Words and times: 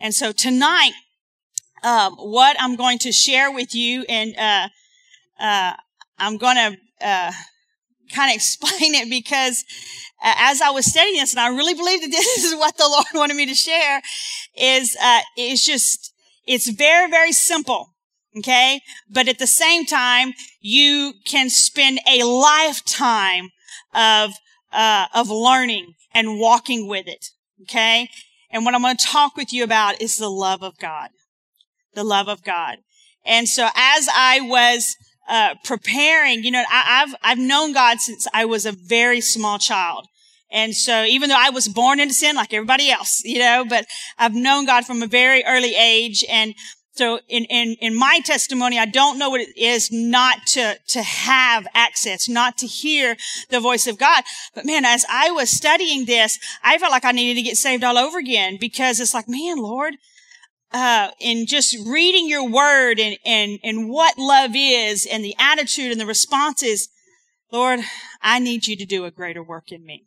And 0.00 0.14
so 0.14 0.32
tonight, 0.32 0.92
um, 1.82 2.14
what 2.14 2.56
I'm 2.58 2.74
going 2.76 2.98
to 3.00 3.12
share 3.12 3.52
with 3.52 3.74
you, 3.74 4.04
and 4.08 4.34
uh, 4.36 4.68
uh, 5.38 5.74
I'm 6.18 6.38
going 6.38 6.56
to 6.56 7.06
uh, 7.06 7.32
kind 8.12 8.30
of 8.30 8.34
explain 8.34 8.94
it 8.94 9.10
because 9.10 9.64
uh, 10.22 10.34
as 10.36 10.60
I 10.62 10.70
was 10.70 10.86
studying 10.86 11.16
this, 11.16 11.32
and 11.32 11.40
I 11.40 11.48
really 11.48 11.74
believe 11.74 12.00
that 12.00 12.10
this 12.10 12.44
is 12.44 12.56
what 12.56 12.76
the 12.76 12.88
Lord 12.88 13.06
wanted 13.14 13.36
me 13.36 13.46
to 13.46 13.54
share, 13.54 14.00
is 14.56 14.96
uh, 15.02 15.20
it's 15.36 15.64
just 15.64 16.12
it's 16.46 16.68
very 16.68 17.10
very 17.10 17.32
simple. 17.32 17.94
Okay, 18.38 18.80
but 19.10 19.26
at 19.26 19.40
the 19.40 19.46
same 19.46 19.84
time, 19.84 20.34
you 20.60 21.14
can 21.24 21.50
spend 21.50 21.98
a 22.08 22.22
lifetime 22.22 23.50
of 23.92 24.34
uh, 24.72 25.06
of 25.12 25.30
learning 25.30 25.94
and 26.14 26.38
walking 26.38 26.86
with 26.86 27.08
it. 27.08 27.30
Okay, 27.62 28.08
and 28.50 28.64
what 28.64 28.74
I'm 28.74 28.82
going 28.82 28.96
to 28.96 29.06
talk 29.06 29.36
with 29.36 29.52
you 29.52 29.64
about 29.64 30.00
is 30.00 30.16
the 30.16 30.28
love 30.28 30.62
of 30.62 30.78
God, 30.78 31.10
the 31.94 32.04
love 32.04 32.28
of 32.28 32.42
God. 32.42 32.78
And 33.24 33.48
so 33.48 33.68
as 33.74 34.08
I 34.14 34.40
was 34.40 34.96
uh, 35.28 35.54
preparing, 35.64 36.42
you 36.42 36.50
know, 36.50 36.64
I, 36.70 37.04
I've 37.04 37.14
I've 37.22 37.38
known 37.38 37.72
God 37.72 38.00
since 38.00 38.26
I 38.34 38.44
was 38.44 38.66
a 38.66 38.72
very 38.72 39.20
small 39.20 39.58
child. 39.58 40.06
And 40.50 40.74
so 40.74 41.04
even 41.04 41.28
though 41.28 41.38
I 41.38 41.50
was 41.50 41.68
born 41.68 42.00
into 42.00 42.14
sin 42.14 42.34
like 42.34 42.52
everybody 42.52 42.90
else, 42.90 43.22
you 43.24 43.38
know, 43.38 43.64
but 43.68 43.86
I've 44.18 44.34
known 44.34 44.66
God 44.66 44.84
from 44.84 45.02
a 45.02 45.06
very 45.06 45.44
early 45.44 45.76
age. 45.76 46.24
And 46.28 46.54
so 46.92 47.20
in, 47.28 47.44
in, 47.44 47.76
in 47.80 47.96
my 47.96 48.20
testimony, 48.24 48.78
I 48.78 48.86
don't 48.86 49.18
know 49.18 49.30
what 49.30 49.40
it 49.40 49.56
is 49.56 49.90
not 49.92 50.46
to, 50.48 50.76
to 50.88 51.02
have 51.02 51.66
access, 51.72 52.28
not 52.28 52.58
to 52.58 52.66
hear 52.66 53.16
the 53.48 53.60
voice 53.60 53.86
of 53.86 53.98
God. 53.98 54.24
But 54.54 54.66
man, 54.66 54.84
as 54.84 55.04
I 55.08 55.30
was 55.30 55.50
studying 55.50 56.04
this, 56.04 56.38
I 56.62 56.78
felt 56.78 56.90
like 56.90 57.04
I 57.04 57.12
needed 57.12 57.36
to 57.40 57.48
get 57.48 57.56
saved 57.56 57.84
all 57.84 57.96
over 57.96 58.18
again 58.18 58.58
because 58.60 58.98
it's 58.98 59.14
like, 59.14 59.28
man, 59.28 59.58
Lord, 59.58 59.94
uh, 60.72 61.10
in 61.20 61.46
just 61.46 61.76
reading 61.86 62.28
your 62.28 62.48
word 62.48 62.98
and, 62.98 63.16
and, 63.24 63.58
and 63.62 63.88
what 63.88 64.18
love 64.18 64.52
is 64.54 65.06
and 65.06 65.24
the 65.24 65.34
attitude 65.38 65.92
and 65.92 66.00
the 66.00 66.06
responses, 66.06 66.88
Lord, 67.52 67.80
I 68.20 68.38
need 68.40 68.66
you 68.66 68.76
to 68.76 68.84
do 68.84 69.04
a 69.04 69.10
greater 69.10 69.42
work 69.42 69.72
in 69.72 69.84
me. 69.84 70.06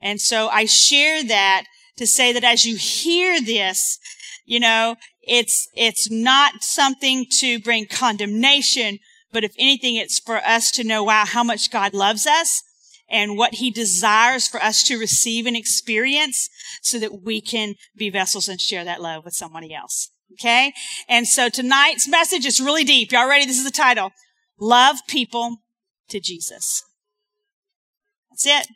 And 0.00 0.20
so 0.20 0.48
I 0.48 0.64
share 0.64 1.22
that 1.24 1.64
to 1.96 2.06
say 2.06 2.32
that 2.32 2.44
as 2.44 2.64
you 2.64 2.76
hear 2.76 3.40
this, 3.40 3.98
you 4.44 4.58
know, 4.58 4.96
it's, 5.30 5.68
it's 5.76 6.10
not 6.10 6.64
something 6.64 7.24
to 7.38 7.60
bring 7.60 7.86
condemnation, 7.86 8.98
but 9.30 9.44
if 9.44 9.54
anything, 9.56 9.94
it's 9.94 10.18
for 10.18 10.38
us 10.38 10.72
to 10.72 10.82
know, 10.82 11.04
wow, 11.04 11.24
how 11.24 11.44
much 11.44 11.70
God 11.70 11.94
loves 11.94 12.26
us 12.26 12.64
and 13.08 13.38
what 13.38 13.54
he 13.54 13.70
desires 13.70 14.48
for 14.48 14.60
us 14.60 14.82
to 14.88 14.98
receive 14.98 15.46
and 15.46 15.56
experience 15.56 16.48
so 16.82 16.98
that 16.98 17.22
we 17.22 17.40
can 17.40 17.76
be 17.96 18.10
vessels 18.10 18.48
and 18.48 18.60
share 18.60 18.84
that 18.84 19.00
love 19.00 19.24
with 19.24 19.34
somebody 19.34 19.72
else. 19.72 20.10
Okay. 20.32 20.72
And 21.08 21.28
so 21.28 21.48
tonight's 21.48 22.08
message 22.08 22.44
is 22.44 22.60
really 22.60 22.84
deep. 22.84 23.12
Y'all 23.12 23.28
ready? 23.28 23.46
This 23.46 23.58
is 23.58 23.64
the 23.64 23.70
title. 23.70 24.10
Love 24.58 24.96
people 25.06 25.58
to 26.08 26.18
Jesus. 26.18 26.82
That's 28.30 28.46
it. 28.46 28.66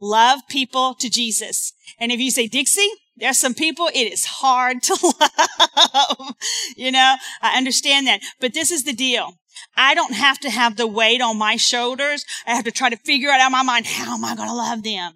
Love 0.00 0.40
people 0.48 0.94
to 0.94 1.08
Jesus. 1.08 1.72
And 2.00 2.10
if 2.10 2.18
you 2.18 2.32
say, 2.32 2.48
Dixie, 2.48 2.90
there's 3.16 3.38
some 3.38 3.54
people 3.54 3.88
it 3.88 4.12
is 4.12 4.24
hard 4.24 4.82
to 4.84 4.94
love. 5.20 6.34
you 6.76 6.90
know, 6.90 7.16
I 7.40 7.56
understand 7.56 8.06
that. 8.06 8.20
But 8.40 8.54
this 8.54 8.70
is 8.70 8.84
the 8.84 8.92
deal. 8.92 9.34
I 9.76 9.94
don't 9.94 10.14
have 10.14 10.38
to 10.40 10.50
have 10.50 10.76
the 10.76 10.86
weight 10.86 11.20
on 11.20 11.38
my 11.38 11.56
shoulders. 11.56 12.24
I 12.46 12.54
have 12.54 12.64
to 12.64 12.70
try 12.70 12.90
to 12.90 12.96
figure 12.96 13.30
out 13.30 13.44
in 13.44 13.52
my 13.52 13.62
mind, 13.62 13.86
how 13.86 14.14
am 14.14 14.24
I 14.24 14.34
going 14.34 14.48
to 14.48 14.54
love 14.54 14.82
them? 14.82 15.12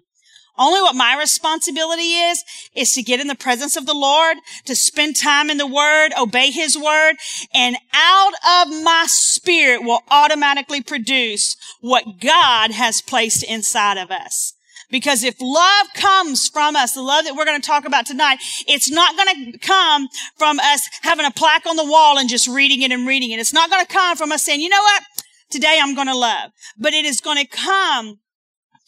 Only 0.59 0.81
what 0.81 0.95
my 0.95 1.15
responsibility 1.15 2.13
is, 2.13 2.43
is 2.73 2.93
to 2.93 3.03
get 3.03 3.19
in 3.19 3.27
the 3.27 3.35
presence 3.35 3.75
of 3.75 3.85
the 3.85 3.93
Lord, 3.93 4.37
to 4.65 4.75
spend 4.75 5.15
time 5.15 5.51
in 5.51 5.57
the 5.57 5.67
Word, 5.67 6.09
obey 6.19 6.49
His 6.49 6.75
Word, 6.75 7.15
and 7.53 7.77
out 7.93 8.33
of 8.33 8.69
my 8.83 9.05
spirit 9.07 9.83
will 9.83 10.01
automatically 10.09 10.81
produce 10.81 11.55
what 11.79 12.19
God 12.19 12.71
has 12.71 13.01
placed 13.01 13.43
inside 13.43 13.97
of 13.97 14.09
us. 14.09 14.53
Because 14.89 15.23
if 15.23 15.35
love 15.41 15.87
comes 15.95 16.47
from 16.47 16.75
us, 16.75 16.93
the 16.93 17.01
love 17.01 17.25
that 17.25 17.35
we're 17.35 17.45
going 17.45 17.61
to 17.61 17.67
talk 17.67 17.85
about 17.85 18.05
tonight, 18.05 18.37
it's 18.67 18.89
not 18.89 19.17
going 19.17 19.51
to 19.51 19.57
come 19.59 20.07
from 20.37 20.59
us 20.59 20.87
having 21.01 21.25
a 21.25 21.31
plaque 21.31 21.65
on 21.65 21.75
the 21.75 21.83
wall 21.83 22.17
and 22.17 22.29
just 22.29 22.47
reading 22.47 22.81
it 22.81 22.91
and 22.91 23.05
reading 23.05 23.31
it. 23.31 23.39
It's 23.39 23.53
not 23.53 23.69
going 23.69 23.85
to 23.85 23.91
come 23.91 24.15
from 24.15 24.31
us 24.31 24.43
saying, 24.43 24.61
you 24.61 24.69
know 24.69 24.81
what? 24.81 25.03
Today 25.49 25.79
I'm 25.81 25.93
going 25.93 26.07
to 26.07 26.15
love. 26.15 26.51
But 26.77 26.93
it 26.93 27.05
is 27.05 27.19
going 27.19 27.37
to 27.37 27.47
come 27.47 28.19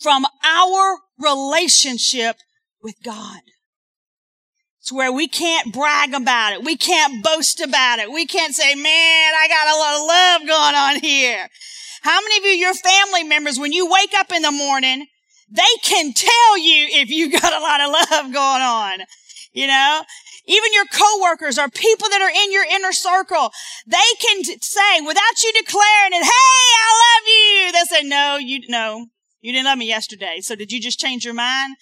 from 0.02 0.26
our 0.44 1.00
relationship 1.20 2.38
with 2.82 2.96
God. 3.04 3.42
It's 4.80 4.92
where 4.94 5.12
we 5.12 5.28
can't 5.28 5.74
brag 5.74 6.14
about 6.14 6.54
it. 6.54 6.64
We 6.64 6.78
can't 6.78 7.22
boast 7.22 7.60
about 7.60 8.00
it. 8.00 8.10
We 8.10 8.26
can't 8.26 8.56
say, 8.56 8.74
man, 8.74 9.34
I 9.36 9.48
got 9.50 9.68
a 9.68 9.78
lot 9.78 9.96
of 9.96 10.08
love 10.08 10.48
going 10.48 10.76
on 10.76 11.00
here. 11.02 11.50
How 12.02 12.20
many 12.22 12.38
of 12.38 12.46
you, 12.46 12.52
your 12.52 12.74
family 12.74 13.24
members, 13.24 13.60
when 13.60 13.74
you 13.74 13.92
wake 13.92 14.14
up 14.18 14.32
in 14.32 14.42
the 14.42 14.52
morning, 14.52 15.06
they 15.52 15.62
can 15.84 16.14
tell 16.14 16.58
you 16.58 16.88
if 16.90 17.10
you've 17.10 17.32
got 17.32 17.54
a 17.54 17.60
lot 17.60 17.82
of 17.82 17.92
love 17.92 18.34
going 18.34 18.62
on. 18.62 19.00
You 19.52 19.68
know, 19.68 20.04
even 20.46 20.74
your 20.74 20.86
coworkers 20.86 21.58
or 21.58 21.70
people 21.70 22.08
that 22.10 22.22
are 22.22 22.30
in 22.30 22.52
your 22.52 22.66
inner 22.66 22.92
circle, 22.92 23.52
they 23.88 23.98
can 24.20 24.44
t- 24.44 24.58
say 24.62 25.02
without 25.02 25.44
you 25.44 25.54
declaring 25.54 26.14
it, 26.14 26.24
Hey, 26.24 26.30
I 26.30 26.90
love 27.06 27.28
you. 27.28 27.72
They 27.72 27.98
say, 27.98 28.08
no, 28.08 28.38
you, 28.38 28.62
no, 28.68 29.08
you 29.42 29.52
didn't 29.52 29.66
love 29.66 29.78
me 29.78 29.88
yesterday. 29.88 30.40
So 30.42 30.56
did 30.56 30.72
you 30.72 30.80
just 30.80 31.00
change 31.00 31.26
your 31.26 31.34
mind? 31.34 31.76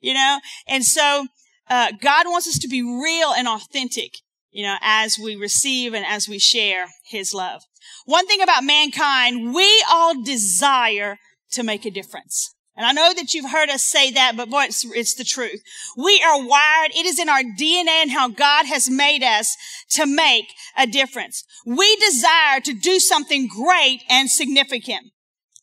You 0.00 0.14
know, 0.14 0.40
and 0.66 0.84
so, 0.84 1.26
uh, 1.68 1.92
God 2.00 2.26
wants 2.26 2.48
us 2.48 2.58
to 2.58 2.68
be 2.68 2.82
real 2.82 3.32
and 3.32 3.46
authentic, 3.46 4.16
you 4.50 4.64
know, 4.64 4.76
as 4.82 5.16
we 5.18 5.36
receive 5.36 5.94
and 5.94 6.04
as 6.04 6.28
we 6.28 6.38
share 6.38 6.86
his 7.04 7.32
love. 7.32 7.62
One 8.04 8.26
thing 8.26 8.42
about 8.42 8.64
mankind, 8.64 9.54
we 9.54 9.84
all 9.88 10.22
desire 10.22 11.18
to 11.52 11.62
make 11.62 11.86
a 11.86 11.90
difference. 11.90 12.54
And 12.74 12.86
I 12.86 12.92
know 12.92 13.12
that 13.14 13.34
you've 13.34 13.50
heard 13.50 13.68
us 13.68 13.84
say 13.84 14.10
that, 14.12 14.34
but 14.36 14.48
boy, 14.48 14.64
it's, 14.64 14.84
it's, 14.84 15.14
the 15.14 15.24
truth. 15.24 15.62
We 15.96 16.22
are 16.26 16.38
wired. 16.38 16.92
It 16.94 17.04
is 17.04 17.18
in 17.18 17.28
our 17.28 17.42
DNA 17.42 18.00
and 18.02 18.10
how 18.10 18.28
God 18.28 18.64
has 18.64 18.88
made 18.88 19.22
us 19.22 19.56
to 19.90 20.06
make 20.06 20.46
a 20.76 20.86
difference. 20.86 21.44
We 21.66 21.96
desire 21.96 22.60
to 22.60 22.72
do 22.72 22.98
something 22.98 23.46
great 23.46 24.02
and 24.08 24.30
significant. 24.30 25.12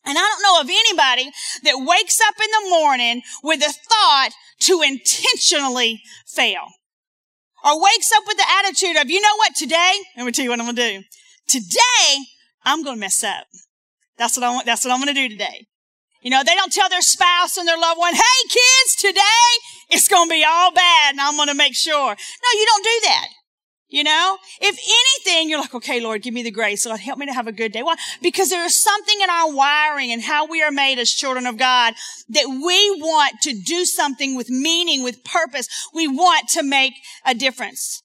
And 0.04 0.16
I 0.16 0.20
don't 0.20 0.42
know 0.42 0.60
of 0.60 0.70
anybody 0.70 1.30
that 1.64 1.84
wakes 1.84 2.20
up 2.20 2.34
in 2.40 2.50
the 2.50 2.70
morning 2.70 3.22
with 3.42 3.60
a 3.60 3.72
thought 3.72 4.30
to 4.60 4.80
intentionally 4.82 6.02
fail. 6.26 6.62
Or 7.64 7.82
wakes 7.82 8.10
up 8.16 8.22
with 8.26 8.38
the 8.38 8.46
attitude 8.58 8.96
of, 8.96 9.10
you 9.10 9.20
know 9.20 9.36
what, 9.36 9.54
today, 9.54 9.94
let 10.16 10.24
me 10.24 10.32
tell 10.32 10.44
you 10.44 10.50
what 10.50 10.60
I'm 10.60 10.66
going 10.66 10.76
to 10.76 11.00
do. 11.00 11.04
Today, 11.48 12.24
I'm 12.64 12.82
going 12.82 12.96
to 12.96 13.00
mess 13.00 13.22
up. 13.22 13.46
That's 14.16 14.36
what 14.36 14.44
I 14.44 14.50
want, 14.50 14.64
that's 14.64 14.84
what 14.84 14.92
I'm 14.92 15.02
going 15.02 15.14
to 15.14 15.28
do 15.28 15.28
today. 15.28 15.66
You 16.20 16.30
know, 16.30 16.42
they 16.44 16.54
don't 16.54 16.72
tell 16.72 16.88
their 16.88 17.00
spouse 17.00 17.56
and 17.56 17.66
their 17.66 17.78
loved 17.78 17.98
one, 17.98 18.14
hey 18.14 18.48
kids, 18.48 18.96
today 18.98 19.48
it's 19.88 20.08
going 20.08 20.28
to 20.28 20.32
be 20.32 20.44
all 20.46 20.72
bad 20.72 21.12
and 21.12 21.20
I'm 21.20 21.36
going 21.36 21.48
to 21.48 21.54
make 21.54 21.74
sure. 21.74 21.94
No, 21.94 22.60
you 22.60 22.66
don't 22.66 22.84
do 22.84 23.00
that. 23.04 23.26
You 23.88 24.04
know, 24.04 24.38
if 24.60 24.78
anything, 25.26 25.50
you're 25.50 25.58
like, 25.58 25.74
okay, 25.74 26.00
Lord, 26.00 26.22
give 26.22 26.32
me 26.32 26.44
the 26.44 26.52
grace. 26.52 26.86
Lord, 26.86 27.00
help 27.00 27.18
me 27.18 27.26
to 27.26 27.32
have 27.32 27.48
a 27.48 27.52
good 27.52 27.72
day. 27.72 27.82
Why? 27.82 27.96
Because 28.22 28.48
there 28.48 28.64
is 28.64 28.80
something 28.80 29.20
in 29.20 29.28
our 29.28 29.52
wiring 29.52 30.12
and 30.12 30.22
how 30.22 30.46
we 30.46 30.62
are 30.62 30.70
made 30.70 31.00
as 31.00 31.10
children 31.10 31.44
of 31.44 31.58
God 31.58 31.94
that 32.28 32.46
we 32.46 32.90
want 33.00 33.40
to 33.42 33.52
do 33.52 33.84
something 33.84 34.36
with 34.36 34.48
meaning, 34.48 35.02
with 35.02 35.24
purpose. 35.24 35.66
We 35.92 36.06
want 36.06 36.48
to 36.50 36.62
make 36.62 36.92
a 37.26 37.34
difference. 37.34 38.04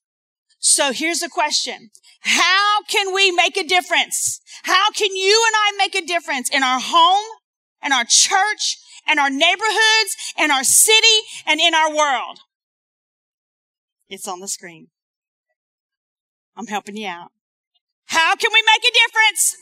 So 0.58 0.90
here's 0.90 1.20
the 1.20 1.28
question. 1.28 1.90
How 2.22 2.82
can 2.88 3.14
we 3.14 3.30
make 3.30 3.56
a 3.56 3.62
difference? 3.62 4.40
How 4.64 4.90
can 4.90 5.14
you 5.14 5.44
and 5.46 5.54
I 5.54 5.72
make 5.78 5.94
a 5.94 6.04
difference 6.04 6.50
in 6.50 6.64
our 6.64 6.80
home, 6.80 7.24
and 7.82 7.92
our 7.92 8.04
church 8.04 8.78
and 9.06 9.18
our 9.18 9.30
neighborhoods 9.30 10.16
and 10.36 10.50
our 10.50 10.64
city 10.64 11.20
and 11.46 11.60
in 11.60 11.74
our 11.74 11.94
world. 11.94 12.40
It's 14.08 14.28
on 14.28 14.40
the 14.40 14.48
screen. 14.48 14.88
I'm 16.56 16.66
helping 16.66 16.96
you 16.96 17.08
out. 17.08 17.30
How 18.06 18.34
can 18.36 18.50
we 18.52 18.62
make 18.62 18.82
a 18.84 18.94
difference? 18.94 19.56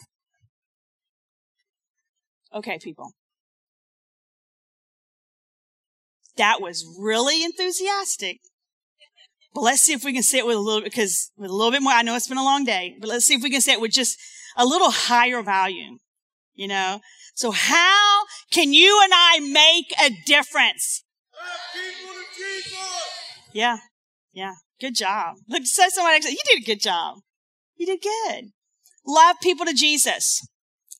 Okay, 2.54 2.78
people. 2.78 3.12
That 6.36 6.60
was 6.60 6.84
really 6.98 7.42
enthusiastic. 7.42 8.40
But 9.54 9.62
let's 9.62 9.80
see 9.80 9.92
if 9.92 10.04
we 10.04 10.12
can 10.12 10.22
say 10.22 10.38
it 10.38 10.46
with 10.46 10.56
a 10.56 10.60
little, 10.60 10.82
because 10.82 11.30
with 11.36 11.50
a 11.50 11.54
little 11.54 11.70
bit 11.70 11.82
more, 11.82 11.92
I 11.92 12.02
know 12.02 12.16
it's 12.16 12.28
been 12.28 12.38
a 12.38 12.44
long 12.44 12.64
day, 12.64 12.96
but 13.00 13.08
let's 13.08 13.24
see 13.24 13.34
if 13.34 13.42
we 13.42 13.50
can 13.50 13.60
say 13.60 13.72
it 13.72 13.80
with 13.80 13.92
just 13.92 14.18
a 14.56 14.66
little 14.66 14.90
higher 14.90 15.42
volume. 15.42 15.98
You 16.54 16.68
know, 16.68 17.00
so 17.34 17.50
how 17.50 18.24
can 18.50 18.72
you 18.72 19.00
and 19.02 19.12
I 19.14 19.40
make 19.40 19.92
a 20.00 20.10
difference? 20.24 21.04
Yeah. 23.52 23.78
Yeah. 24.32 24.54
Good 24.80 24.94
job. 24.96 25.36
Look, 25.48 25.66
say 25.66 25.88
somebody, 25.88 26.26
you 26.28 26.38
did 26.46 26.62
a 26.62 26.66
good 26.66 26.80
job. 26.80 27.18
You 27.76 27.86
did 27.86 28.00
good. 28.02 28.50
Love 29.06 29.36
people 29.42 29.66
to 29.66 29.74
Jesus. 29.74 30.46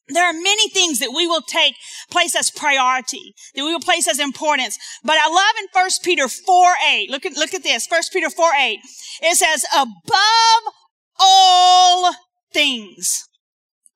There 0.09 0.25
are 0.25 0.35
many 0.35 0.69
things 0.69 0.99
that 0.99 1.15
we 1.15 1.27
will 1.27 1.41
take 1.41 1.75
place 2.11 2.37
as 2.37 2.51
priority, 2.51 3.35
that 3.55 3.65
we 3.65 3.73
will 3.73 3.81
place 3.81 4.07
as 4.07 4.19
importance. 4.19 4.79
But 5.03 5.17
I 5.19 5.29
love 5.29 5.55
in 5.59 5.67
1 5.73 5.91
Peter 6.03 6.29
4 6.29 6.75
8. 6.89 7.11
Look 7.11 7.25
at, 7.25 7.37
look 7.37 7.55
at 7.55 7.63
this. 7.63 7.87
1 7.89 8.01
Peter 8.13 8.29
4 8.29 8.51
8. 8.59 8.79
It 9.23 9.37
says, 9.37 9.65
above 9.75 10.75
all 11.19 12.13
things. 12.53 13.29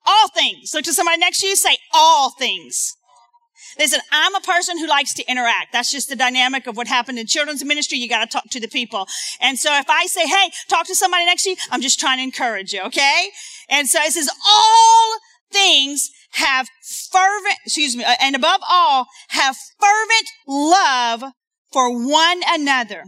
All 0.09 0.29
things. 0.29 0.73
Look 0.73 0.85
to 0.85 0.95
somebody 0.95 1.19
next 1.19 1.41
to 1.41 1.47
you, 1.47 1.57
say 1.57 1.77
all 1.93 2.31
things. 2.31 2.97
Listen, 3.79 4.01
I'm 4.11 4.35
a 4.35 4.41
person 4.41 4.79
who 4.79 4.89
likes 4.89 5.15
to 5.15 5.31
interact. 5.31 5.73
That's 5.73 5.93
just 5.93 6.09
the 6.09 6.17
dynamic 6.17 6.67
of 6.67 6.77
what 6.77 6.89
happened 6.89 7.19
in 7.19 7.27
children's 7.27 7.65
ministry. 7.65 7.99
You 7.99 8.09
got 8.09 8.25
to 8.25 8.31
talk 8.31 8.45
to 8.51 8.61
the 8.61 8.69
people. 8.69 9.07
And 9.41 9.59
so 9.59 9.77
if 9.79 9.89
I 9.89 10.07
say, 10.07 10.27
hey, 10.27 10.51
talk 10.69 10.87
to 10.87 10.95
somebody 10.95 11.27
next 11.27 11.45
to 11.45 11.51
you, 11.51 11.57
I'm 11.71 11.83
just 11.83 12.01
trying 12.01 12.19
to 12.19 12.25
encourage 12.25 12.73
you, 12.73 12.83
okay? 12.83 13.29
And 13.69 13.87
so 13.87 14.01
it 14.01 14.13
says 14.13 14.29
all 14.47 15.19
things 15.53 16.11
have 16.33 16.69
fervent, 17.11 17.57
excuse 17.65 17.97
me, 17.97 18.05
uh, 18.05 18.15
and 18.21 18.35
above 18.35 18.61
all, 18.69 19.07
have 19.29 19.57
fervent 19.79 20.29
love 20.47 21.33
for 21.73 21.91
one 21.91 22.41
another. 22.49 23.05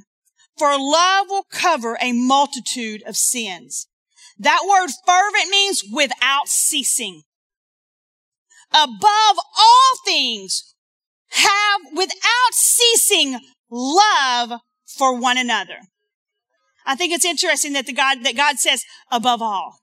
For 0.59 0.77
love 0.79 1.27
will 1.31 1.47
cover 1.51 1.97
a 2.01 2.13
multitude 2.13 3.03
of 3.07 3.17
sins. 3.17 3.87
That 4.41 4.61
word 4.67 4.89
fervent 5.07 5.51
means 5.51 5.85
without 5.93 6.49
ceasing. 6.49 7.23
Above 8.73 9.37
all 9.37 9.93
things, 10.07 10.75
have 11.29 11.81
without 11.95 12.53
ceasing 12.53 13.39
love 13.71 14.61
for 14.87 15.15
one 15.15 15.37
another. 15.37 15.77
I 16.87 16.97
think 16.97 17.13
it's 17.13 17.27
interesting 17.27 17.75
that 17.75 17.85
the 17.85 17.93
God, 17.93 18.25
that 18.25 18.35
God 18.35 18.59
says 18.59 18.83
above 19.13 19.43
all. 19.43 19.81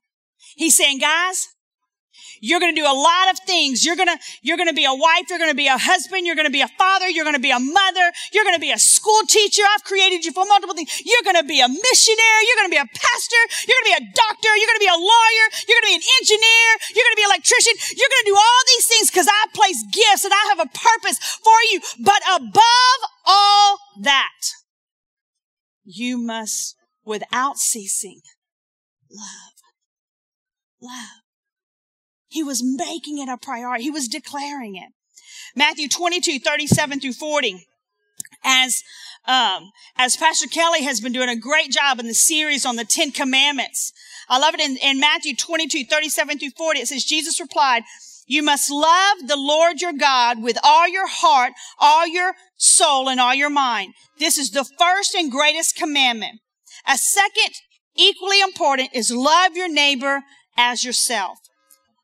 He's 0.56 0.76
saying, 0.76 0.98
guys, 0.98 1.46
you're 2.40 2.60
going 2.60 2.74
to 2.74 2.80
do 2.80 2.86
a 2.86 2.94
lot 2.94 3.30
of 3.30 3.38
things. 3.46 3.84
You're 3.84 3.96
going 3.96 4.08
to, 4.08 4.18
you're 4.42 4.56
going 4.56 4.68
to 4.68 4.76
be 4.76 4.84
a 4.84 4.94
wife. 4.94 5.26
You're 5.28 5.38
going 5.38 5.50
to 5.50 5.58
be 5.58 5.66
a 5.66 5.78
husband. 5.78 6.26
You're 6.26 6.36
going 6.36 6.46
to 6.46 6.54
be 6.54 6.60
a 6.60 6.70
father. 6.78 7.08
You're 7.08 7.24
going 7.24 7.36
to 7.36 7.42
be 7.42 7.50
a 7.50 7.58
mother. 7.58 8.06
You're 8.32 8.44
going 8.44 8.56
to 8.56 8.62
be 8.62 8.72
a 8.72 8.78
school 8.78 9.22
teacher. 9.28 9.62
I've 9.74 9.84
created 9.84 10.24
you 10.24 10.32
for 10.32 10.44
multiple 10.44 10.74
things. 10.74 10.90
You're 11.04 11.24
going 11.24 11.36
to 11.36 11.46
be 11.46 11.60
a 11.60 11.68
missionary. 11.68 12.42
You're 12.46 12.60
going 12.62 12.70
to 12.70 12.76
be 12.76 12.82
a 12.82 12.90
pastor. 12.90 13.42
You're 13.66 13.76
going 13.76 13.86
to 13.86 13.92
be 13.94 13.98
a 14.02 14.06
doctor. 14.14 14.50
You're 14.56 14.70
going 14.70 14.82
to 14.82 14.86
be 14.86 14.94
a 14.94 15.00
lawyer. 15.00 15.44
You're 15.66 15.76
going 15.78 15.86
to 15.86 15.92
be 15.94 16.00
an 16.00 16.08
engineer. 16.22 16.70
You're 16.94 17.06
going 17.06 17.16
to 17.16 17.20
be 17.20 17.26
an 17.26 17.32
electrician. 17.34 17.74
You're 17.96 18.12
going 18.12 18.24
to 18.24 18.30
do 18.32 18.38
all 18.38 18.62
these 18.76 18.86
things 18.86 19.06
because 19.10 19.28
I 19.28 19.40
place 19.54 19.80
gifts 19.90 20.24
and 20.24 20.34
I 20.34 20.42
have 20.54 20.60
a 20.62 20.70
purpose 20.70 21.18
for 21.42 21.58
you. 21.72 21.78
But 22.02 22.22
above 22.28 23.00
all 23.26 23.78
that, 24.02 24.40
you 25.84 26.18
must, 26.18 26.76
without 27.04 27.58
ceasing, 27.58 28.20
love. 29.10 29.58
Love. 30.80 31.27
He 32.28 32.42
was 32.42 32.62
making 32.62 33.18
it 33.18 33.28
a 33.28 33.36
priority. 33.36 33.84
He 33.84 33.90
was 33.90 34.08
declaring 34.08 34.76
it. 34.76 34.90
Matthew 35.56 35.88
22, 35.88 36.38
37 36.38 37.00
through 37.00 37.12
40. 37.14 37.66
As, 38.44 38.82
um, 39.26 39.72
as 39.96 40.16
Pastor 40.16 40.46
Kelly 40.46 40.84
has 40.84 41.00
been 41.00 41.12
doing 41.12 41.28
a 41.28 41.36
great 41.36 41.70
job 41.70 41.98
in 41.98 42.06
the 42.06 42.14
series 42.14 42.64
on 42.64 42.76
the 42.76 42.84
Ten 42.84 43.10
Commandments. 43.10 43.92
I 44.28 44.38
love 44.38 44.54
it 44.54 44.60
in, 44.60 44.76
in 44.76 45.00
Matthew 45.00 45.34
22, 45.34 45.84
37 45.84 46.38
through 46.38 46.50
40. 46.50 46.80
It 46.80 46.88
says, 46.88 47.04
Jesus 47.04 47.40
replied, 47.40 47.82
you 48.28 48.42
must 48.42 48.70
love 48.70 49.26
the 49.26 49.38
Lord 49.38 49.80
your 49.80 49.94
God 49.94 50.42
with 50.42 50.58
all 50.62 50.86
your 50.86 51.08
heart, 51.08 51.54
all 51.78 52.06
your 52.06 52.34
soul, 52.58 53.08
and 53.08 53.18
all 53.18 53.34
your 53.34 53.48
mind. 53.48 53.94
This 54.18 54.36
is 54.36 54.50
the 54.50 54.66
first 54.78 55.14
and 55.14 55.32
greatest 55.32 55.76
commandment. 55.76 56.40
A 56.86 56.98
second, 56.98 57.54
equally 57.96 58.40
important, 58.42 58.90
is 58.92 59.10
love 59.10 59.56
your 59.56 59.72
neighbor 59.72 60.24
as 60.58 60.84
yourself. 60.84 61.38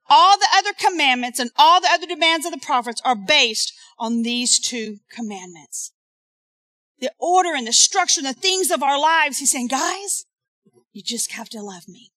All 0.08 0.38
the 0.38 0.48
other 0.54 0.72
commandments 0.78 1.38
and 1.38 1.50
all 1.56 1.80
the 1.80 1.90
other 1.90 2.06
demands 2.06 2.44
of 2.44 2.52
the 2.52 2.58
prophets 2.58 3.00
are 3.04 3.16
based 3.16 3.72
on 3.98 4.22
these 4.22 4.58
two 4.58 4.98
commandments. 5.10 5.92
The 7.00 7.10
order 7.18 7.54
and 7.54 7.66
the 7.66 7.72
structure 7.72 8.20
and 8.20 8.28
the 8.28 8.38
things 8.38 8.70
of 8.70 8.82
our 8.82 9.00
lives, 9.00 9.38
he's 9.38 9.50
saying, 9.50 9.68
guys, 9.68 10.26
you 10.92 11.02
just 11.02 11.32
have 11.32 11.48
to 11.50 11.62
love 11.62 11.88
me. 11.88 12.12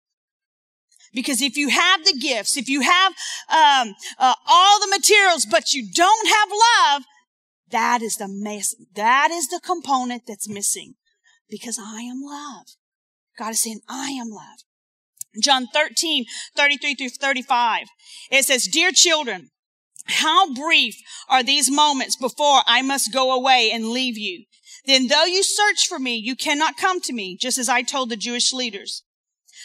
Because 1.14 1.42
if 1.42 1.58
you 1.58 1.70
have 1.70 2.06
the 2.06 2.14
gifts, 2.14 2.58
if 2.58 2.70
you 2.70 2.82
have 2.82 3.14
um, 3.50 3.96
uh, 4.20 4.36
all 4.48 4.80
the 4.80 4.88
materials, 4.88 5.46
but 5.46 5.74
you 5.74 5.90
don't 5.92 6.28
have 6.28 6.50
love, 6.50 7.04
that 7.72 8.02
is 8.02 8.18
the 8.18 8.28
mess. 8.28 8.76
That 8.94 9.30
is 9.32 9.48
the 9.48 9.60
component 9.64 10.24
that's 10.28 10.50
missing. 10.50 10.96
Because 11.50 11.80
I 11.80 12.02
am 12.02 12.22
love. 12.22 12.68
God 13.38 13.52
is 13.52 13.64
saying, 13.64 13.82
I 13.88 14.10
am 14.12 14.30
love. 14.30 14.64
John 15.42 15.68
13, 15.74 16.26
33 16.56 16.96
through 16.96 17.10
35. 17.10 17.88
It 18.32 18.46
says, 18.46 18.68
Dear 18.68 18.92
children, 18.92 19.50
how 20.06 20.54
brief 20.54 20.96
are 21.30 21.44
these 21.44 21.70
moments 21.70 22.16
before 22.16 22.62
I 22.66 22.82
must 22.82 23.14
go 23.14 23.32
away 23.32 23.72
and 23.72 23.90
leave 23.90 24.18
you? 24.18 24.46
Then 24.86 25.08
though 25.08 25.26
you 25.26 25.44
search 25.44 25.88
for 25.88 26.00
me, 26.00 26.16
you 26.16 26.36
cannot 26.36 26.78
come 26.78 27.02
to 27.02 27.14
me, 27.14 27.38
just 27.40 27.58
as 27.58 27.68
I 27.68 27.82
told 27.82 28.10
the 28.10 28.16
Jewish 28.16 28.54
leaders. 28.54 29.04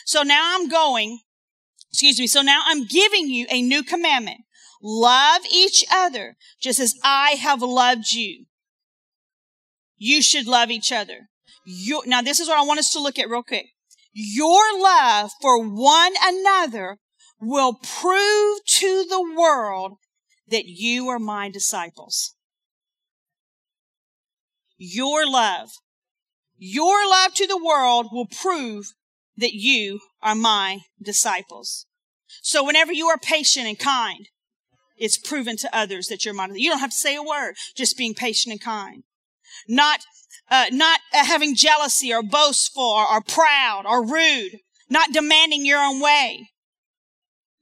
So 0.04 0.22
now 0.22 0.56
I'm 0.56 0.68
going, 0.68 1.20
excuse 1.90 2.18
me, 2.18 2.26
so 2.26 2.42
now 2.42 2.62
I'm 2.66 2.86
giving 2.86 3.28
you 3.28 3.46
a 3.48 3.62
new 3.62 3.84
commandment. 3.84 4.40
Love 4.82 5.42
each 5.52 5.84
other, 5.92 6.36
just 6.60 6.80
as 6.80 6.94
I 7.04 7.32
have 7.40 7.62
loved 7.62 8.12
you. 8.12 8.46
You 9.96 10.22
should 10.22 10.48
love 10.48 10.72
each 10.72 10.90
other. 10.90 11.28
You, 11.64 12.02
now 12.04 12.20
this 12.20 12.40
is 12.40 12.48
what 12.48 12.58
I 12.58 12.64
want 12.64 12.80
us 12.80 12.90
to 12.92 13.00
look 13.00 13.20
at 13.20 13.30
real 13.30 13.44
quick. 13.44 13.66
Your 14.12 14.78
love 14.80 15.30
for 15.40 15.66
one 15.66 16.12
another 16.22 16.98
will 17.40 17.74
prove 17.74 18.64
to 18.64 19.04
the 19.08 19.34
world 19.36 19.94
that 20.48 20.66
you 20.66 21.08
are 21.08 21.18
my 21.18 21.50
disciples. 21.50 22.34
Your 24.76 25.26
love, 25.26 25.70
your 26.58 27.08
love 27.08 27.34
to 27.34 27.46
the 27.46 27.62
world 27.62 28.08
will 28.12 28.26
prove 28.26 28.92
that 29.36 29.54
you 29.54 30.00
are 30.22 30.34
my 30.34 30.80
disciples. 31.00 31.86
So 32.42 32.64
whenever 32.64 32.92
you 32.92 33.08
are 33.08 33.18
patient 33.18 33.66
and 33.66 33.78
kind, 33.78 34.28
it's 34.96 35.18
proven 35.18 35.56
to 35.58 35.76
others 35.76 36.08
that 36.08 36.24
you're 36.24 36.34
my. 36.34 36.48
You 36.52 36.70
don't 36.70 36.80
have 36.80 36.90
to 36.90 36.96
say 36.96 37.16
a 37.16 37.22
word, 37.22 37.54
just 37.74 37.96
being 37.96 38.14
patient 38.14 38.52
and 38.52 38.60
kind. 38.60 39.04
Not 39.68 40.00
uh, 40.50 40.66
not 40.70 41.00
uh, 41.14 41.24
having 41.24 41.54
jealousy 41.54 42.12
or 42.12 42.22
boastful 42.22 42.82
or, 42.82 43.10
or 43.10 43.22
proud 43.22 43.84
or 43.86 44.04
rude, 44.04 44.58
not 44.90 45.12
demanding 45.12 45.64
your 45.64 45.78
own 45.78 46.00
way, 46.00 46.50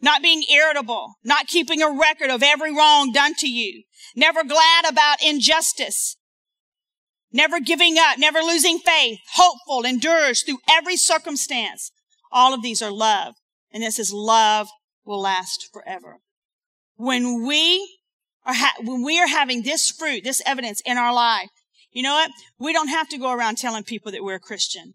not 0.00 0.22
being 0.22 0.42
irritable, 0.52 1.14
not 1.25 1.46
keeping 1.46 1.82
a 1.82 1.90
record 1.90 2.31
of 2.31 2.42
every 2.42 2.75
wrong 2.75 3.12
done 3.12 3.34
to 3.34 3.48
you, 3.48 3.84
never 4.16 4.42
glad 4.42 4.84
about 4.88 5.22
injustice, 5.22 6.16
never 7.32 7.60
giving 7.60 7.96
up, 7.96 8.19
never 8.19 8.40
losing 8.40 8.78
faith, 8.78 9.19
hopeful, 9.34 9.84
endures 9.84 10.42
through 10.42 10.58
every 10.69 10.96
circumstance. 10.96 11.92
All 12.32 12.54
of 12.54 12.62
these 12.62 12.82
are 12.82 12.90
love. 12.90 13.35
And 13.73 13.82
this 13.82 13.99
is 13.99 14.12
love 14.12 14.68
will 15.04 15.20
last 15.20 15.68
forever. 15.73 16.18
When 16.97 17.47
we 17.47 17.99
are, 18.44 18.54
ha- 18.54 18.75
when 18.82 19.04
we 19.04 19.20
are 19.20 19.28
having 19.28 19.62
this 19.62 19.90
fruit, 19.90 20.25
this 20.25 20.42
evidence 20.44 20.82
in 20.85 20.99
our 20.99 21.14
life, 21.14 21.49
you 21.92 22.02
know 22.02 22.14
what? 22.14 22.30
We 22.59 22.73
don't 22.73 22.88
have 22.88 23.09
to 23.09 23.18
go 23.18 23.32
around 23.32 23.59
telling 23.59 23.85
people 23.85 24.12
that 24.12 24.23
we're 24.23 24.35
a 24.35 24.40
Christian. 24.40 24.94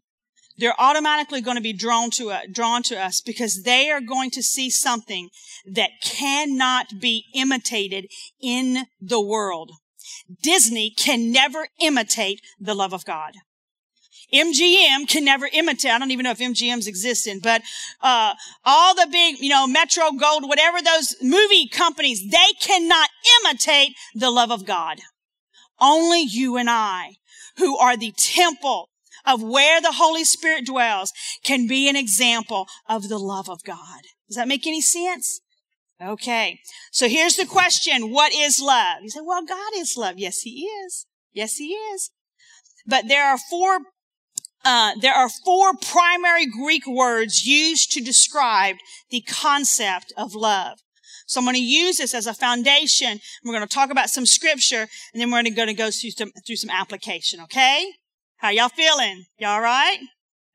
They're 0.58 0.80
automatically 0.80 1.42
going 1.42 1.58
to 1.58 1.62
be 1.62 1.74
drawn 1.74 2.10
to 2.12 2.30
us, 2.32 2.46
drawn 2.52 2.82
to 2.84 2.98
us 2.98 3.22
because 3.22 3.64
they 3.64 3.90
are 3.92 4.00
going 4.00 4.32
to 4.32 4.42
see 4.42 4.70
something 4.70 5.30
that 5.66 5.90
cannot 6.02 7.00
be 7.02 7.25
imitated 7.34 8.08
in 8.42 8.86
the 9.02 9.20
world. 9.20 9.72
Disney 10.42 10.92
can 10.92 11.32
never 11.32 11.68
imitate 11.82 12.40
the 12.60 12.74
love 12.74 12.94
of 12.94 13.06
God. 13.06 13.34
MGM 14.34 15.08
can 15.08 15.24
never 15.24 15.48
imitate. 15.52 15.92
I 15.92 16.00
don't 16.00 16.12
even 16.12 16.24
know 16.24 16.32
if 16.32 16.40
MGM's 16.40 16.88
existing, 16.88 17.40
but 17.44 17.62
uh, 18.02 18.34
all 18.64 18.96
the 18.96 19.08
big, 19.12 19.40
you 19.40 19.50
know, 19.50 19.68
Metro 19.68 20.12
Gold, 20.12 20.48
whatever 20.48 20.82
those 20.82 21.16
movie 21.22 21.68
companies, 21.68 22.24
they 22.30 22.54
cannot 22.60 23.10
imitate 23.42 23.96
the 24.16 24.32
love 24.32 24.52
of 24.52 24.66
God. 24.66 25.00
Only 25.79 26.22
you 26.22 26.58
and 26.58 26.70
I, 26.70 27.15
who 27.58 27.77
are 27.77 27.98
the 27.98 28.13
temple 28.17 28.89
of 29.25 29.41
where 29.41 29.82
the 29.82 29.94
Holy 29.94 30.24
Spirit 30.24 30.65
dwells, 30.65 31.12
can 31.44 31.67
be 31.67 31.89
an 31.89 31.96
example 31.96 32.67
of 32.88 33.10
the 33.10 33.17
love 33.17 33.50
of 33.50 33.63
God. 33.63 34.01
Does 34.27 34.38
that 34.38 34.48
make 34.48 34.67
any 34.67 34.82
sense? 34.82 35.41
Okay. 36.01 36.60
So 36.91 37.08
here's 37.08 37.36
the 37.36 37.46
question. 37.46 38.12
What 38.12 38.34
is 38.34 38.62
love? 38.62 38.98
You 39.01 39.10
say, 39.10 39.22
well, 39.24 39.46
God 39.46 39.72
is 39.75 39.96
love. 39.98 40.15
Yes, 40.17 40.39
He 40.41 40.65
is. 40.65 41.05
Yes, 41.34 41.55
He 41.55 41.70
is. 41.70 42.12
But 42.86 43.08
there 43.08 43.25
are 43.25 43.38
four, 43.38 43.79
uh, 44.63 44.91
there 45.01 45.13
are 45.13 45.29
four 45.29 45.74
primary 45.75 46.46
Greek 46.46 46.86
words 46.86 47.46
used 47.46 47.91
to 47.94 48.03
describe 48.03 48.75
the 49.10 49.22
concept 49.22 50.13
of 50.17 50.36
love. 50.36 50.79
So 51.25 51.39
I'm 51.39 51.46
going 51.46 51.55
to 51.55 51.62
use 51.62 51.98
this 51.98 52.13
as 52.13 52.27
a 52.27 52.34
foundation. 52.34 53.20
We're 53.44 53.53
going 53.53 53.67
to 53.67 53.74
talk 53.74 53.89
about 53.89 54.10
some 54.10 54.25
scripture 54.25 54.88
and 55.13 55.22
then 55.22 55.32
we're 55.32 55.44
going 55.44 55.67
to 55.67 55.74
go 55.74 55.91
through 55.91 56.12
some, 56.12 56.32
through 56.46 56.58
some 56.58 56.70
application. 56.70 57.39
Okay. 57.41 57.94
How 58.38 58.50
y'all 58.50 58.70
feeling? 58.70 59.25
Y'all 59.39 59.62
right? 59.62 60.00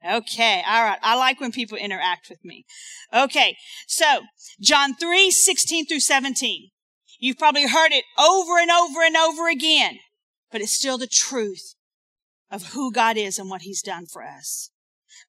Okay. 0.09 0.63
All 0.67 0.85
right. 0.85 0.99
I 1.03 1.17
like 1.17 1.41
when 1.41 1.53
people 1.53 1.77
interact 1.77 2.29
with 2.31 2.45
me. 2.45 2.65
Okay. 3.13 3.57
So 3.87 4.23
John 4.61 4.95
3, 4.95 5.31
16 5.31 5.87
through 5.87 6.01
17. 6.01 6.71
You've 7.19 7.39
probably 7.39 7.67
heard 7.67 7.93
it 7.93 8.05
over 8.19 8.59
and 8.59 8.71
over 8.71 9.03
and 9.03 9.17
over 9.17 9.49
again, 9.49 9.99
but 10.51 10.63
it's 10.63 10.73
still 10.73 10.97
the 10.97 11.07
truth 11.07 11.75
of 12.51 12.69
who 12.73 12.91
God 12.91 13.19
is 13.19 13.39
and 13.39 13.51
what 13.51 13.63
he's 13.63 13.83
done 13.83 14.07
for 14.07 14.25
us. 14.25 14.71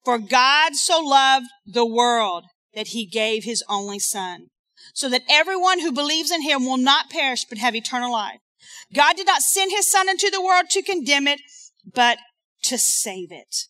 For 0.04 0.18
God 0.18 0.74
so 0.74 1.00
loved 1.00 1.46
the 1.66 1.86
world 1.86 2.44
that 2.74 2.88
he 2.88 3.04
gave 3.04 3.44
his 3.44 3.62
only 3.68 3.98
son 3.98 4.46
so 4.92 5.08
that 5.08 5.22
everyone 5.28 5.80
who 5.80 5.92
believes 5.92 6.30
in 6.30 6.42
him 6.42 6.64
will 6.64 6.76
not 6.76 7.10
perish 7.10 7.44
but 7.44 7.58
have 7.58 7.74
eternal 7.74 8.12
life. 8.12 8.40
God 8.94 9.16
did 9.16 9.26
not 9.26 9.42
send 9.42 9.70
his 9.70 9.90
son 9.90 10.08
into 10.08 10.30
the 10.30 10.42
world 10.42 10.66
to 10.70 10.82
condemn 10.82 11.26
it, 11.26 11.40
but 11.94 12.18
to 12.64 12.78
save 12.78 13.32
it. 13.32 13.66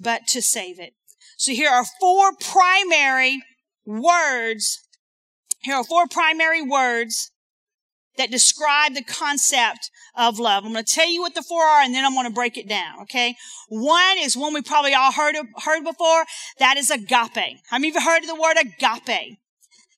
But 0.00 0.26
to 0.28 0.42
save 0.42 0.78
it. 0.78 0.94
So 1.38 1.52
here 1.52 1.70
are 1.70 1.84
four 2.00 2.32
primary 2.38 3.42
words. 3.84 4.82
Here 5.60 5.74
are 5.74 5.84
four 5.84 6.06
primary 6.06 6.62
words 6.62 7.30
that 8.18 8.30
describe 8.30 8.94
the 8.94 9.02
concept 9.02 9.90
of 10.14 10.38
love. 10.38 10.64
I'm 10.64 10.72
going 10.72 10.84
to 10.84 10.94
tell 10.94 11.08
you 11.08 11.20
what 11.20 11.34
the 11.34 11.42
four 11.42 11.62
are 11.62 11.82
and 11.82 11.94
then 11.94 12.04
I'm 12.04 12.14
going 12.14 12.26
to 12.26 12.32
break 12.32 12.56
it 12.56 12.68
down. 12.68 13.00
Okay. 13.02 13.36
One 13.68 14.18
is 14.18 14.36
one 14.36 14.54
we 14.54 14.62
probably 14.62 14.94
all 14.94 15.12
heard 15.12 15.36
of, 15.36 15.46
heard 15.64 15.84
before. 15.84 16.24
That 16.58 16.76
is 16.76 16.90
agape. 16.90 17.60
How 17.68 17.78
many 17.78 17.88
of 17.88 17.94
you 17.94 18.00
heard 18.00 18.22
of 18.22 18.28
the 18.28 18.34
word 18.34 18.56
agape? 18.58 19.38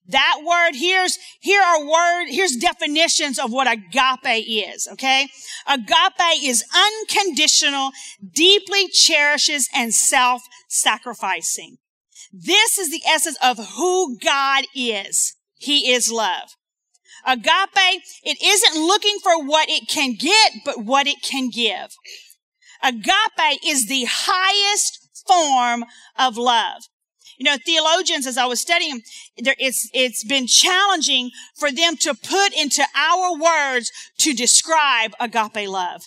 That 0.09 0.41
word, 0.43 0.75
here's, 0.75 1.19
here 1.39 1.61
are 1.61 1.85
word, 1.85 2.29
here's 2.29 2.57
definitions 2.57 3.39
of 3.39 3.53
what 3.53 3.71
agape 3.71 4.47
is, 4.49 4.89
okay? 4.93 5.29
Agape 5.67 6.43
is 6.43 6.65
unconditional, 6.75 7.91
deeply 8.35 8.89
cherishes, 8.89 9.69
and 9.75 9.93
self-sacrificing. 9.93 11.77
This 12.33 12.79
is 12.79 12.91
the 12.91 13.03
essence 13.07 13.37
of 13.43 13.59
who 13.77 14.19
God 14.19 14.65
is. 14.75 15.37
He 15.57 15.93
is 15.93 16.11
love. 16.11 16.57
Agape, 17.27 18.03
it 18.23 18.39
isn't 18.43 18.83
looking 18.83 19.19
for 19.23 19.45
what 19.45 19.69
it 19.69 19.89
can 19.89 20.15
get, 20.15 20.53
but 20.65 20.85
what 20.85 21.07
it 21.07 21.23
can 21.23 21.51
give. 21.51 21.95
Agape 22.83 23.59
is 23.67 23.89
the 23.89 24.07
highest 24.09 25.25
form 25.27 25.85
of 26.17 26.39
love. 26.39 26.85
You 27.39 27.45
know, 27.45 27.57
theologians, 27.65 28.27
as 28.27 28.37
I 28.37 28.47
was 28.47 28.61
studying, 28.61 29.03
it's, 29.37 29.89
it's 29.95 30.25
been 30.25 30.47
challenging 30.47 31.31
for 31.55 31.71
them 31.71 31.97
to 31.99 32.15
put 32.15 32.53
into 32.53 32.85
our 32.97 33.39
words 33.39 33.93
to 34.19 34.35
describe 34.35 35.13
agape 35.21 35.69
love. 35.69 36.03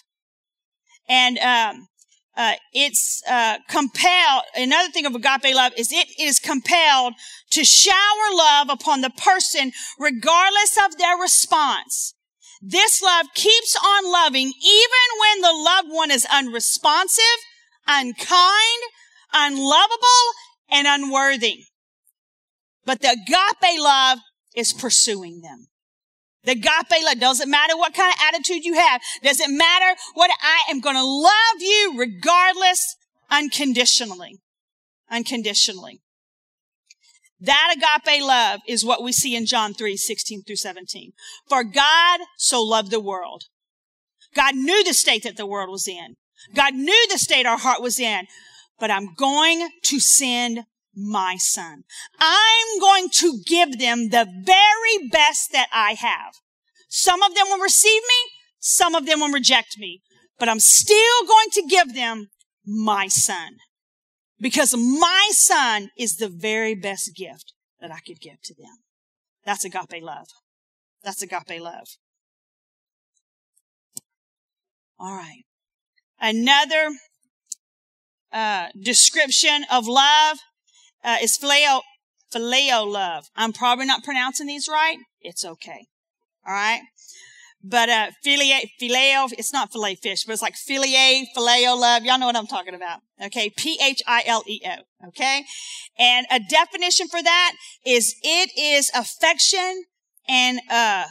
And, 1.08 1.40
um, 1.40 1.88
uh, 2.36 2.54
it's 2.74 3.22
uh, 3.30 3.58
compelled. 3.68 4.44
Another 4.56 4.90
thing 4.90 5.06
of 5.06 5.14
agape 5.14 5.54
love 5.54 5.74
is 5.78 5.92
it 5.92 6.08
is 6.20 6.40
compelled 6.40 7.14
to 7.50 7.64
shower 7.66 7.96
love 8.34 8.70
upon 8.70 9.02
the 9.02 9.10
person 9.10 9.74
regardless 10.00 10.78
of 10.86 10.98
their 10.98 11.18
response. 11.18 12.14
This 12.62 13.02
love 13.02 13.28
keeps 13.34 13.76
on 13.76 14.12
loving 14.12 14.48
even 14.48 15.20
when 15.20 15.42
the 15.42 15.54
loved 15.54 15.90
one 15.90 16.12
is 16.12 16.26
unresponsive, 16.32 17.24
unkind, 17.88 18.82
unlovable, 19.34 19.98
and 20.72 20.88
unworthy. 20.88 21.66
But 22.86 23.02
the 23.02 23.10
agape 23.10 23.80
love 23.80 24.20
is 24.56 24.74
pursuing 24.74 25.42
them. 25.42 25.68
The 26.44 26.54
agape 26.54 27.04
love 27.04 27.20
doesn't 27.20 27.50
matter 27.50 27.78
what 27.78 27.94
kind 27.94 28.12
of 28.12 28.20
attitude 28.28 28.66
you 28.66 28.74
have. 28.74 29.02
Doesn't 29.24 29.56
matter 29.56 30.00
what 30.16 30.32
I 30.42 30.72
am 30.72 30.80
going 30.80 30.96
to 30.96 31.06
love 31.06 31.60
you 31.60 31.94
regardless, 31.98 32.96
unconditionally. 33.30 34.40
Unconditionally. 35.10 36.02
That 37.40 37.76
agape 37.76 38.24
love 38.24 38.62
is 38.68 38.86
what 38.86 39.04
we 39.04 39.12
see 39.12 39.36
in 39.36 39.46
John 39.46 39.74
3, 39.74 39.98
16 39.98 40.44
through 40.44 40.56
17. 40.56 41.14
For 41.50 41.64
God 41.64 42.20
so 42.38 42.62
loved 42.62 42.92
the 42.92 43.00
world. 43.00 43.44
God 44.36 44.56
knew 44.56 44.84
the 44.84 44.94
state 44.94 45.24
that 45.24 45.38
the 45.38 45.46
world 45.46 45.70
was 45.70 45.88
in. 45.88 46.16
God 46.56 46.74
knew 46.74 47.08
the 47.10 47.18
state 47.18 47.46
our 47.46 47.58
heart 47.58 47.82
was 47.82 48.00
in 48.00 48.26
but 48.82 48.90
I'm 48.90 49.14
going 49.14 49.70
to 49.84 50.00
send 50.00 50.62
my 50.96 51.36
son. 51.38 51.84
I'm 52.20 52.80
going 52.80 53.10
to 53.10 53.40
give 53.46 53.78
them 53.78 54.10
the 54.10 54.26
very 54.26 55.08
best 55.10 55.52
that 55.54 55.68
I 55.72 55.94
have. 55.94 56.34
Some 56.90 57.22
of 57.22 57.36
them 57.36 57.46
will 57.48 57.60
receive 57.60 58.02
me. 58.02 58.32
Some 58.60 58.96
of 58.96 59.06
them 59.06 59.20
will 59.20 59.32
reject 59.32 59.78
me, 59.78 60.02
but 60.40 60.50
I'm 60.50 60.60
still 60.60 61.26
going 61.28 61.50
to 61.54 61.68
give 61.70 61.94
them 61.94 62.30
my 62.66 63.08
son 63.08 63.58
because 64.40 64.76
my 64.76 65.30
son 65.32 65.90
is 65.98 66.18
the 66.18 66.30
very 66.30 66.74
best 66.74 67.16
gift 67.16 67.54
that 67.80 67.92
I 67.92 68.00
could 68.06 68.20
give 68.20 68.42
to 68.46 68.56
them. 68.56 68.80
That's 69.46 69.64
agape 69.64 70.02
love. 70.02 70.28
That's 71.04 71.22
agape 71.22 71.62
love. 71.62 71.88
All 75.00 75.16
right. 75.16 75.44
Another 76.20 76.90
uh, 78.32 78.68
description 78.80 79.66
of 79.72 79.88
love 79.88 80.40
uh, 81.04 81.18
is 81.22 81.38
phileo, 81.38 81.82
phileo 82.34 82.86
love. 82.86 83.30
I'm 83.36 83.54
probably 83.54 83.86
not 83.86 84.04
pronouncing 84.04 84.48
these 84.48 84.68
right. 84.68 84.98
It's 85.22 85.46
okay. 85.46 85.88
All 86.48 86.54
right. 86.54 86.82
But, 87.64 87.90
uh, 87.90 88.12
philia, 88.26 88.62
phileo, 88.82 89.32
it's 89.34 89.54
not 89.54 89.72
filet 89.72 89.94
fish, 89.96 90.24
but 90.26 90.34
it's 90.34 90.42
like 90.42 90.56
philia, 90.56 91.24
phileo 91.38 91.80
love. 91.80 92.04
Y'all 92.04 92.18
know 92.18 92.26
what 92.26 92.36
I'm 92.36 92.48
talking 92.48 92.74
about. 92.74 93.02
Okay. 93.24 93.52
P-H-I-L-E-O. 93.56 95.08
Okay. 95.10 95.44
And 96.00 96.26
a 96.32 96.40
definition 96.40 97.08
for 97.08 97.22
that 97.22 97.54
is 97.86 98.16
it 98.24 98.50
is 98.58 98.90
affection 98.96 99.84
and, 100.28 100.60
uh, 100.72 101.06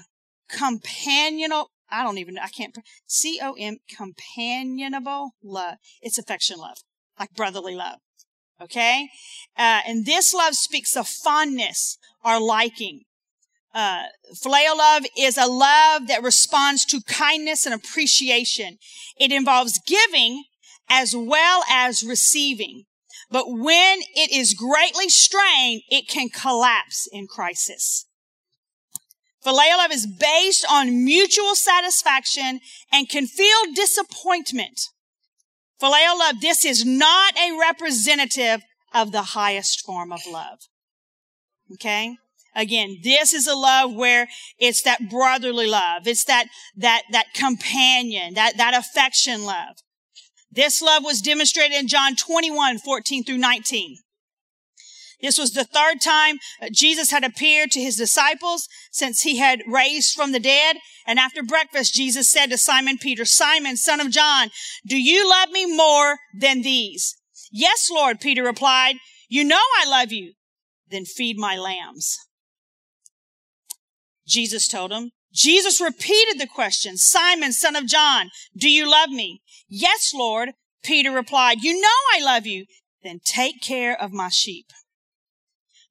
companionable, 0.48 1.70
I 1.88 2.02
don't 2.02 2.18
even. 2.18 2.36
I 2.38 2.48
can't, 2.48 2.76
C-O-M, 3.06 3.78
companionable 3.96 5.30
love. 5.44 5.76
It's 6.02 6.18
affection 6.18 6.58
love 6.58 6.78
like 7.20 7.34
brotherly 7.34 7.76
love. 7.76 7.98
Okay? 8.60 9.08
Uh, 9.56 9.80
and 9.86 10.06
this 10.06 10.34
love 10.34 10.54
speaks 10.54 10.96
of 10.96 11.06
fondness 11.06 11.98
or 12.24 12.40
liking. 12.40 13.02
Uh, 13.72 14.04
phileo 14.34 14.76
love 14.76 15.04
is 15.16 15.38
a 15.38 15.46
love 15.46 16.08
that 16.08 16.22
responds 16.22 16.84
to 16.86 17.00
kindness 17.06 17.66
and 17.66 17.74
appreciation. 17.74 18.78
It 19.16 19.30
involves 19.30 19.80
giving 19.86 20.44
as 20.88 21.14
well 21.14 21.62
as 21.70 22.02
receiving. 22.02 22.84
But 23.30 23.44
when 23.48 24.00
it 24.16 24.32
is 24.32 24.54
greatly 24.54 25.08
strained, 25.08 25.82
it 25.88 26.08
can 26.08 26.28
collapse 26.30 27.08
in 27.12 27.28
crisis. 27.28 28.06
Phileo 29.46 29.78
love 29.78 29.92
is 29.92 30.06
based 30.06 30.66
on 30.68 31.04
mutual 31.04 31.54
satisfaction 31.54 32.60
and 32.92 33.08
can 33.08 33.26
feel 33.26 33.72
disappointment 33.72 34.80
Phileo 35.82 36.18
love, 36.18 36.40
this 36.40 36.64
is 36.64 36.84
not 36.84 37.36
a 37.38 37.56
representative 37.58 38.62
of 38.92 39.12
the 39.12 39.22
highest 39.22 39.84
form 39.84 40.12
of 40.12 40.20
love. 40.30 40.58
Okay? 41.72 42.16
Again, 42.54 42.98
this 43.02 43.32
is 43.32 43.46
a 43.46 43.54
love 43.54 43.94
where 43.94 44.28
it's 44.58 44.82
that 44.82 45.08
brotherly 45.08 45.68
love. 45.68 46.06
It's 46.06 46.24
that, 46.24 46.46
that, 46.76 47.02
that 47.12 47.32
companion, 47.32 48.34
that, 48.34 48.56
that 48.56 48.74
affection 48.74 49.44
love. 49.44 49.76
This 50.50 50.82
love 50.82 51.04
was 51.04 51.20
demonstrated 51.20 51.78
in 51.78 51.86
John 51.86 52.16
21, 52.16 52.78
14 52.78 53.24
through 53.24 53.38
19. 53.38 53.98
This 55.22 55.38
was 55.38 55.52
the 55.52 55.64
third 55.64 56.00
time 56.00 56.38
uh, 56.62 56.68
Jesus 56.72 57.10
had 57.10 57.24
appeared 57.24 57.70
to 57.72 57.80
his 57.80 57.96
disciples 57.96 58.68
since 58.90 59.22
he 59.22 59.38
had 59.38 59.60
raised 59.66 60.14
from 60.14 60.32
the 60.32 60.40
dead. 60.40 60.76
And 61.06 61.18
after 61.18 61.42
breakfast, 61.42 61.94
Jesus 61.94 62.30
said 62.30 62.46
to 62.50 62.58
Simon 62.58 62.98
Peter, 62.98 63.24
Simon, 63.24 63.76
son 63.76 64.00
of 64.00 64.10
John, 64.10 64.50
do 64.86 65.00
you 65.00 65.28
love 65.28 65.50
me 65.50 65.66
more 65.66 66.18
than 66.38 66.62
these? 66.62 67.16
Yes, 67.50 67.90
Lord, 67.90 68.20
Peter 68.20 68.42
replied. 68.42 68.96
You 69.28 69.44
know 69.44 69.60
I 69.80 69.86
love 69.86 70.12
you. 70.12 70.32
Then 70.90 71.04
feed 71.04 71.38
my 71.38 71.56
lambs. 71.56 72.18
Jesus 74.26 74.68
told 74.68 74.92
him. 74.92 75.10
Jesus 75.32 75.80
repeated 75.80 76.40
the 76.40 76.46
question, 76.46 76.96
Simon, 76.96 77.52
son 77.52 77.76
of 77.76 77.86
John, 77.86 78.30
do 78.56 78.68
you 78.68 78.90
love 78.90 79.10
me? 79.10 79.42
Yes, 79.68 80.12
Lord. 80.14 80.50
Peter 80.82 81.10
replied, 81.10 81.58
you 81.60 81.80
know 81.80 81.88
I 82.14 82.20
love 82.22 82.46
you. 82.46 82.64
Then 83.02 83.20
take 83.24 83.60
care 83.60 84.00
of 84.00 84.12
my 84.12 84.28
sheep. 84.28 84.66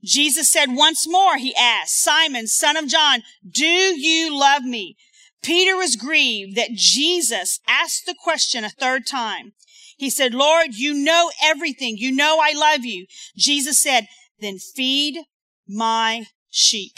Jesus 0.04 0.50
said 0.50 0.76
once 0.76 1.08
more, 1.08 1.38
he 1.38 1.56
asked, 1.56 2.02
Simon, 2.02 2.48
son 2.48 2.78
of 2.78 2.88
John, 2.88 3.22
do 3.50 3.66
you 3.66 4.38
love 4.38 4.64
me? 4.64 4.96
Peter 5.42 5.76
was 5.76 5.96
grieved 5.96 6.56
that 6.56 6.72
Jesus 6.74 7.60
asked 7.68 8.06
the 8.06 8.16
question 8.18 8.64
a 8.64 8.70
third 8.70 9.06
time. 9.06 9.54
He 9.98 10.10
said, 10.10 10.34
Lord, 10.34 10.76
you 10.76 10.94
know 10.94 11.32
everything. 11.44 11.98
You 11.98 12.12
know 12.12 12.40
I 12.42 12.54
love 12.54 12.86
you. 12.86 13.06
Jesus 13.38 13.82
said, 13.82 14.08
then 14.40 14.58
feed 14.58 15.20
my 15.68 16.28
sheep. 16.50 16.94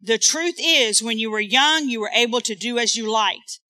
The 0.00 0.18
truth 0.18 0.56
is, 0.58 1.02
when 1.02 1.18
you 1.18 1.30
were 1.30 1.40
young, 1.40 1.88
you 1.88 2.00
were 2.00 2.10
able 2.14 2.40
to 2.42 2.54
do 2.54 2.78
as 2.78 2.96
you 2.96 3.10
liked 3.10 3.60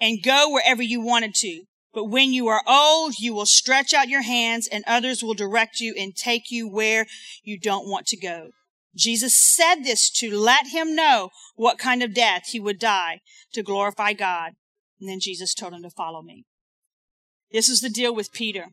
and 0.00 0.22
go 0.22 0.50
wherever 0.50 0.82
you 0.82 1.00
wanted 1.00 1.34
to. 1.36 1.62
But 1.98 2.10
when 2.10 2.32
you 2.32 2.46
are 2.46 2.62
old, 2.64 3.18
you 3.18 3.34
will 3.34 3.44
stretch 3.44 3.92
out 3.92 4.08
your 4.08 4.22
hands 4.22 4.68
and 4.68 4.84
others 4.86 5.20
will 5.20 5.34
direct 5.34 5.80
you 5.80 5.96
and 5.98 6.14
take 6.14 6.48
you 6.48 6.68
where 6.68 7.06
you 7.42 7.58
don't 7.58 7.88
want 7.88 8.06
to 8.06 8.16
go. 8.16 8.50
Jesus 8.94 9.34
said 9.34 9.82
this 9.82 10.08
to 10.10 10.32
let 10.32 10.68
him 10.68 10.94
know 10.94 11.30
what 11.56 11.76
kind 11.76 12.04
of 12.04 12.14
death 12.14 12.50
he 12.50 12.60
would 12.60 12.78
die 12.78 13.18
to 13.52 13.64
glorify 13.64 14.12
God. 14.12 14.52
And 15.00 15.10
then 15.10 15.18
Jesus 15.18 15.54
told 15.54 15.72
him 15.72 15.82
to 15.82 15.90
follow 15.90 16.22
me. 16.22 16.44
This 17.50 17.68
is 17.68 17.80
the 17.80 17.90
deal 17.90 18.14
with 18.14 18.32
Peter. 18.32 18.66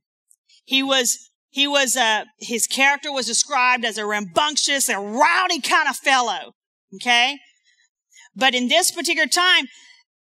He 0.63 0.84
was, 0.84 1.32
he 1.50 1.67
was, 1.67 1.98
uh, 1.98 2.25
his 2.38 2.67
character 2.67 3.12
was 3.12 3.25
described 3.25 3.86
as 3.86 3.98
a 3.98 4.05
rambunctious 4.05 4.88
and 4.88 5.15
rowdy 5.15 5.62
kind 5.62 5.89
of 5.89 5.96
fellow. 5.96 6.53
Okay. 6.94 7.39
But 8.36 8.53
in 8.53 8.67
this 8.67 8.91
particular 8.91 9.27
time, 9.27 9.65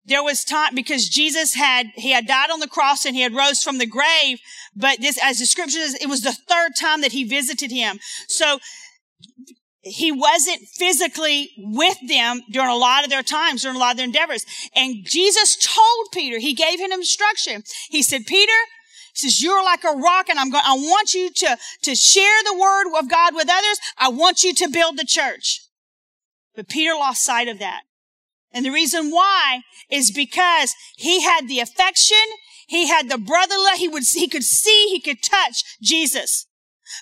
there 0.06 0.24
was 0.24 0.44
time 0.44 0.76
because 0.76 1.10
Jesus 1.10 1.56
had 1.56 1.88
he 1.96 2.12
had 2.12 2.28
died 2.28 2.52
on 2.52 2.60
the 2.60 2.68
cross 2.68 3.06
and 3.06 3.16
he 3.16 3.22
had 3.22 3.34
rose 3.34 3.64
from 3.64 3.78
the 3.78 3.88
grave. 3.88 4.40
But 4.76 5.02
this, 5.02 5.18
as 5.22 5.40
the 5.40 5.46
scripture 5.46 5.80
says, 5.80 5.96
it 5.96 6.08
was 6.08 6.22
the 6.22 6.34
third 6.34 6.74
time 6.80 7.02
that 7.02 7.12
he 7.12 7.24
visited 7.24 7.72
him. 7.72 8.00
So 8.28 8.60
he 9.82 10.12
wasn't 10.12 10.62
physically 10.68 11.52
with 11.58 11.98
them 12.08 12.42
during 12.52 12.70
a 12.70 12.76
lot 12.76 13.04
of 13.04 13.10
their 13.10 13.24
times, 13.24 13.62
during 13.62 13.78
a 13.78 13.80
lot 13.80 13.92
of 13.92 13.98
their 13.98 14.06
endeavors. 14.06 14.46
And 14.76 15.06
Jesus 15.06 15.56
told 15.56 16.08
Peter, 16.12 16.40
he 16.40 16.54
gave 16.54 16.80
him 16.80 16.92
instruction. 16.92 17.64
He 17.90 18.02
said, 18.02 18.26
Peter, 18.26 18.52
he 19.14 19.30
says, 19.30 19.44
you're 19.44 19.64
like 19.64 19.84
a 19.84 19.96
rock 19.96 20.28
and 20.28 20.40
I'm 20.40 20.50
going, 20.50 20.64
I 20.66 20.74
want 20.74 21.14
you 21.14 21.30
to, 21.32 21.58
to 21.84 21.96
share 21.96 22.44
the 22.44 22.58
word 22.58 23.00
of 23.00 23.10
God 23.10 23.36
with 23.36 23.48
others. 23.50 23.80
I 23.98 24.10
want 24.10 24.44
you 24.44 24.56
to 24.56 24.70
build 24.70 24.98
the 24.98 25.06
church. 25.06 25.62
But 26.56 26.68
Peter 26.68 26.96
lost 26.96 27.24
sight 27.24 27.48
of 27.48 27.60
that. 27.60 27.82
And 28.56 28.66
the 28.66 28.72
reason 28.72 29.12
why 29.12 29.64
is 29.92 30.12
because 30.12 30.74
he 30.96 31.22
had 31.22 31.50
the 31.50 31.60
affection, 31.60 32.18
he 32.68 32.88
had 32.88 33.10
the 33.10 33.18
brotherly, 33.18 33.78
he 33.78 33.90
would, 33.90 34.04
he 34.04 34.30
could 34.30 34.46
see, 34.46 34.88
he 34.88 35.02
could 35.02 35.22
touch 35.22 35.78
Jesus. 35.82 36.48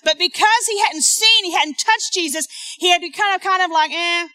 But 0.02 0.18
because 0.18 0.66
he 0.68 0.80
hadn't 0.80 1.04
seen, 1.04 1.44
he 1.44 1.52
hadn't 1.52 1.78
touched 1.78 2.12
Jesus, 2.12 2.48
he 2.78 2.90
had 2.90 3.02
to 3.02 3.10
kind 3.10 3.36
of, 3.36 3.40
kind 3.40 3.62
of 3.62 3.70
like, 3.70 3.92
eh, 3.92 4.26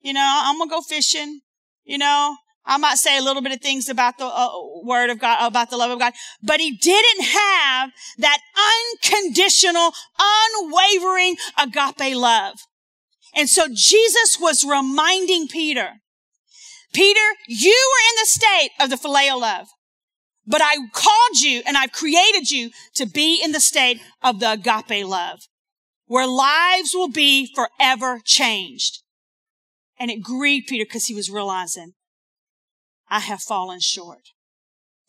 you 0.00 0.12
know, 0.12 0.42
I'm 0.44 0.58
gonna 0.58 0.68
go 0.68 0.82
fishing. 0.82 1.40
You 1.84 1.98
know, 1.98 2.36
I 2.64 2.78
might 2.78 2.98
say 2.98 3.16
a 3.16 3.22
little 3.22 3.42
bit 3.42 3.52
of 3.52 3.60
things 3.60 3.88
about 3.88 4.18
the 4.18 4.26
uh, 4.26 4.48
word 4.82 5.10
of 5.10 5.20
God, 5.20 5.46
about 5.46 5.70
the 5.70 5.76
love 5.76 5.92
of 5.92 6.00
God, 6.00 6.14
but 6.42 6.58
he 6.58 6.72
didn't 6.72 7.26
have 7.26 7.90
that 8.18 8.38
unconditional, 9.04 9.92
unwavering 10.18 11.36
agape 11.56 12.16
love. 12.16 12.56
And 13.36 13.48
so 13.48 13.68
Jesus 13.72 14.38
was 14.40 14.64
reminding 14.64 15.46
Peter, 15.46 16.00
Peter, 16.92 17.20
you 17.48 17.90
were 17.92 18.10
in 18.10 18.16
the 18.20 18.26
state 18.26 18.70
of 18.80 18.90
the 18.90 18.96
phileo 18.96 19.40
love. 19.40 19.68
But 20.46 20.60
I 20.62 20.76
called 20.92 21.40
you 21.40 21.62
and 21.66 21.76
I've 21.76 21.92
created 21.92 22.50
you 22.50 22.70
to 22.94 23.06
be 23.06 23.40
in 23.42 23.52
the 23.52 23.60
state 23.60 24.00
of 24.22 24.38
the 24.38 24.52
agape 24.52 25.04
love 25.04 25.40
where 26.06 26.26
lives 26.26 26.92
will 26.94 27.10
be 27.10 27.52
forever 27.52 28.20
changed. 28.24 29.02
And 29.98 30.10
it 30.10 30.22
grieved 30.22 30.68
Peter 30.68 30.84
because 30.84 31.06
he 31.06 31.14
was 31.14 31.30
realizing 31.30 31.94
I 33.08 33.20
have 33.20 33.40
fallen 33.40 33.80
short 33.80 34.30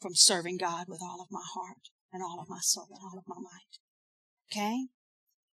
from 0.01 0.15
serving 0.15 0.57
God 0.57 0.85
with 0.87 1.01
all 1.01 1.21
of 1.21 1.27
my 1.31 1.43
heart 1.53 1.89
and 2.11 2.23
all 2.23 2.39
of 2.39 2.49
my 2.49 2.59
soul 2.61 2.87
and 2.89 2.99
all 3.03 3.19
of 3.19 3.27
my 3.27 3.35
mind. 3.35 3.77
Okay? 4.51 4.87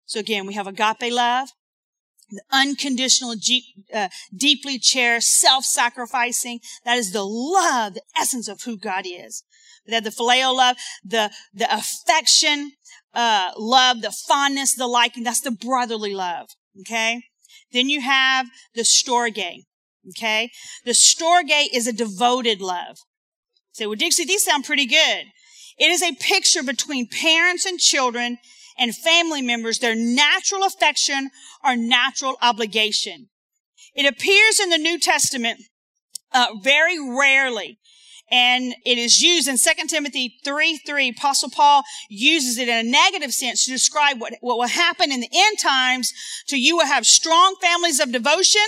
So 0.06 0.20
again, 0.20 0.46
we 0.46 0.54
have 0.54 0.66
agape 0.66 1.12
love, 1.12 1.50
the 2.30 2.42
unconditional, 2.50 3.34
uh, 3.94 4.08
deeply 4.36 4.78
cherished, 4.78 5.28
self-sacrificing. 5.28 6.60
That 6.84 6.98
is 6.98 7.12
the 7.12 7.24
love, 7.24 7.94
the 7.94 8.02
essence 8.16 8.48
of 8.48 8.62
who 8.62 8.76
God 8.76 9.04
is. 9.06 9.42
That 9.86 10.04
the 10.04 10.10
phileo 10.10 10.54
love, 10.54 10.76
the, 11.02 11.30
the 11.54 11.72
affection, 11.74 12.72
uh, 13.14 13.52
love, 13.56 14.02
the 14.02 14.12
fondness, 14.12 14.74
the 14.74 14.86
liking. 14.86 15.24
That's 15.24 15.40
the 15.40 15.50
brotherly 15.50 16.14
love. 16.14 16.48
Okay. 16.80 17.22
Then 17.72 17.88
you 17.88 18.02
have 18.02 18.46
the 18.74 18.82
storge. 18.82 19.64
Okay. 20.10 20.50
The 20.84 20.92
storge 20.92 21.68
is 21.72 21.86
a 21.86 21.92
devoted 21.92 22.60
love. 22.60 22.98
Say, 23.72 23.86
well, 23.86 23.96
Dixie, 23.96 24.24
these 24.24 24.44
sound 24.44 24.64
pretty 24.64 24.86
good. 24.86 25.24
It 25.78 25.90
is 25.90 26.02
a 26.02 26.14
picture 26.14 26.62
between 26.62 27.08
parents 27.08 27.64
and 27.64 27.78
children 27.78 28.38
and 28.78 28.94
family 28.94 29.42
members, 29.42 29.78
their 29.78 29.96
natural 29.96 30.64
affection 30.64 31.30
or 31.64 31.76
natural 31.76 32.36
obligation. 32.40 33.28
It 33.94 34.06
appears 34.06 34.60
in 34.60 34.70
the 34.70 34.78
New 34.78 34.98
Testament 34.98 35.60
uh, 36.32 36.48
very 36.62 36.98
rarely 36.98 37.78
and 38.30 38.74
it 38.84 38.98
is 38.98 39.22
used 39.22 39.48
in 39.48 39.56
2 39.56 39.86
Timothy 39.88 40.36
3 40.44 40.78
3. 40.78 41.08
Apostle 41.10 41.50
Paul 41.50 41.82
uses 42.08 42.58
it 42.58 42.68
in 42.68 42.86
a 42.86 42.88
negative 42.88 43.32
sense 43.32 43.64
to 43.64 43.70
describe 43.70 44.20
what, 44.20 44.34
what 44.40 44.58
will 44.58 44.68
happen 44.68 45.10
in 45.10 45.20
the 45.20 45.30
end 45.32 45.58
times 45.58 46.12
to 46.48 46.58
you 46.58 46.76
will 46.76 46.86
have 46.86 47.06
strong 47.06 47.56
families 47.60 48.00
of 48.00 48.12
devotion. 48.12 48.62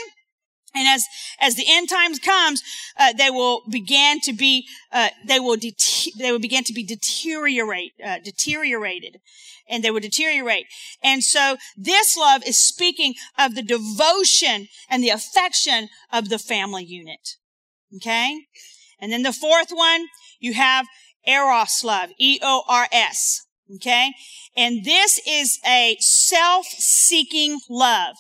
And 0.74 0.86
as, 0.86 1.04
as 1.40 1.56
the 1.56 1.64
end 1.68 1.88
times 1.88 2.18
comes, 2.18 2.62
uh, 2.98 3.12
they 3.12 3.30
will 3.30 3.62
begin 3.68 4.20
to 4.20 4.32
be, 4.32 4.66
uh, 4.92 5.08
they 5.26 5.40
will, 5.40 5.56
de- 5.56 5.74
they 6.18 6.30
will 6.30 6.38
begin 6.38 6.64
to 6.64 6.72
be 6.72 6.84
deteriorate, 6.84 7.92
uh, 8.04 8.18
deteriorated 8.22 9.20
and 9.70 9.84
they 9.84 9.90
will 9.90 10.00
deteriorate. 10.00 10.66
And 11.02 11.22
so 11.22 11.56
this 11.76 12.16
love 12.16 12.42
is 12.46 12.62
speaking 12.62 13.14
of 13.38 13.54
the 13.54 13.62
devotion 13.62 14.68
and 14.88 15.02
the 15.02 15.10
affection 15.10 15.88
of 16.12 16.28
the 16.28 16.38
family 16.38 16.84
unit. 16.84 17.36
Okay? 17.96 18.46
And 18.98 19.12
then 19.12 19.22
the 19.22 19.32
fourth 19.32 19.70
one, 19.70 20.06
you 20.40 20.54
have 20.54 20.86
eros 21.26 21.84
love, 21.84 22.10
E-O-R-S. 22.18 23.46
Okay? 23.76 24.12
And 24.56 24.84
this 24.84 25.20
is 25.26 25.58
a 25.66 25.96
self-seeking 26.00 27.60
love. 27.70 28.16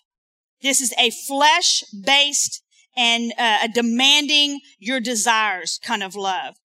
This 0.62 0.80
is 0.80 0.92
a 0.98 1.10
flesh-based 1.10 2.62
and 2.96 3.32
uh, 3.38 3.60
a 3.64 3.68
demanding 3.68 4.60
your 4.78 5.00
desires 5.00 5.80
kind 5.82 6.02
of 6.02 6.14
love. 6.14 6.56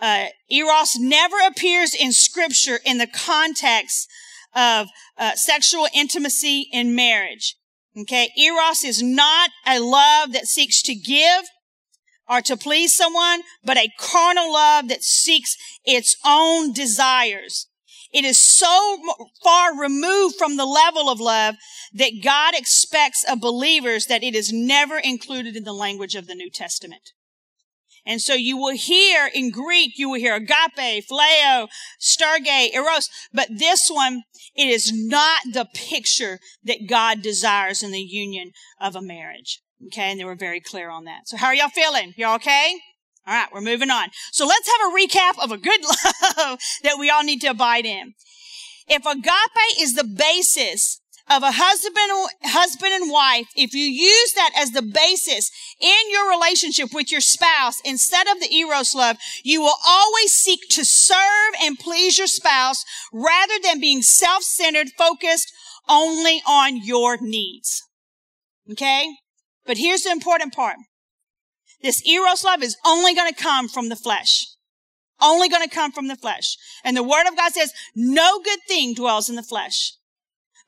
Uh, 0.00 0.26
eros 0.50 0.96
never 0.98 1.36
appears 1.46 1.94
in 1.94 2.12
scripture 2.12 2.78
in 2.84 2.98
the 2.98 3.06
context 3.06 4.08
of 4.54 4.88
uh, 5.16 5.34
sexual 5.34 5.86
intimacy 5.94 6.68
in 6.72 6.94
marriage. 6.94 7.56
Okay, 7.96 8.30
eros 8.36 8.84
is 8.84 9.02
not 9.02 9.50
a 9.66 9.80
love 9.80 10.32
that 10.32 10.46
seeks 10.46 10.82
to 10.82 10.94
give 10.94 11.44
or 12.28 12.40
to 12.42 12.56
please 12.56 12.94
someone, 12.94 13.42
but 13.64 13.76
a 13.76 13.90
carnal 13.98 14.52
love 14.52 14.88
that 14.88 15.02
seeks 15.02 15.56
its 15.84 16.16
own 16.24 16.72
desires. 16.72 17.67
It 18.12 18.24
is 18.24 18.58
so 18.58 18.98
far 19.42 19.78
removed 19.78 20.36
from 20.36 20.56
the 20.56 20.66
level 20.66 21.10
of 21.10 21.20
love 21.20 21.56
that 21.92 22.22
God 22.22 22.54
expects 22.54 23.24
of 23.24 23.40
believers 23.40 24.06
that 24.06 24.22
it 24.22 24.34
is 24.34 24.52
never 24.52 24.98
included 24.98 25.56
in 25.56 25.64
the 25.64 25.72
language 25.72 26.14
of 26.14 26.26
the 26.26 26.34
New 26.34 26.50
Testament. 26.50 27.12
And 28.06 28.22
so 28.22 28.32
you 28.32 28.56
will 28.56 28.74
hear 28.74 29.28
in 29.34 29.50
Greek, 29.50 29.98
you 29.98 30.08
will 30.08 30.18
hear 30.18 30.34
agape, 30.34 31.04
phileo, 31.06 31.68
storge, 32.00 32.72
eros, 32.72 33.10
but 33.34 33.48
this 33.50 33.90
one, 33.90 34.22
it 34.54 34.68
is 34.68 34.90
not 34.90 35.40
the 35.52 35.66
picture 35.74 36.38
that 36.64 36.88
God 36.88 37.20
desires 37.20 37.82
in 37.82 37.90
the 37.90 38.00
union 38.00 38.52
of 38.80 38.96
a 38.96 39.02
marriage. 39.02 39.60
Okay. 39.88 40.10
And 40.10 40.18
they 40.18 40.24
were 40.24 40.34
very 40.34 40.60
clear 40.60 40.88
on 40.88 41.04
that. 41.04 41.28
So 41.28 41.36
how 41.36 41.48
are 41.48 41.54
y'all 41.54 41.68
feeling? 41.68 42.14
Y'all 42.16 42.36
okay? 42.36 42.80
All 43.28 43.34
right. 43.34 43.48
We're 43.52 43.60
moving 43.60 43.90
on. 43.90 44.08
So 44.32 44.46
let's 44.46 44.66
have 44.66 44.90
a 44.90 44.96
recap 44.96 45.44
of 45.44 45.52
a 45.52 45.58
good 45.58 45.80
love 46.38 46.58
that 46.82 46.96
we 46.98 47.10
all 47.10 47.22
need 47.22 47.42
to 47.42 47.48
abide 47.48 47.84
in. 47.84 48.14
If 48.88 49.04
agape 49.04 49.78
is 49.78 49.92
the 49.92 50.04
basis 50.04 51.02
of 51.28 51.42
a 51.42 51.52
husband, 51.52 52.30
husband 52.44 52.94
and 52.94 53.12
wife, 53.12 53.48
if 53.54 53.74
you 53.74 53.84
use 53.84 54.32
that 54.32 54.52
as 54.56 54.70
the 54.70 54.80
basis 54.80 55.50
in 55.78 56.10
your 56.10 56.30
relationship 56.30 56.94
with 56.94 57.12
your 57.12 57.20
spouse 57.20 57.82
instead 57.84 58.26
of 58.28 58.40
the 58.40 58.50
eros 58.54 58.94
love, 58.94 59.18
you 59.44 59.60
will 59.60 59.76
always 59.86 60.32
seek 60.32 60.60
to 60.70 60.86
serve 60.86 61.52
and 61.62 61.78
please 61.78 62.16
your 62.16 62.26
spouse 62.26 62.82
rather 63.12 63.54
than 63.62 63.78
being 63.78 64.00
self-centered, 64.00 64.88
focused 64.96 65.52
only 65.86 66.40
on 66.46 66.82
your 66.82 67.18
needs. 67.20 67.82
Okay? 68.72 69.06
But 69.66 69.76
here's 69.76 70.04
the 70.04 70.12
important 70.12 70.54
part. 70.54 70.76
This 71.82 72.06
eros 72.06 72.44
love 72.44 72.62
is 72.62 72.76
only 72.86 73.14
going 73.14 73.32
to 73.32 73.42
come 73.42 73.68
from 73.68 73.88
the 73.88 73.96
flesh. 73.96 74.46
Only 75.20 75.48
going 75.48 75.66
to 75.66 75.74
come 75.74 75.92
from 75.92 76.08
the 76.08 76.16
flesh. 76.16 76.56
And 76.84 76.96
the 76.96 77.02
word 77.02 77.26
of 77.26 77.36
God 77.36 77.52
says, 77.52 77.72
no 77.94 78.40
good 78.40 78.60
thing 78.68 78.94
dwells 78.94 79.28
in 79.28 79.36
the 79.36 79.42
flesh. 79.42 79.94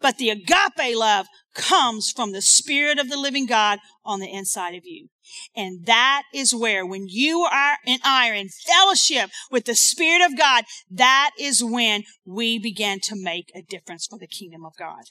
But 0.01 0.19
the 0.19 0.31
agape 0.31 0.97
love 0.97 1.27
comes 1.55 2.11
from 2.11 2.33
the 2.33 2.43
spirit 2.43 2.99
of 2.99 3.11
the 3.11 3.19
living 3.19 3.47
God 3.47 3.81
on 4.05 4.21
the 4.21 4.33
inside 4.33 4.75
of 4.75 4.83
you. 4.85 5.09
And 5.55 5.87
that 5.87 6.23
is 6.35 6.55
where 6.55 6.87
when 6.87 7.07
you 7.09 7.41
are 7.43 7.77
and 7.87 8.01
I 8.03 8.31
are 8.31 8.35
in 8.35 8.49
fellowship 8.49 9.31
with 9.51 9.67
the 9.67 9.75
spirit 9.75 10.25
of 10.25 10.39
God, 10.39 10.65
that 10.91 11.31
is 11.39 11.63
when 11.63 12.05
we 12.25 12.59
begin 12.59 13.01
to 13.05 13.15
make 13.15 13.53
a 13.55 13.63
difference 13.63 14.07
for 14.07 14.19
the 14.19 14.27
kingdom 14.27 14.65
of 14.65 14.73
God. 14.79 15.03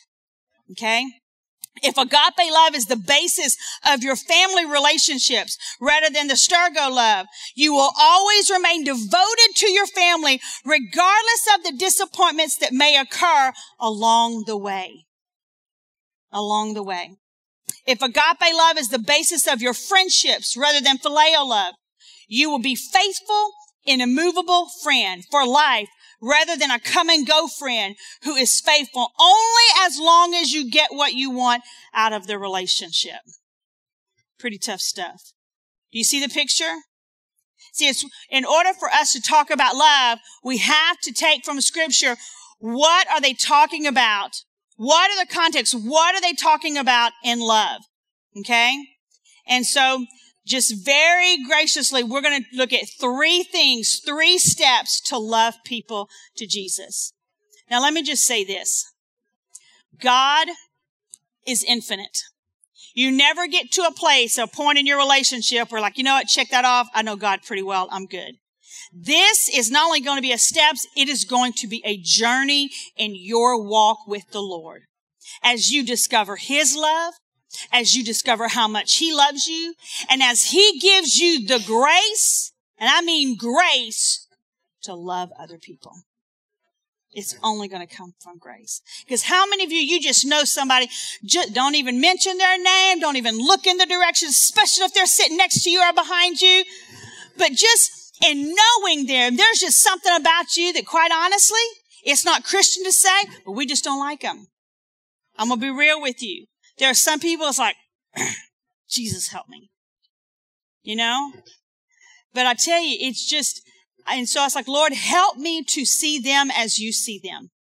Okay? 0.71 1.05
If 1.82 1.97
agape 1.97 2.51
love 2.51 2.75
is 2.75 2.86
the 2.86 2.95
basis 2.95 3.55
of 3.86 4.03
your 4.03 4.15
family 4.15 4.65
relationships 4.65 5.58
rather 5.79 6.10
than 6.10 6.27
the 6.27 6.34
storge 6.34 6.75
love, 6.75 7.27
you 7.55 7.73
will 7.73 7.91
always 7.97 8.49
remain 8.49 8.84
devoted 8.84 9.55
to 9.55 9.69
your 9.69 9.88
family 9.88 10.41
regardless 10.65 11.47
of 11.55 11.63
the 11.63 11.77
disappointments 11.77 12.58
that 12.58 12.73
may 12.73 12.97
occur 12.97 13.53
along 13.79 14.43
the 14.45 14.58
way. 14.58 15.05
Along 16.32 16.73
the 16.73 16.84
way. 16.84 17.17
If 17.86 18.01
agape 18.01 18.53
love 18.53 18.77
is 18.77 18.89
the 18.89 18.99
basis 18.99 19.47
of 19.47 19.62
your 19.62 19.73
friendships 19.73 20.58
rather 20.58 20.82
than 20.82 20.97
phileo 20.97 21.47
love, 21.47 21.75
you 22.27 22.49
will 22.49 22.60
be 22.60 22.75
faithful 22.75 23.51
and 23.88 24.01
immovable 24.01 24.67
friend 24.84 25.23
for 25.32 25.47
life 25.47 25.89
rather 26.21 26.55
than 26.55 26.71
a 26.71 26.79
come 26.79 27.10
and 27.10 27.27
go 27.27 27.47
friend 27.47 27.95
who 28.23 28.36
is 28.36 28.60
faithful 28.60 29.12
only 29.19 29.86
as 29.86 29.99
long 29.99 30.34
as 30.34 30.51
you 30.51 30.69
get 30.69 30.89
what 30.91 31.13
you 31.13 31.32
want 31.32 31.63
out 31.93 32.13
of 32.13 32.27
the 32.27 32.38
relationship. 32.38 33.21
Pretty 34.39 34.58
tough 34.58 34.82
stuff. 34.82 35.34
Do 35.91 35.97
you 35.97 36.03
see 36.03 36.21
the 36.21 36.29
picture? 36.29 36.82
See, 37.73 37.88
it's 37.88 38.05
in 38.29 38.45
order 38.45 38.73
for 38.73 38.89
us 38.89 39.13
to 39.13 39.21
talk 39.21 39.49
about 39.49 39.75
love, 39.75 40.19
we 40.43 40.58
have 40.58 40.99
to 41.03 41.12
take 41.12 41.45
from 41.45 41.62
scripture 41.62 42.15
what 42.60 43.10
are 43.10 43.21
they 43.21 43.34
talking 43.34 43.88
about? 43.88 44.43
What 44.75 45.10
are 45.12 45.25
the 45.25 45.34
contexts? 45.34 45.73
What 45.73 46.15
are 46.15 46.21
they 46.21 46.34
talking 46.34 46.77
about 46.77 47.13
in 47.23 47.39
love? 47.39 47.82
Okay? 48.38 48.73
And 49.47 49.65
so 49.65 50.05
just 50.49 50.83
very 50.83 51.38
graciously, 51.47 52.03
we're 52.03 52.21
going 52.21 52.43
to 52.43 52.57
look 52.57 52.73
at 52.73 52.89
three 52.99 53.43
things, 53.43 54.01
three 54.05 54.38
steps 54.38 54.99
to 55.01 55.17
love 55.17 55.53
people 55.63 56.09
to 56.35 56.47
Jesus. 56.47 57.13
Now, 57.69 57.81
let 57.81 57.93
me 57.93 58.01
just 58.01 58.25
say 58.25 58.43
this. 58.43 58.91
God 60.01 60.47
is 61.45 61.63
infinite. 61.63 62.23
You 62.95 63.12
never 63.12 63.47
get 63.47 63.71
to 63.73 63.83
a 63.83 63.93
place, 63.93 64.38
a 64.38 64.47
point 64.47 64.79
in 64.79 64.88
your 64.88 64.97
relationship 64.97 65.71
where 65.71 65.81
like, 65.81 65.97
you 65.97 66.03
know 66.03 66.15
what, 66.15 66.27
check 66.27 66.49
that 66.49 66.65
off. 66.65 66.88
I 66.93 67.03
know 67.03 67.15
God 67.15 67.41
pretty 67.45 67.63
well. 67.63 67.88
I'm 67.91 68.07
good. 68.07 68.33
This 68.91 69.47
is 69.47 69.69
not 69.69 69.85
only 69.85 70.01
going 70.01 70.17
to 70.17 70.21
be 70.21 70.31
a 70.31 70.38
steps, 70.38 70.88
it 70.97 71.07
is 71.07 71.23
going 71.25 71.53
to 71.53 71.67
be 71.67 71.83
a 71.85 72.01
journey 72.01 72.71
in 72.97 73.13
your 73.15 73.63
walk 73.63 73.99
with 74.07 74.31
the 74.31 74.41
Lord. 74.41 74.83
As 75.43 75.71
you 75.71 75.85
discover 75.85 76.38
His 76.38 76.75
love, 76.75 77.13
as 77.71 77.95
you 77.95 78.03
discover 78.03 78.47
how 78.47 78.67
much 78.67 78.97
He 78.97 79.13
loves 79.13 79.47
you, 79.47 79.75
and 80.09 80.21
as 80.21 80.51
He 80.51 80.79
gives 80.79 81.17
you 81.17 81.45
the 81.45 81.63
grace, 81.65 82.51
and 82.77 82.89
I 82.89 83.01
mean 83.01 83.38
grace, 83.38 84.27
to 84.83 84.93
love 84.93 85.31
other 85.38 85.57
people. 85.57 85.93
It's 87.12 87.35
only 87.43 87.67
going 87.67 87.85
to 87.85 87.95
come 87.95 88.13
from 88.19 88.38
grace. 88.38 88.81
Because 89.03 89.23
how 89.23 89.47
many 89.47 89.63
of 89.63 89.71
you, 89.71 89.79
you 89.79 89.99
just 89.99 90.25
know 90.25 90.43
somebody, 90.43 90.89
just 91.25 91.53
don't 91.53 91.75
even 91.75 91.99
mention 91.99 92.38
their 92.38 92.62
name, 92.62 92.99
don't 92.99 93.15
even 93.15 93.38
look 93.38 93.65
in 93.65 93.77
the 93.77 93.85
direction, 93.88 94.29
especially 94.29 94.85
if 94.85 94.93
they're 94.93 95.07
sitting 95.07 95.38
next 95.38 95.63
to 95.63 95.71
you 95.71 95.81
or 95.81 95.91
behind 95.91 96.39
you. 96.39 96.63
But 97.38 97.53
just 97.53 98.15
in 98.23 98.53
knowing 98.53 99.07
them, 99.07 99.38
there's 99.38 99.59
just 99.59 99.81
something 99.81 100.15
about 100.15 100.55
you 100.55 100.71
that 100.73 100.85
quite 100.85 101.12
honestly, 101.12 101.57
it's 102.03 102.25
not 102.25 102.43
Christian 102.43 102.83
to 102.83 102.91
say, 102.91 103.25
but 103.43 103.53
we 103.53 103.65
just 103.65 103.83
don't 103.83 103.99
like 103.99 104.21
them. 104.21 104.47
I'm 105.38 105.47
going 105.47 105.59
to 105.59 105.65
be 105.65 105.71
real 105.71 106.01
with 106.01 106.21
you. 106.21 106.45
There 106.79 106.89
are 106.89 106.95
some 106.95 107.19
people, 107.19 107.47
it's 107.47 107.59
like, 107.59 107.75
Jesus 108.89 109.27
help 109.27 109.47
me. 109.47 109.69
You 110.81 110.95
know? 110.95 111.33
But 112.33 112.45
I 112.45 112.53
tell 112.53 112.81
you, 112.81 112.97
it's 112.99 113.29
just, 113.29 113.61
and 114.07 114.27
so 114.27 114.41
I 114.41 114.45
was 114.45 114.55
like, 114.55 114.67
Lord, 114.67 114.93
help 114.93 115.37
me 115.37 115.63
to 115.63 115.85
see 115.85 116.19
them 116.19 116.49
as 116.55 116.79
you 116.79 116.91
see 116.91 117.19
them. 117.21 117.51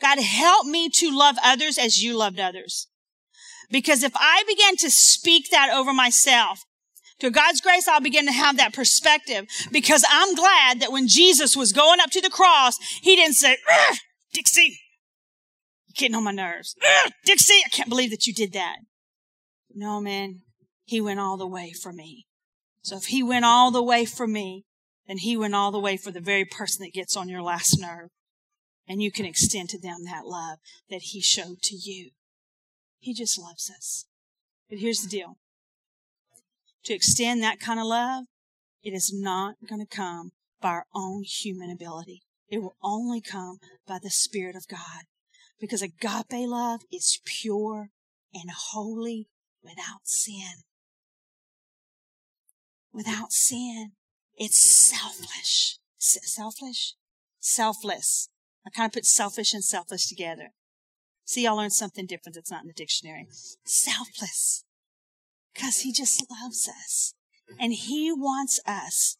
God, 0.00 0.18
help 0.18 0.66
me 0.66 0.90
to 0.90 1.16
love 1.16 1.36
others 1.42 1.78
as 1.78 2.02
you 2.02 2.16
loved 2.16 2.38
others. 2.38 2.88
Because 3.70 4.02
if 4.02 4.12
I 4.14 4.42
begin 4.46 4.76
to 4.78 4.90
speak 4.90 5.50
that 5.50 5.70
over 5.72 5.92
myself, 5.92 6.64
to 7.20 7.30
God's 7.30 7.60
grace, 7.60 7.88
I'll 7.88 8.00
begin 8.00 8.26
to 8.26 8.32
have 8.32 8.58
that 8.58 8.74
perspective 8.74 9.46
because 9.72 10.04
I'm 10.10 10.34
glad 10.34 10.80
that 10.80 10.92
when 10.92 11.08
Jesus 11.08 11.56
was 11.56 11.72
going 11.72 11.98
up 11.98 12.10
to 12.10 12.20
the 12.20 12.28
cross, 12.28 12.76
he 13.00 13.16
didn't 13.16 13.36
say, 13.36 13.56
Dixie, 14.34 14.78
getting 15.96 16.14
on 16.14 16.24
my 16.24 16.32
nerves. 16.32 16.76
Dixie, 17.24 17.62
I 17.64 17.68
can't 17.70 17.88
believe 17.88 18.10
that 18.10 18.26
you 18.26 18.32
did 18.32 18.52
that. 18.52 18.76
No, 19.74 20.00
man, 20.00 20.42
he 20.84 21.00
went 21.00 21.20
all 21.20 21.36
the 21.36 21.46
way 21.46 21.72
for 21.72 21.92
me. 21.92 22.26
So 22.82 22.96
if 22.96 23.06
he 23.06 23.22
went 23.22 23.44
all 23.44 23.70
the 23.70 23.82
way 23.82 24.04
for 24.04 24.26
me, 24.26 24.64
then 25.06 25.18
he 25.18 25.36
went 25.36 25.54
all 25.54 25.70
the 25.70 25.80
way 25.80 25.96
for 25.96 26.10
the 26.10 26.20
very 26.20 26.44
person 26.44 26.84
that 26.84 26.94
gets 26.94 27.16
on 27.16 27.28
your 27.28 27.42
last 27.42 27.78
nerve. 27.78 28.10
And 28.88 29.02
you 29.02 29.10
can 29.10 29.26
extend 29.26 29.68
to 29.70 29.80
them 29.80 30.04
that 30.04 30.26
love 30.26 30.58
that 30.88 31.02
he 31.02 31.20
showed 31.20 31.60
to 31.62 31.74
you. 31.74 32.10
He 32.98 33.12
just 33.12 33.38
loves 33.38 33.70
us. 33.70 34.06
But 34.68 34.78
here's 34.78 35.00
the 35.00 35.08
deal 35.08 35.38
to 36.84 36.94
extend 36.94 37.42
that 37.42 37.58
kind 37.58 37.80
of 37.80 37.86
love, 37.86 38.24
it 38.82 38.92
is 38.92 39.12
not 39.12 39.56
going 39.68 39.84
to 39.84 39.96
come 39.96 40.30
by 40.60 40.68
our 40.68 40.86
own 40.94 41.24
human 41.24 41.68
ability. 41.68 42.22
It 42.48 42.58
will 42.58 42.76
only 42.80 43.20
come 43.20 43.58
by 43.88 43.98
the 44.00 44.10
Spirit 44.10 44.54
of 44.54 44.68
God. 44.68 45.06
Because 45.60 45.82
agape 45.82 46.48
love 46.48 46.82
is 46.92 47.20
pure 47.24 47.90
and 48.34 48.50
holy 48.50 49.28
without 49.62 50.04
sin. 50.04 50.64
Without 52.92 53.32
sin. 53.32 53.92
It's 54.36 54.58
selfish. 54.58 55.78
selfish? 55.98 56.94
Selfless. 57.40 58.28
I 58.66 58.70
kind 58.70 58.88
of 58.88 58.92
put 58.92 59.06
selfish 59.06 59.54
and 59.54 59.64
selfless 59.64 60.08
together. 60.08 60.52
See, 61.24 61.46
I 61.46 61.52
learned 61.52 61.72
something 61.72 62.06
different 62.06 62.34
that's 62.34 62.50
not 62.50 62.62
in 62.62 62.68
the 62.68 62.72
dictionary. 62.74 63.26
Selfless 63.64 64.64
because 65.56 65.80
he 65.80 65.92
just 65.92 66.24
loves 66.30 66.68
us 66.68 67.14
and 67.58 67.72
he 67.72 68.12
wants 68.12 68.60
us 68.66 69.16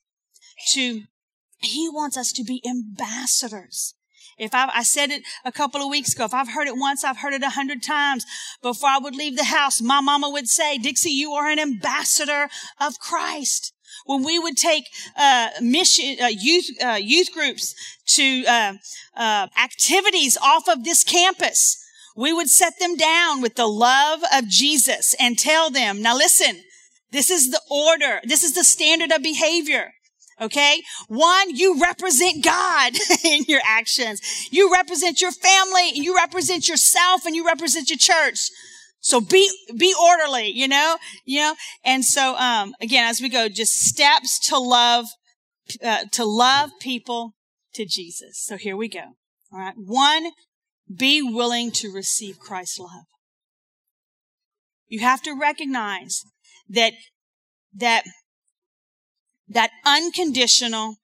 to 0.72 1.02
he 1.58 1.88
wants 1.88 2.16
us 2.16 2.32
to 2.32 2.44
be 2.44 2.62
ambassadors 2.68 3.94
if 4.38 4.54
I, 4.54 4.70
I 4.74 4.82
said 4.82 5.10
it 5.10 5.22
a 5.44 5.52
couple 5.52 5.82
of 5.82 5.90
weeks 5.90 6.14
ago, 6.14 6.24
if 6.24 6.34
I've 6.34 6.52
heard 6.52 6.68
it 6.68 6.76
once, 6.76 7.04
I've 7.04 7.18
heard 7.18 7.34
it 7.34 7.42
a 7.42 7.50
hundred 7.50 7.82
times. 7.82 8.24
Before 8.62 8.90
I 8.90 8.98
would 8.98 9.14
leave 9.14 9.36
the 9.36 9.44
house, 9.44 9.80
my 9.80 10.00
mama 10.00 10.30
would 10.30 10.48
say, 10.48 10.78
Dixie, 10.78 11.10
you 11.10 11.32
are 11.32 11.48
an 11.48 11.58
ambassador 11.58 12.48
of 12.80 12.98
Christ. 12.98 13.72
When 14.04 14.22
we 14.22 14.38
would 14.38 14.56
take 14.56 14.84
uh, 15.16 15.48
mission 15.60 16.16
uh, 16.22 16.26
youth 16.26 16.66
uh, 16.84 16.98
youth 17.00 17.32
groups 17.32 17.74
to 18.06 18.44
uh, 18.46 18.74
uh, 19.16 19.48
activities 19.62 20.36
off 20.36 20.68
of 20.68 20.84
this 20.84 21.02
campus, 21.02 21.82
we 22.14 22.32
would 22.32 22.48
set 22.48 22.78
them 22.78 22.96
down 22.96 23.42
with 23.42 23.56
the 23.56 23.66
love 23.66 24.20
of 24.32 24.48
Jesus 24.48 25.14
and 25.18 25.38
tell 25.38 25.70
them, 25.70 26.02
now 26.02 26.16
listen, 26.16 26.62
this 27.10 27.30
is 27.30 27.50
the 27.50 27.60
order. 27.70 28.20
This 28.24 28.42
is 28.42 28.54
the 28.54 28.64
standard 28.64 29.12
of 29.12 29.22
behavior. 29.22 29.92
Okay. 30.40 30.82
One, 31.08 31.56
you 31.56 31.80
represent 31.80 32.44
God 32.44 32.92
in 33.24 33.44
your 33.48 33.60
actions. 33.64 34.20
You 34.50 34.72
represent 34.72 35.20
your 35.20 35.32
family, 35.32 35.90
you 35.94 36.14
represent 36.14 36.68
yourself, 36.68 37.24
and 37.24 37.34
you 37.34 37.46
represent 37.46 37.88
your 37.88 37.98
church. 37.98 38.50
So 39.00 39.20
be, 39.20 39.50
be 39.78 39.94
orderly, 40.02 40.50
you 40.50 40.68
know, 40.68 40.96
you 41.24 41.40
know, 41.40 41.54
and 41.84 42.04
so, 42.04 42.36
um, 42.36 42.74
again, 42.80 43.08
as 43.08 43.20
we 43.20 43.28
go, 43.28 43.48
just 43.48 43.72
steps 43.72 44.38
to 44.48 44.58
love, 44.58 45.06
uh, 45.82 46.04
to 46.12 46.24
love 46.24 46.70
people 46.80 47.34
to 47.74 47.86
Jesus. 47.86 48.42
So 48.44 48.56
here 48.56 48.76
we 48.76 48.88
go. 48.88 49.14
All 49.52 49.60
right. 49.60 49.74
One, 49.76 50.32
be 50.94 51.22
willing 51.22 51.70
to 51.72 51.92
receive 51.92 52.38
Christ's 52.38 52.80
love. 52.80 53.04
You 54.88 55.00
have 55.00 55.22
to 55.22 55.38
recognize 55.38 56.22
that, 56.68 56.92
that, 57.74 58.02
that 59.48 59.70
unconditional, 59.84 60.96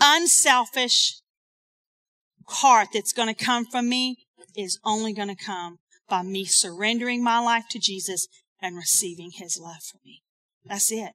unselfish 0.00 1.20
heart 2.46 2.88
that's 2.92 3.12
going 3.12 3.32
to 3.32 3.44
come 3.44 3.64
from 3.64 3.88
me 3.88 4.26
is 4.56 4.78
only 4.84 5.12
going 5.12 5.28
to 5.28 5.44
come 5.44 5.78
by 6.08 6.22
me 6.22 6.44
surrendering 6.44 7.22
my 7.22 7.38
life 7.38 7.64
to 7.70 7.78
Jesus 7.78 8.28
and 8.60 8.76
receiving 8.76 9.30
his 9.34 9.58
love 9.60 9.82
for 9.82 9.98
me. 10.04 10.22
That's 10.64 10.92
it. 10.92 11.12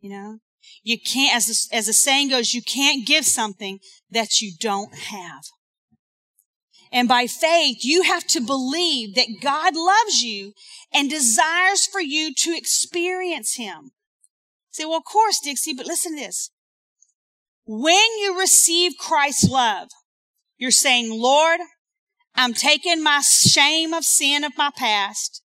You 0.00 0.10
know, 0.10 0.38
you 0.82 0.98
can't, 0.98 1.36
as 1.36 1.46
the, 1.46 1.76
as 1.76 1.86
the 1.86 1.92
saying 1.92 2.30
goes, 2.30 2.54
you 2.54 2.62
can't 2.62 3.06
give 3.06 3.24
something 3.24 3.78
that 4.10 4.40
you 4.40 4.52
don't 4.58 4.94
have. 4.94 5.44
And 6.90 7.08
by 7.08 7.26
faith, 7.26 7.78
you 7.82 8.02
have 8.02 8.26
to 8.28 8.40
believe 8.40 9.14
that 9.14 9.40
God 9.40 9.74
loves 9.74 10.22
you 10.22 10.52
and 10.92 11.08
desires 11.08 11.86
for 11.86 12.00
you 12.00 12.34
to 12.34 12.54
experience 12.54 13.54
Him. 13.56 13.92
Say, 14.72 14.86
well, 14.86 14.96
of 14.96 15.04
course, 15.04 15.38
Dixie, 15.38 15.74
but 15.74 15.86
listen 15.86 16.16
to 16.16 16.24
this. 16.24 16.50
When 17.66 18.18
you 18.20 18.38
receive 18.38 18.92
Christ's 18.98 19.48
love, 19.48 19.88
you're 20.56 20.70
saying, 20.70 21.10
Lord, 21.12 21.60
I'm 22.34 22.54
taking 22.54 23.02
my 23.02 23.20
shame 23.20 23.92
of 23.92 24.04
sin 24.04 24.44
of 24.44 24.52
my 24.56 24.70
past. 24.74 25.42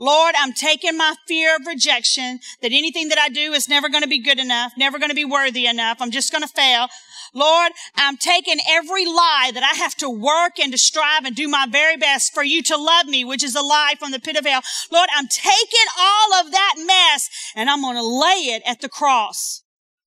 Lord, 0.00 0.36
I'm 0.38 0.52
taking 0.52 0.96
my 0.96 1.14
fear 1.26 1.56
of 1.56 1.66
rejection, 1.66 2.38
that 2.62 2.72
anything 2.72 3.08
that 3.08 3.18
I 3.18 3.28
do 3.28 3.52
is 3.52 3.68
never 3.68 3.88
going 3.88 4.04
to 4.04 4.08
be 4.08 4.22
good 4.22 4.38
enough, 4.38 4.72
never 4.78 4.98
going 4.98 5.08
to 5.08 5.14
be 5.14 5.24
worthy 5.24 5.66
enough. 5.66 5.98
I'm 6.00 6.12
just 6.12 6.30
going 6.30 6.42
to 6.42 6.48
fail. 6.48 6.86
Lord, 7.34 7.72
I'm 7.94 8.16
taking 8.16 8.58
every 8.68 9.04
lie 9.04 9.50
that 9.54 9.62
I 9.62 9.76
have 9.76 9.94
to 9.96 10.08
work 10.08 10.58
and 10.58 10.72
to 10.72 10.78
strive 10.78 11.24
and 11.24 11.34
do 11.34 11.48
my 11.48 11.66
very 11.68 11.96
best 11.96 12.32
for 12.32 12.42
you 12.42 12.62
to 12.64 12.76
love 12.76 13.06
me, 13.06 13.24
which 13.24 13.42
is 13.42 13.54
a 13.54 13.62
lie 13.62 13.94
from 13.98 14.10
the 14.10 14.20
pit 14.20 14.36
of 14.36 14.46
hell. 14.46 14.62
Lord, 14.90 15.08
I'm 15.14 15.28
taking 15.28 15.88
all 15.98 16.34
of 16.34 16.50
that 16.52 16.74
mess 16.78 17.28
and 17.54 17.68
I'm 17.68 17.82
going 17.82 17.96
to 17.96 18.02
lay 18.02 18.54
it 18.54 18.62
at 18.66 18.80
the 18.80 18.88
cross 18.88 19.62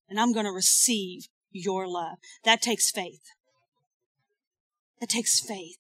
and 0.09 0.19
I'm 0.19 0.33
going 0.33 0.45
to 0.45 0.51
receive 0.51 1.27
your 1.51 1.87
love. 1.87 2.17
That 2.43 2.61
takes 2.61 2.91
faith. 2.91 3.23
That 4.99 5.09
takes 5.09 5.39
faith. 5.39 5.77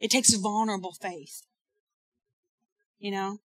It 0.00 0.10
takes 0.10 0.34
vulnerable 0.34 0.92
faith. 0.92 1.42
You 2.98 3.10
know? 3.10 3.38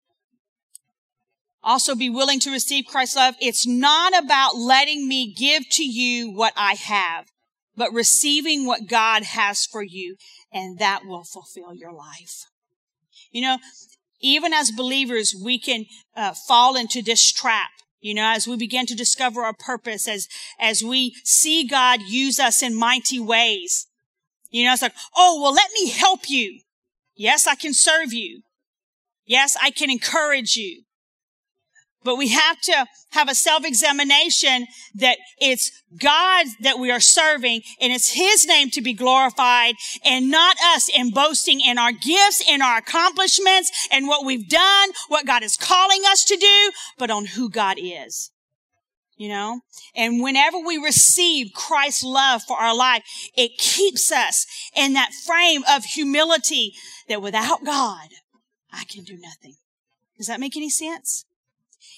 Also 1.64 1.96
be 1.96 2.10
willing 2.10 2.40
to 2.42 2.52
receive 2.52 2.86
Christ's 2.86 3.16
love. 3.16 3.36
It's 3.40 3.66
not 3.66 4.18
about 4.18 4.58
letting 4.58 5.08
me 5.08 5.34
give 5.34 5.70
to 5.72 5.84
you 5.84 6.30
what 6.32 6.54
I 6.58 6.74
have, 6.74 7.28
but 7.76 7.94
receiving 7.94 8.66
what 8.66 8.88
God 8.88 9.24
has 9.24 9.66
for 9.66 9.82
you, 9.82 10.18
and 10.52 10.78
that 10.80 11.06
will 11.06 11.24
fulfill 11.24 11.74
your 11.74 11.94
life. 11.94 12.46
You 13.32 13.42
know, 13.42 13.58
even 14.20 14.54
as 14.54 14.72
believers, 14.72 15.34
we 15.34 15.58
can 15.58 15.86
uh, 16.16 16.34
fall 16.34 16.76
into 16.76 17.02
this 17.02 17.32
trap. 17.32 17.70
You 18.00 18.14
know, 18.14 18.26
as 18.26 18.48
we 18.48 18.58
begin 18.58 18.86
to 18.88 18.96
discover 18.96 19.44
our 19.44 19.54
purpose, 19.54 20.10
as, 20.10 20.28
as 20.60 20.84
we 20.84 21.16
see 21.24 21.66
God 21.66 22.02
use 22.02 22.38
us 22.38 22.62
in 22.62 22.76
mighty 22.76 23.20
ways. 23.20 23.88
You 24.50 24.66
know, 24.66 24.74
it's 24.74 24.82
like, 24.82 24.94
oh, 25.16 25.42
well, 25.42 25.54
let 25.54 25.72
me 25.74 25.90
help 25.90 26.30
you. 26.30 26.60
Yes, 27.16 27.48
I 27.48 27.56
can 27.56 27.74
serve 27.74 28.12
you. 28.12 28.42
Yes, 29.26 29.56
I 29.62 29.72
can 29.72 29.90
encourage 29.90 30.58
you. 30.58 30.84
But 32.04 32.18
we 32.18 32.30
have 32.30 32.60
to 32.62 32.86
have 33.12 33.30
a 33.30 33.36
self-examination 33.36 34.68
that 34.96 35.18
it's 35.40 35.72
God 35.98 36.48
that 36.62 36.80
we 36.80 36.92
are 36.92 37.00
serving 37.00 37.62
and 37.80 37.94
it's 37.94 38.14
His 38.14 38.46
name 38.46 38.70
to 38.72 38.82
be 38.82 38.94
glorified 38.94 39.76
and 40.04 40.30
not 40.30 40.58
us 40.74 40.90
in 40.90 41.12
boasting 41.12 41.62
in 41.62 41.78
our 41.78 41.92
gifts, 41.92 42.44
in 42.48 42.62
our 42.62 42.78
accomplishments 42.78 43.88
and 43.92 44.08
what 44.08 44.26
we've 44.26 44.50
done, 44.50 44.90
what 45.08 45.26
God 45.26 45.44
is 45.44 45.56
calling 45.56 46.02
us 46.10 46.24
to 46.26 46.36
do, 46.36 46.72
but 46.98 47.12
on 47.12 47.26
who 47.26 47.50
God 47.50 47.78
is. 47.80 48.32
You 49.16 49.30
know? 49.30 49.62
And 49.96 50.22
whenever 50.22 50.58
we 50.58 50.78
receive 50.78 51.54
Christ's 51.54 52.04
love 52.04 52.42
for 52.44 52.58
our 52.58 52.76
life, 52.76 53.04
it 53.38 53.58
keeps 53.58 54.12
us 54.12 54.46
in 54.76 54.94
that 54.94 55.14
frame 55.14 55.64
of 55.70 55.86
humility 55.86 56.74
that 57.08 57.22
without 57.22 57.64
God, 57.64 58.10
I 58.72 58.86
can 58.86 59.04
do 59.04 59.18
nothing. 59.18 59.56
Does 60.18 60.28
that 60.28 60.40
make 60.40 60.58
any 60.58 60.70
sense? 60.70 61.26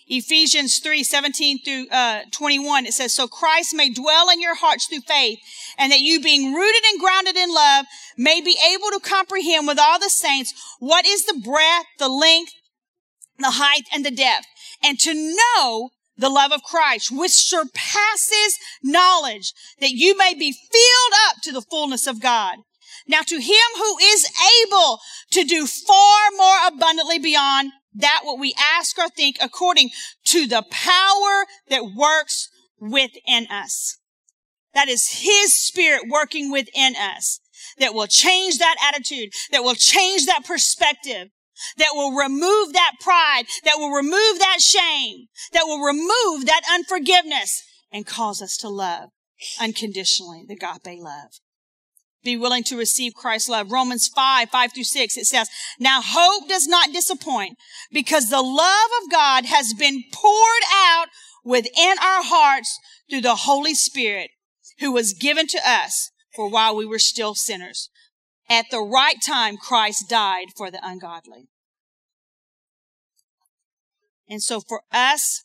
Ephesians 0.07 0.77
3, 0.79 1.03
17 1.03 1.63
through 1.63 1.87
uh, 1.89 2.21
21, 2.31 2.85
it 2.85 2.93
says, 2.93 3.13
So 3.13 3.27
Christ 3.27 3.73
may 3.73 3.89
dwell 3.89 4.29
in 4.29 4.39
your 4.39 4.55
hearts 4.55 4.85
through 4.85 5.01
faith, 5.01 5.39
and 5.77 5.91
that 5.91 5.99
you 5.99 6.19
being 6.19 6.53
rooted 6.53 6.83
and 6.91 6.99
grounded 6.99 7.35
in 7.35 7.53
love 7.53 7.85
may 8.17 8.39
be 8.39 8.57
able 8.71 8.89
to 8.91 8.99
comprehend 8.99 9.67
with 9.67 9.79
all 9.79 9.99
the 9.99 10.09
saints 10.09 10.53
what 10.79 11.05
is 11.07 11.25
the 11.25 11.41
breadth, 11.43 11.87
the 11.97 12.09
length, 12.09 12.53
the 13.39 13.51
height, 13.51 13.83
and 13.93 14.05
the 14.05 14.11
depth, 14.11 14.45
and 14.83 14.99
to 14.99 15.13
know 15.13 15.89
the 16.17 16.29
love 16.29 16.51
of 16.51 16.63
Christ, 16.63 17.11
which 17.11 17.31
surpasses 17.31 18.59
knowledge, 18.83 19.53
that 19.79 19.91
you 19.91 20.15
may 20.17 20.33
be 20.33 20.51
filled 20.53 21.19
up 21.29 21.41
to 21.43 21.51
the 21.51 21.61
fullness 21.61 22.07
of 22.07 22.21
God. 22.21 22.57
Now 23.07 23.21
to 23.21 23.39
him 23.39 23.67
who 23.75 23.97
is 24.01 24.29
able 24.63 24.99
to 25.31 25.43
do 25.43 25.67
far 25.67 26.29
more 26.37 26.57
abundantly 26.67 27.19
beyond 27.19 27.71
that 27.95 28.21
what 28.23 28.39
we 28.39 28.53
ask 28.59 28.97
or 28.97 29.09
think 29.09 29.37
according 29.41 29.89
to 30.25 30.47
the 30.47 30.63
power 30.69 31.45
that 31.69 31.93
works 31.95 32.49
within 32.79 33.47
us. 33.47 33.97
That 34.73 34.89
is 34.89 35.21
His 35.21 35.55
Spirit 35.55 36.03
working 36.09 36.51
within 36.51 36.95
us 36.95 37.39
that 37.79 37.93
will 37.93 38.07
change 38.07 38.57
that 38.57 38.75
attitude, 38.93 39.31
that 39.51 39.63
will 39.63 39.75
change 39.75 40.25
that 40.25 40.45
perspective, 40.45 41.29
that 41.77 41.91
will 41.93 42.15
remove 42.15 42.73
that 42.73 42.93
pride, 42.99 43.43
that 43.63 43.75
will 43.77 43.91
remove 43.91 44.39
that 44.39 44.59
shame, 44.59 45.27
that 45.53 45.63
will 45.65 45.81
remove 45.81 46.45
that 46.45 46.61
unforgiveness 46.71 47.63
and 47.91 48.05
cause 48.05 48.41
us 48.41 48.57
to 48.57 48.69
love 48.69 49.09
unconditionally, 49.59 50.43
the 50.47 50.53
agape 50.53 51.01
love 51.01 51.39
be 52.25 52.35
willing 52.35 52.63
to 52.63 52.77
receive 52.77 53.13
Christ's 53.13 53.47
love. 53.47 53.71
Romans 53.71 54.09
5, 54.09 54.49
5 54.49 54.73
through 54.73 54.83
6, 54.83 55.17
it 55.17 55.25
says, 55.25 55.47
Now 55.79 56.01
hope 56.03 56.49
does 56.49 56.67
not 56.67 56.91
disappoint 56.91 57.57
because 57.93 58.29
the 58.29 58.41
love 58.41 58.89
of 59.03 59.11
God 59.11 59.45
has 59.45 59.73
been 59.73 60.03
poured 60.11 60.63
out 60.73 61.07
within 61.45 61.97
our 61.99 62.23
hearts 62.23 62.77
through 63.09 63.21
the 63.21 63.35
Holy 63.35 63.75
Spirit 63.75 64.31
who 64.79 64.91
was 64.91 65.13
given 65.13 65.47
to 65.47 65.59
us 65.65 66.11
for 66.35 66.49
while 66.49 66.75
we 66.75 66.85
were 66.85 66.99
still 66.99 67.35
sinners. 67.35 67.89
At 68.49 68.65
the 68.69 68.81
right 68.81 69.21
time, 69.25 69.55
Christ 69.57 70.09
died 70.09 70.47
for 70.57 70.69
the 70.69 70.79
ungodly. 70.83 71.47
And 74.27 74.41
so 74.41 74.59
for 74.59 74.81
us, 74.91 75.43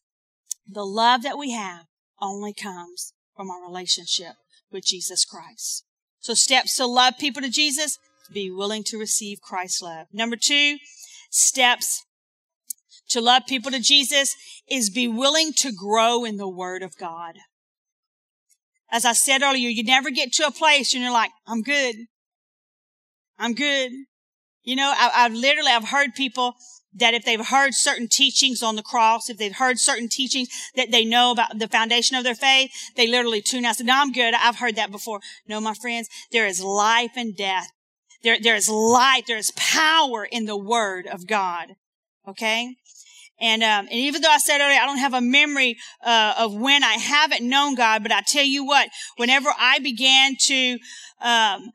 the 0.66 0.84
love 0.84 1.22
that 1.22 1.38
we 1.38 1.52
have 1.52 1.86
only 2.20 2.54
comes 2.54 3.12
from 3.36 3.50
our 3.50 3.62
relationship 3.62 4.34
with 4.70 4.84
Jesus 4.84 5.24
Christ. 5.24 5.84
So 6.20 6.34
steps 6.34 6.76
to 6.76 6.86
love 6.86 7.14
people 7.18 7.42
to 7.42 7.50
Jesus, 7.50 7.98
be 8.32 8.50
willing 8.50 8.84
to 8.84 8.98
receive 8.98 9.40
Christ's 9.40 9.82
love. 9.82 10.06
Number 10.12 10.36
two, 10.36 10.76
steps 11.30 12.04
to 13.08 13.20
love 13.20 13.42
people 13.48 13.70
to 13.70 13.80
Jesus 13.80 14.36
is 14.68 14.90
be 14.90 15.08
willing 15.08 15.52
to 15.54 15.72
grow 15.72 16.24
in 16.24 16.36
the 16.36 16.48
word 16.48 16.82
of 16.82 16.96
God. 16.96 17.36
As 18.90 19.04
I 19.04 19.12
said 19.12 19.42
earlier, 19.42 19.68
you 19.68 19.82
never 19.82 20.10
get 20.10 20.32
to 20.34 20.46
a 20.46 20.52
place 20.52 20.94
and 20.94 21.02
you're 21.02 21.12
like, 21.12 21.30
I'm 21.46 21.62
good. 21.62 21.96
I'm 23.38 23.54
good. 23.54 23.92
You 24.62 24.76
know, 24.76 24.92
I, 24.96 25.22
have 25.22 25.32
literally, 25.32 25.70
I've 25.70 25.88
heard 25.88 26.14
people 26.14 26.54
that 26.94 27.14
if 27.14 27.24
they've 27.24 27.46
heard 27.46 27.74
certain 27.74 28.08
teachings 28.08 28.62
on 28.62 28.76
the 28.76 28.82
cross, 28.82 29.30
if 29.30 29.38
they've 29.38 29.56
heard 29.56 29.78
certain 29.78 30.08
teachings 30.08 30.48
that 30.74 30.90
they 30.90 31.04
know 31.04 31.30
about 31.30 31.58
the 31.58 31.68
foundation 31.68 32.16
of 32.16 32.24
their 32.24 32.34
faith, 32.34 32.70
they 32.96 33.06
literally 33.06 33.40
tune 33.40 33.64
out. 33.64 33.76
Say, 33.76 33.84
no, 33.84 33.94
I'm 33.96 34.12
good. 34.12 34.34
I've 34.34 34.56
heard 34.56 34.76
that 34.76 34.90
before. 34.90 35.20
No, 35.46 35.60
my 35.60 35.74
friends, 35.74 36.08
there 36.32 36.46
is 36.46 36.62
life 36.62 37.12
and 37.16 37.36
death. 37.36 37.68
There, 38.22 38.38
there 38.40 38.56
is 38.56 38.68
life. 38.68 39.24
There 39.26 39.38
is 39.38 39.52
power 39.56 40.24
in 40.24 40.46
the 40.46 40.56
word 40.56 41.06
of 41.06 41.26
God. 41.26 41.68
Okay. 42.28 42.74
And, 43.40 43.62
um, 43.62 43.86
and 43.86 43.92
even 43.92 44.20
though 44.20 44.28
I 44.30 44.38
said 44.38 44.60
earlier, 44.60 44.78
I 44.78 44.84
don't 44.84 44.98
have 44.98 45.14
a 45.14 45.20
memory, 45.22 45.78
uh, 46.04 46.34
of 46.36 46.54
when 46.54 46.84
I 46.84 46.94
haven't 46.94 47.48
known 47.48 47.74
God, 47.74 48.02
but 48.02 48.12
I 48.12 48.20
tell 48.20 48.44
you 48.44 48.66
what, 48.66 48.90
whenever 49.16 49.48
I 49.58 49.78
began 49.78 50.36
to, 50.40 50.78
um, 51.22 51.70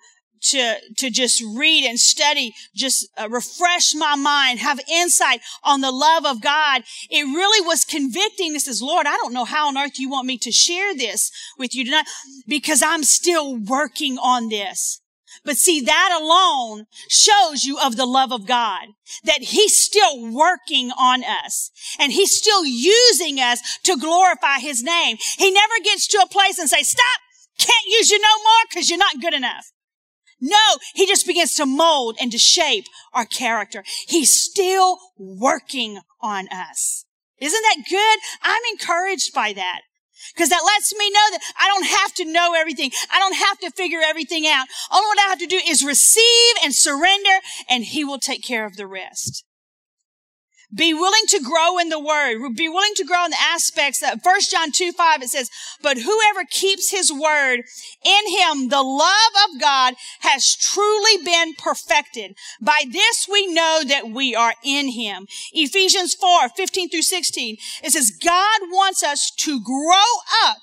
to, 0.52 0.76
to 0.98 1.10
just 1.10 1.44
read 1.56 1.86
and 1.86 2.00
study, 2.00 2.54
just 2.76 3.08
uh, 3.18 3.28
refresh 3.30 3.94
my 3.96 4.16
mind, 4.16 4.60
have 4.60 4.80
insight 4.92 5.42
on 5.64 5.82
the 5.82 5.92
love 5.92 6.26
of 6.26 6.42
God. 6.42 6.84
It 7.10 7.24
really 7.24 7.66
was 7.66 7.86
convicting. 7.86 8.54
This 8.54 8.68
is, 8.68 8.82
Lord, 8.82 9.08
I 9.08 9.18
don't 9.18 9.34
know 9.34 9.46
how 9.46 9.68
on 9.68 9.78
earth 9.78 10.00
you 10.00 10.10
want 10.10 10.28
me 10.28 10.38
to 10.40 10.52
share 10.52 10.96
this 10.96 11.32
with 11.58 11.76
you 11.76 11.86
tonight 11.86 12.08
because 12.48 12.82
I'm 12.82 13.04
still 13.04 13.56
working 13.58 14.18
on 14.18 14.50
this. 14.50 15.02
But 15.44 15.58
see, 15.58 15.82
that 15.82 16.18
alone 16.20 16.86
shows 17.10 17.66
you 17.66 17.78
of 17.84 17.98
the 17.98 18.06
love 18.06 18.32
of 18.32 18.48
God, 18.48 18.88
that 19.26 19.44
he's 19.44 19.76
still 19.78 20.32
working 20.32 20.92
on 20.92 21.24
us 21.24 21.72
and 22.00 22.12
he's 22.12 22.36
still 22.36 22.66
using 22.66 23.40
us 23.40 23.78
to 23.84 23.98
glorify 23.98 24.60
his 24.60 24.82
name. 24.82 25.18
He 25.38 25.52
never 25.52 25.74
gets 25.84 26.08
to 26.08 26.18
a 26.18 26.28
place 26.28 26.58
and 26.58 26.70
say, 26.70 26.82
stop, 26.82 27.20
can't 27.58 27.86
use 27.88 28.10
you 28.10 28.20
no 28.20 28.38
more 28.44 28.64
because 28.70 28.90
you're 28.90 28.98
not 28.98 29.22
good 29.22 29.34
enough. 29.34 29.72
No, 30.42 30.78
he 30.94 31.08
just 31.08 31.26
begins 31.26 31.56
to 31.56 31.66
mold 31.66 32.18
and 32.20 32.32
to 32.32 32.38
shape 32.38 32.86
our 33.14 33.26
character. 33.26 33.84
He's 34.08 34.40
still 34.40 34.98
working 35.18 36.00
on 36.22 36.48
us. 36.50 37.06
Isn't 37.40 37.62
that 37.62 37.86
good? 37.90 38.20
I'm 38.42 38.62
encouraged 38.72 39.34
by 39.34 39.54
that. 39.54 39.82
Because 40.34 40.50
that 40.50 40.64
lets 40.66 40.96
me 40.96 41.10
know 41.10 41.32
that 41.32 41.42
I 41.58 41.68
don't 41.68 41.86
have 41.86 42.14
to 42.16 42.26
know 42.26 42.54
everything. 42.56 42.92
I 43.12 43.20
don't 43.20 43.36
have 43.36 43.60
to 43.60 43.72
figure 43.72 44.02
everything 44.04 44.48
out. 44.48 44.68
All 44.90 45.04
what 45.04 45.20
I 45.20 45.30
have 45.30 45.40
to 45.40 45.46
do 45.46 45.60
is 45.68 45.84
receive 45.84 46.56
and 46.64 46.74
surrender 46.74 47.40
and 47.70 47.84
he 47.84 48.04
will 48.04 48.20
take 48.20 48.44
care 48.44 48.66
of 48.66 48.76
the 48.76 48.88
rest. 48.88 49.45
Be 50.76 50.94
willing 50.94 51.26
to 51.30 51.40
grow 51.40 51.78
in 51.78 51.90
the 51.90 52.00
word. 52.00 52.38
Be 52.56 52.70
willing 52.70 52.94
to 52.96 53.06
grow 53.06 53.26
in 53.26 53.32
the 53.32 53.38
aspects 53.42 54.00
that 54.02 54.20
1 54.24 54.36
John 54.52 54.72
2, 54.72 54.92
5, 54.92 55.22
it 55.22 55.30
says, 55.30 55.50
but 55.82 55.98
whoever 55.98 56.44
keeps 56.50 56.92
his 56.92 57.12
word 57.12 57.62
in 58.04 58.38
him, 58.38 58.70
the 58.70 58.84
love 58.84 59.34
of 59.50 59.62
God 59.62 59.94
has 60.22 60.56
truly 60.56 61.24
been 61.24 61.54
perfected. 61.58 62.36
By 62.62 62.84
this 62.92 63.28
we 63.32 63.48
know 63.48 63.82
that 63.88 64.10
we 64.10 64.36
are 64.36 64.54
in 64.64 64.90
him. 64.90 65.28
Ephesians 65.54 66.14
4, 66.14 66.50
15 66.50 66.90
through 66.90 67.02
16, 67.04 67.58
it 67.84 67.92
says, 67.92 68.12
God 68.12 68.62
wants 68.70 69.04
us 69.04 69.32
to 69.38 69.62
grow 69.64 70.46
up 70.46 70.58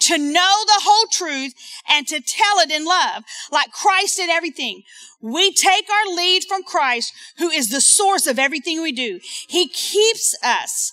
to 0.00 0.18
know 0.18 0.54
the 0.66 0.82
whole 0.82 1.06
truth 1.10 1.54
and 1.88 2.06
to 2.08 2.20
tell 2.20 2.58
it 2.58 2.70
in 2.70 2.84
love, 2.84 3.24
like 3.50 3.72
Christ 3.72 4.16
did 4.16 4.30
everything. 4.30 4.82
We 5.20 5.52
take 5.52 5.86
our 5.90 6.14
lead 6.14 6.44
from 6.44 6.62
Christ, 6.62 7.12
who 7.38 7.50
is 7.50 7.68
the 7.68 7.80
source 7.80 8.26
of 8.26 8.38
everything 8.38 8.82
we 8.82 8.92
do. 8.92 9.20
He 9.48 9.68
keeps 9.68 10.36
us 10.42 10.92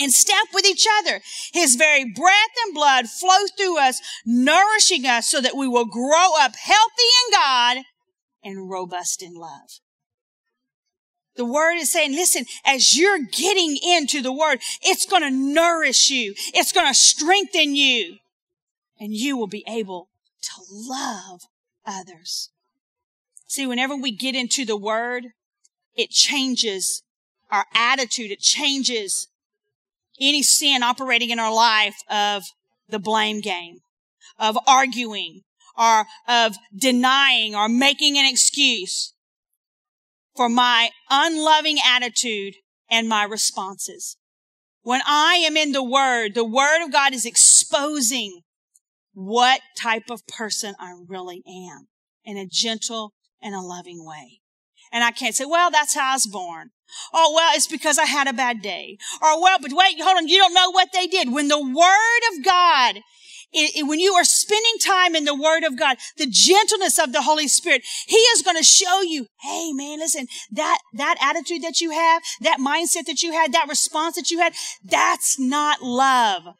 in 0.00 0.10
step 0.10 0.46
with 0.52 0.66
each 0.66 0.86
other. 1.00 1.20
His 1.52 1.76
very 1.76 2.04
breath 2.04 2.54
and 2.64 2.74
blood 2.74 3.08
flow 3.08 3.46
through 3.56 3.78
us, 3.78 4.00
nourishing 4.26 5.06
us 5.06 5.28
so 5.28 5.40
that 5.40 5.56
we 5.56 5.68
will 5.68 5.86
grow 5.86 6.30
up 6.40 6.56
healthy 6.56 7.10
in 7.26 7.32
God 7.32 7.76
and 8.42 8.70
robust 8.70 9.22
in 9.22 9.34
love. 9.34 9.80
The 11.36 11.44
word 11.44 11.74
is 11.74 11.90
saying, 11.90 12.12
listen, 12.12 12.44
as 12.64 12.96
you're 12.96 13.18
getting 13.18 13.76
into 13.82 14.22
the 14.22 14.32
word, 14.32 14.60
it's 14.82 15.06
going 15.06 15.22
to 15.22 15.30
nourish 15.30 16.08
you. 16.10 16.34
It's 16.54 16.72
going 16.72 16.86
to 16.86 16.94
strengthen 16.94 17.74
you 17.74 18.18
and 19.00 19.12
you 19.12 19.36
will 19.36 19.48
be 19.48 19.64
able 19.66 20.08
to 20.42 20.62
love 20.70 21.42
others. 21.84 22.50
See, 23.46 23.66
whenever 23.66 23.96
we 23.96 24.12
get 24.12 24.34
into 24.34 24.64
the 24.64 24.76
word, 24.76 25.28
it 25.96 26.10
changes 26.10 27.02
our 27.50 27.66
attitude. 27.74 28.30
It 28.30 28.40
changes 28.40 29.28
any 30.20 30.42
sin 30.42 30.82
operating 30.82 31.30
in 31.30 31.38
our 31.38 31.52
life 31.52 31.96
of 32.08 32.44
the 32.88 32.98
blame 32.98 33.40
game, 33.40 33.80
of 34.38 34.58
arguing, 34.66 35.42
or 35.76 36.04
of 36.28 36.56
denying 36.76 37.54
or 37.54 37.68
making 37.68 38.18
an 38.18 38.26
excuse 38.26 39.13
for 40.36 40.48
my 40.48 40.90
unloving 41.10 41.78
attitude 41.84 42.54
and 42.90 43.08
my 43.08 43.24
responses. 43.24 44.16
When 44.82 45.00
I 45.06 45.34
am 45.46 45.56
in 45.56 45.72
the 45.72 45.82
Word, 45.82 46.34
the 46.34 46.44
Word 46.44 46.84
of 46.84 46.92
God 46.92 47.14
is 47.14 47.24
exposing 47.24 48.42
what 49.14 49.60
type 49.78 50.10
of 50.10 50.26
person 50.26 50.74
I 50.78 50.94
really 51.08 51.42
am 51.46 51.86
in 52.24 52.36
a 52.36 52.46
gentle 52.46 53.12
and 53.40 53.54
a 53.54 53.60
loving 53.60 54.04
way. 54.04 54.40
And 54.92 55.02
I 55.02 55.10
can't 55.10 55.34
say, 55.34 55.44
well, 55.44 55.70
that's 55.70 55.94
how 55.94 56.10
I 56.10 56.14
was 56.14 56.26
born. 56.26 56.70
Oh, 57.12 57.32
well, 57.34 57.52
it's 57.54 57.66
because 57.66 57.98
I 57.98 58.04
had 58.04 58.28
a 58.28 58.32
bad 58.32 58.62
day. 58.62 58.98
Or, 59.22 59.42
well, 59.42 59.58
but 59.60 59.72
wait, 59.72 60.00
hold 60.00 60.18
on. 60.18 60.28
You 60.28 60.38
don't 60.38 60.54
know 60.54 60.70
what 60.70 60.90
they 60.92 61.06
did. 61.06 61.32
When 61.32 61.48
the 61.48 61.60
Word 61.60 62.36
of 62.36 62.44
God 62.44 63.00
it, 63.54 63.86
when 63.86 64.00
you 64.00 64.14
are 64.14 64.24
spending 64.24 64.78
time 64.80 65.14
in 65.14 65.24
the 65.24 65.34
Word 65.34 65.64
of 65.64 65.78
God, 65.78 65.96
the 66.16 66.26
gentleness 66.26 66.98
of 66.98 67.12
the 67.12 67.22
Holy 67.22 67.48
Spirit, 67.48 67.82
He 68.06 68.16
is 68.16 68.42
going 68.42 68.56
to 68.56 68.62
show 68.62 69.02
you, 69.02 69.26
hey 69.40 69.72
man, 69.72 70.00
listen, 70.00 70.26
that, 70.52 70.78
that 70.94 71.16
attitude 71.20 71.62
that 71.62 71.80
you 71.80 71.90
have, 71.90 72.22
that 72.40 72.58
mindset 72.58 73.06
that 73.06 73.22
you 73.22 73.32
had, 73.32 73.52
that 73.52 73.68
response 73.68 74.16
that 74.16 74.30
you 74.30 74.40
had, 74.40 74.54
that's 74.84 75.38
not 75.38 75.82
love. 75.82 76.54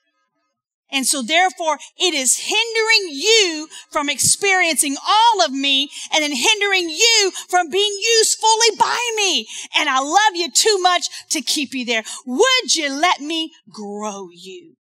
And 0.92 1.06
so 1.06 1.22
therefore, 1.22 1.78
it 1.98 2.14
is 2.14 2.38
hindering 2.38 3.18
you 3.18 3.68
from 3.90 4.08
experiencing 4.08 4.96
all 5.06 5.44
of 5.44 5.50
me 5.50 5.90
and 6.12 6.22
then 6.22 6.32
hindering 6.32 6.88
you 6.88 7.32
from 7.48 7.68
being 7.68 7.98
used 8.16 8.38
fully 8.38 8.76
by 8.78 9.00
me. 9.16 9.48
And 9.76 9.88
I 9.88 9.98
love 9.98 10.34
you 10.34 10.52
too 10.52 10.78
much 10.78 11.08
to 11.30 11.40
keep 11.40 11.74
you 11.74 11.84
there. 11.84 12.04
Would 12.26 12.76
you 12.76 12.92
let 12.92 13.20
me 13.20 13.50
grow 13.72 14.28
you? 14.32 14.76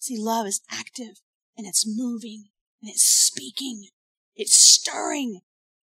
See, 0.00 0.16
love 0.18 0.46
is 0.46 0.62
active 0.70 1.20
and 1.56 1.66
it's 1.66 1.86
moving 1.86 2.46
and 2.80 2.90
it's 2.90 3.04
speaking. 3.04 3.88
It's 4.34 4.54
stirring. 4.54 5.40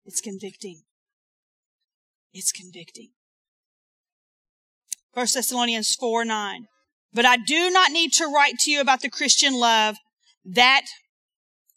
It's 0.04 0.20
convicting. 0.20 0.82
It's 2.34 2.50
convicting. 2.50 3.10
First 5.14 5.34
Thessalonians 5.34 5.94
4 5.94 6.24
9. 6.24 6.66
But 7.14 7.24
I 7.24 7.36
do 7.36 7.70
not 7.70 7.92
need 7.92 8.12
to 8.14 8.26
write 8.26 8.58
to 8.60 8.70
you 8.70 8.80
about 8.80 9.02
the 9.02 9.10
Christian 9.10 9.54
love 9.54 9.96
that 10.44 10.82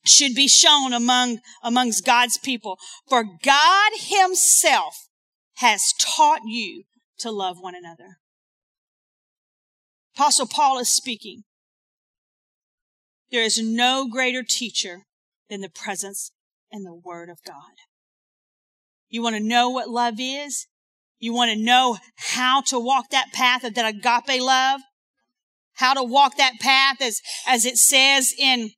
should 0.06 0.34
be 0.34 0.48
shown 0.48 0.94
among, 0.94 1.40
amongst 1.62 2.06
God's 2.06 2.38
people. 2.38 2.80
For 3.08 3.24
God 3.24 3.92
himself 3.98 5.10
has 5.56 5.94
taught 6.00 6.42
you 6.46 6.84
to 7.20 7.32
love 7.32 7.58
one 7.60 7.76
another. 7.76 8.18
Apostle 10.16 10.48
Paul 10.48 10.80
is 10.80 10.92
speaking. 10.92 11.44
There 13.32 13.44
is 13.44 13.62
no 13.62 14.08
greater 14.08 14.44
teacher 14.44 15.04
than 15.50 15.62
the 15.62 15.70
presence 15.70 16.32
and 16.72 16.86
the 16.86 16.94
word 16.94 17.30
of 17.30 17.40
God. 17.46 17.74
You 19.10 19.22
want 19.22 19.36
to 19.36 19.44
know 19.44 19.70
what 19.70 19.90
love 19.90 20.16
is? 20.20 20.68
You 21.20 21.34
want 21.34 21.52
to 21.52 21.64
know 21.64 21.98
how 22.18 22.62
to 22.62 22.80
walk 22.80 23.10
that 23.12 23.34
path 23.34 23.64
of 23.64 23.74
that 23.76 23.96
agape 23.96 24.42
love? 24.42 24.82
How 25.76 25.94
to 25.94 26.04
walk 26.04 26.38
that 26.38 26.60
path 26.60 27.02
as, 27.02 27.22
as 27.48 27.66
it 27.66 27.78
says 27.78 28.34
in 28.38 28.72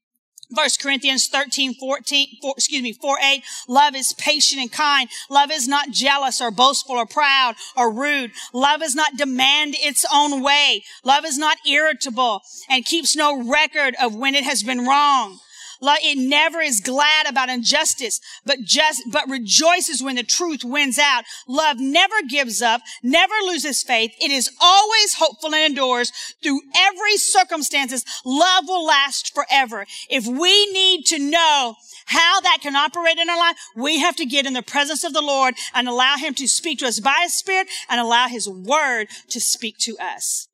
First 0.55 0.81
Corinthians 0.81 1.27
13, 1.27 1.75
14, 1.75 2.27
4, 2.41 2.53
excuse 2.57 2.81
me, 2.81 2.93
4, 2.93 3.17
8. 3.21 3.43
Love 3.67 3.95
is 3.95 4.13
patient 4.13 4.61
and 4.61 4.71
kind. 4.71 5.09
Love 5.29 5.51
is 5.51 5.67
not 5.67 5.91
jealous 5.91 6.41
or 6.41 6.51
boastful 6.51 6.95
or 6.95 7.05
proud 7.05 7.55
or 7.75 7.91
rude. 7.91 8.31
Love 8.53 8.81
does 8.87 8.95
not 8.95 9.17
demand 9.17 9.75
its 9.77 10.05
own 10.13 10.41
way. 10.41 10.83
Love 11.03 11.25
is 11.25 11.37
not 11.37 11.57
irritable 11.67 12.41
and 12.69 12.85
keeps 12.85 13.15
no 13.15 13.43
record 13.43 13.95
of 14.01 14.15
when 14.15 14.35
it 14.35 14.45
has 14.45 14.63
been 14.63 14.85
wrong. 14.85 15.39
It 15.81 16.17
never 16.17 16.61
is 16.61 16.81
glad 16.81 17.27
about 17.27 17.49
injustice, 17.49 18.19
but 18.45 18.59
just, 18.63 19.03
but 19.11 19.29
rejoices 19.29 20.01
when 20.01 20.15
the 20.15 20.23
truth 20.23 20.63
wins 20.63 20.97
out. 20.97 21.23
Love 21.47 21.77
never 21.79 22.15
gives 22.27 22.61
up, 22.61 22.81
never 23.03 23.33
loses 23.45 23.83
faith. 23.83 24.11
It 24.21 24.31
is 24.31 24.49
always 24.61 25.15
hopeful 25.15 25.53
and 25.53 25.63
endures 25.63 26.11
through 26.41 26.61
every 26.75 27.17
circumstances. 27.17 28.03
Love 28.25 28.65
will 28.67 28.85
last 28.85 29.33
forever. 29.33 29.85
If 30.09 30.25
we 30.25 30.71
need 30.71 31.05
to 31.07 31.19
know 31.19 31.75
how 32.07 32.41
that 32.41 32.59
can 32.61 32.75
operate 32.75 33.17
in 33.17 33.29
our 33.29 33.37
life, 33.37 33.57
we 33.75 33.99
have 33.99 34.15
to 34.15 34.25
get 34.25 34.45
in 34.45 34.53
the 34.53 34.61
presence 34.61 35.03
of 35.03 35.13
the 35.13 35.21
Lord 35.21 35.55
and 35.73 35.87
allow 35.87 36.17
Him 36.17 36.33
to 36.35 36.47
speak 36.47 36.79
to 36.79 36.87
us 36.87 36.99
by 36.99 37.19
His 37.23 37.35
Spirit 37.35 37.67
and 37.89 37.99
allow 37.99 38.27
His 38.27 38.47
Word 38.47 39.07
to 39.29 39.39
speak 39.39 39.77
to 39.79 39.97
us. 39.99 40.47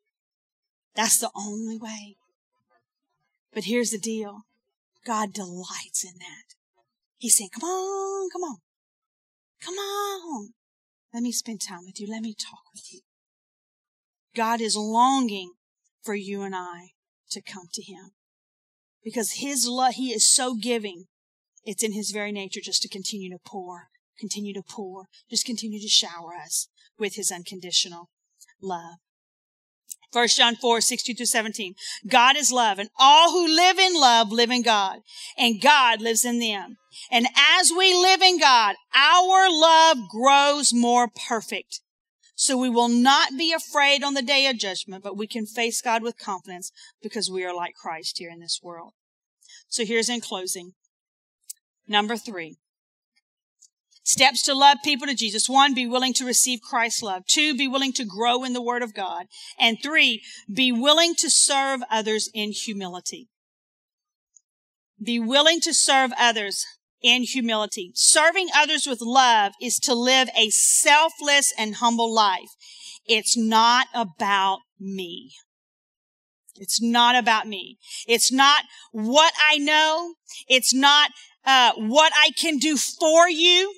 That's 0.95 1.19
the 1.19 1.31
only 1.35 1.77
way. 1.77 2.17
But 3.53 3.65
here's 3.65 3.91
the 3.91 3.99
deal. 3.99 4.45
God 5.05 5.33
delights 5.33 6.03
in 6.03 6.19
that. 6.19 6.55
He's 7.17 7.37
saying, 7.37 7.49
come 7.53 7.63
on, 7.63 8.29
come 8.29 8.41
on, 8.41 8.57
come 9.61 9.75
on. 9.75 10.49
Let 11.13 11.23
me 11.23 11.31
spend 11.31 11.61
time 11.61 11.85
with 11.85 11.99
you. 11.99 12.07
Let 12.09 12.21
me 12.21 12.33
talk 12.33 12.63
with 12.73 12.91
you. 12.91 13.01
God 14.35 14.61
is 14.61 14.75
longing 14.75 15.53
for 16.01 16.15
you 16.15 16.41
and 16.41 16.55
I 16.55 16.91
to 17.29 17.41
come 17.41 17.67
to 17.73 17.83
Him 17.83 18.11
because 19.03 19.33
His 19.33 19.67
love, 19.67 19.93
He 19.93 20.11
is 20.11 20.29
so 20.29 20.55
giving. 20.55 21.05
It's 21.63 21.83
in 21.83 21.93
His 21.93 22.11
very 22.11 22.31
nature 22.31 22.61
just 22.61 22.81
to 22.81 22.89
continue 22.89 23.29
to 23.29 23.39
pour, 23.45 23.89
continue 24.19 24.53
to 24.53 24.63
pour, 24.63 25.05
just 25.29 25.45
continue 25.45 25.79
to 25.79 25.87
shower 25.87 26.33
us 26.35 26.67
with 26.97 27.15
His 27.15 27.31
unconditional 27.31 28.09
love. 28.61 28.97
1 30.13 30.27
John 30.29 30.55
4, 30.55 30.79
16 30.79 31.15
to 31.15 31.25
17. 31.25 31.73
God 32.07 32.37
is 32.37 32.51
love 32.51 32.77
and 32.77 32.89
all 32.97 33.31
who 33.31 33.47
live 33.47 33.79
in 33.79 33.99
love 33.99 34.31
live 34.31 34.51
in 34.51 34.61
God 34.61 34.99
and 35.37 35.61
God 35.61 36.01
lives 36.01 36.23
in 36.23 36.39
them. 36.39 36.77
And 37.11 37.27
as 37.59 37.71
we 37.75 37.93
live 37.95 38.21
in 38.21 38.39
God, 38.39 38.75
our 38.95 39.49
love 39.49 39.97
grows 40.09 40.71
more 40.73 41.07
perfect. 41.07 41.81
So 42.35 42.57
we 42.57 42.69
will 42.69 42.89
not 42.89 43.37
be 43.37 43.53
afraid 43.53 44.03
on 44.03 44.13
the 44.13 44.21
day 44.21 44.47
of 44.47 44.57
judgment, 44.57 45.03
but 45.03 45.17
we 45.17 45.27
can 45.27 45.45
face 45.45 45.81
God 45.81 46.03
with 46.03 46.17
confidence 46.17 46.71
because 47.01 47.29
we 47.29 47.43
are 47.43 47.55
like 47.55 47.73
Christ 47.75 48.17
here 48.19 48.29
in 48.29 48.39
this 48.39 48.59
world. 48.61 48.93
So 49.67 49.85
here's 49.85 50.09
in 50.09 50.21
closing. 50.21 50.73
Number 51.87 52.17
three. 52.17 52.57
Steps 54.03 54.41
to 54.43 54.53
love 54.53 54.77
people 54.83 55.07
to 55.07 55.15
Jesus. 55.15 55.47
One, 55.47 55.73
be 55.73 55.87
willing 55.87 56.13
to 56.15 56.25
receive 56.25 56.61
Christ's 56.61 57.01
love. 57.01 57.23
Two, 57.25 57.55
be 57.55 57.69
willing 57.69 57.93
to 57.93 58.05
grow 58.05 58.43
in 58.43 58.51
the 58.51 58.61
Word 58.61 58.83
of 58.83 58.93
God. 58.93 59.27
And 59.57 59.77
three, 59.81 60.21
be 60.53 60.71
willing 60.71 61.15
to 61.15 61.29
serve 61.29 61.81
others 61.89 62.29
in 62.33 62.51
humility. 62.51 63.29
Be 65.01 65.19
willing 65.19 65.61
to 65.61 65.73
serve 65.73 66.11
others 66.19 66.65
in 67.01 67.23
humility. 67.23 67.91
Serving 67.95 68.49
others 68.55 68.87
with 68.87 68.99
love 69.01 69.53
is 69.61 69.75
to 69.79 69.93
live 69.93 70.29
a 70.37 70.49
selfless 70.49 71.53
and 71.57 71.75
humble 71.75 72.13
life. 72.13 72.49
It's 73.05 73.37
not 73.37 73.87
about 73.93 74.59
me. 74.79 75.31
It's 76.55 76.81
not 76.81 77.15
about 77.15 77.47
me. 77.47 77.77
It's 78.07 78.31
not 78.31 78.63
what 78.91 79.33
I 79.49 79.57
know. 79.57 80.15
It's 80.47 80.73
not 80.73 81.11
uh, 81.45 81.71
what 81.75 82.13
I 82.15 82.31
can 82.37 82.57
do 82.57 82.77
for 82.77 83.29
you. 83.29 83.73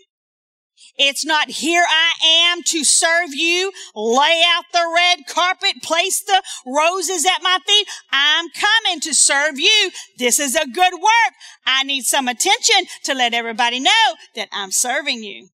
It's 0.97 1.25
not 1.25 1.49
here 1.49 1.84
I 1.88 2.13
am 2.53 2.63
to 2.67 2.84
serve 2.84 3.34
you, 3.34 3.71
lay 3.93 4.41
out 4.45 4.63
the 4.71 4.89
red 4.95 5.27
carpet, 5.27 5.84
place 5.84 6.21
the 6.21 6.41
roses 6.65 7.25
at 7.25 7.43
my 7.43 7.60
feet. 7.65 7.88
I'm 8.12 8.47
coming 8.49 9.01
to 9.01 9.13
serve 9.13 9.60
you. 9.60 9.91
This 10.17 10.39
is 10.39 10.55
a 10.55 10.67
good 10.67 10.93
work. 10.93 11.34
I 11.65 11.84
need 11.84 12.03
some 12.03 12.27
attention 12.27 12.86
to 13.03 13.13
let 13.13 13.34
everybody 13.34 13.79
know 13.79 14.15
that 14.36 14.47
I'm 14.53 14.71
serving 14.71 15.21
you. 15.23 15.49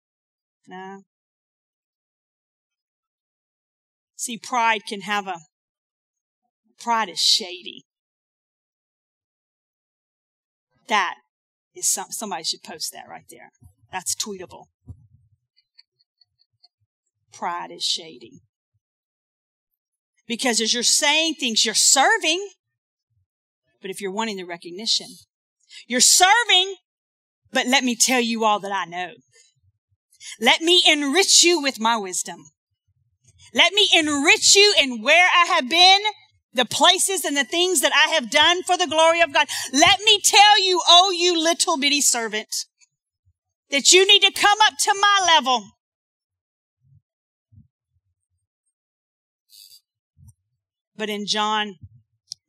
No. 0.66 1.02
See, 4.16 4.38
pride 4.38 4.86
can 4.88 5.02
have 5.02 5.26
a, 5.26 5.40
pride 6.80 7.10
is 7.10 7.20
shady. 7.20 7.84
That 10.88 11.16
is 11.74 11.88
some, 11.88 12.10
somebody 12.10 12.44
should 12.44 12.62
post 12.62 12.92
that 12.92 13.08
right 13.08 13.26
there. 13.28 13.50
That's 13.92 14.14
tweetable 14.14 14.66
pride 17.36 17.70
is 17.70 17.84
shady. 17.84 18.40
Because 20.26 20.60
as 20.60 20.74
you're 20.74 20.82
saying 20.82 21.34
things, 21.34 21.64
you're 21.64 21.74
serving. 21.74 22.48
But 23.80 23.90
if 23.90 24.00
you're 24.00 24.10
wanting 24.10 24.36
the 24.36 24.44
recognition, 24.44 25.06
you're 25.86 26.00
serving, 26.00 26.76
but 27.52 27.66
let 27.66 27.84
me 27.84 27.94
tell 27.94 28.20
you 28.20 28.44
all 28.44 28.58
that 28.60 28.72
I 28.72 28.84
know. 28.84 29.12
Let 30.40 30.60
me 30.60 30.82
enrich 30.86 31.44
you 31.44 31.62
with 31.62 31.78
my 31.78 31.96
wisdom. 31.96 32.46
Let 33.54 33.72
me 33.72 33.88
enrich 33.94 34.56
you 34.56 34.74
in 34.80 35.02
where 35.02 35.28
I 35.34 35.46
have 35.46 35.70
been, 35.70 36.00
the 36.52 36.64
places 36.64 37.24
and 37.24 37.36
the 37.36 37.44
things 37.44 37.80
that 37.82 37.92
I 37.94 38.12
have 38.14 38.30
done 38.30 38.62
for 38.64 38.76
the 38.76 38.86
glory 38.86 39.20
of 39.20 39.32
God. 39.32 39.46
Let 39.72 40.00
me 40.00 40.20
tell 40.24 40.60
you, 40.62 40.82
oh, 40.88 41.14
you 41.16 41.40
little 41.40 41.78
bitty 41.78 42.00
servant, 42.00 42.66
that 43.70 43.92
you 43.92 44.06
need 44.06 44.22
to 44.22 44.32
come 44.32 44.58
up 44.66 44.74
to 44.80 44.94
my 45.00 45.34
level. 45.34 45.75
But 50.96 51.10
in 51.10 51.26
John, 51.26 51.76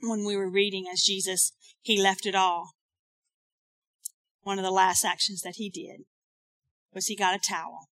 when 0.01 0.25
we 0.25 0.35
were 0.35 0.49
reading 0.49 0.85
as 0.91 1.01
Jesus, 1.01 1.51
he 1.81 2.01
left 2.01 2.25
it 2.25 2.35
all. 2.35 2.71
One 4.43 4.57
of 4.57 4.63
the 4.63 4.71
last 4.71 5.03
actions 5.03 5.41
that 5.41 5.55
he 5.55 5.69
did 5.69 6.05
was 6.93 7.07
he 7.07 7.15
got 7.15 7.35
a 7.35 7.39
towel. 7.39 7.89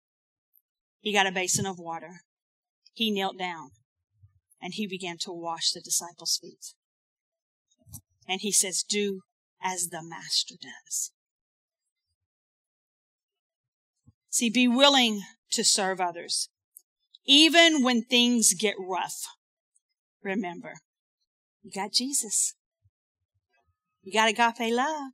He 0.99 1.14
got 1.14 1.28
a 1.28 1.32
basin 1.32 1.66
of 1.66 1.80
water. 1.80 2.22
He 2.93 3.12
knelt 3.12 3.38
down 3.38 3.72
and 4.62 4.74
he 4.74 4.86
began 4.86 5.18
to 5.22 5.32
wash 5.32 5.72
the 5.72 5.82
disciples' 5.82 6.38
feet. 6.41 6.74
And 8.28 8.41
he 8.41 8.52
says, 8.52 8.84
do 8.88 9.22
as 9.64 9.88
the 9.88 10.04
master 10.04 10.56
does. 10.62 11.12
See, 14.30 14.49
be 14.49 14.68
willing 14.68 15.22
to 15.52 15.64
serve 15.64 15.99
others, 15.99 16.49
even 17.26 17.84
when 17.84 18.04
things 18.04 18.54
get 18.54 18.76
rough. 18.80 19.26
Remember, 20.24 20.74
you 21.63 21.72
got 21.72 21.91
Jesus. 21.93 22.53
You 24.03 24.13
got 24.13 24.30
agape 24.30 24.74
love. 24.74 25.11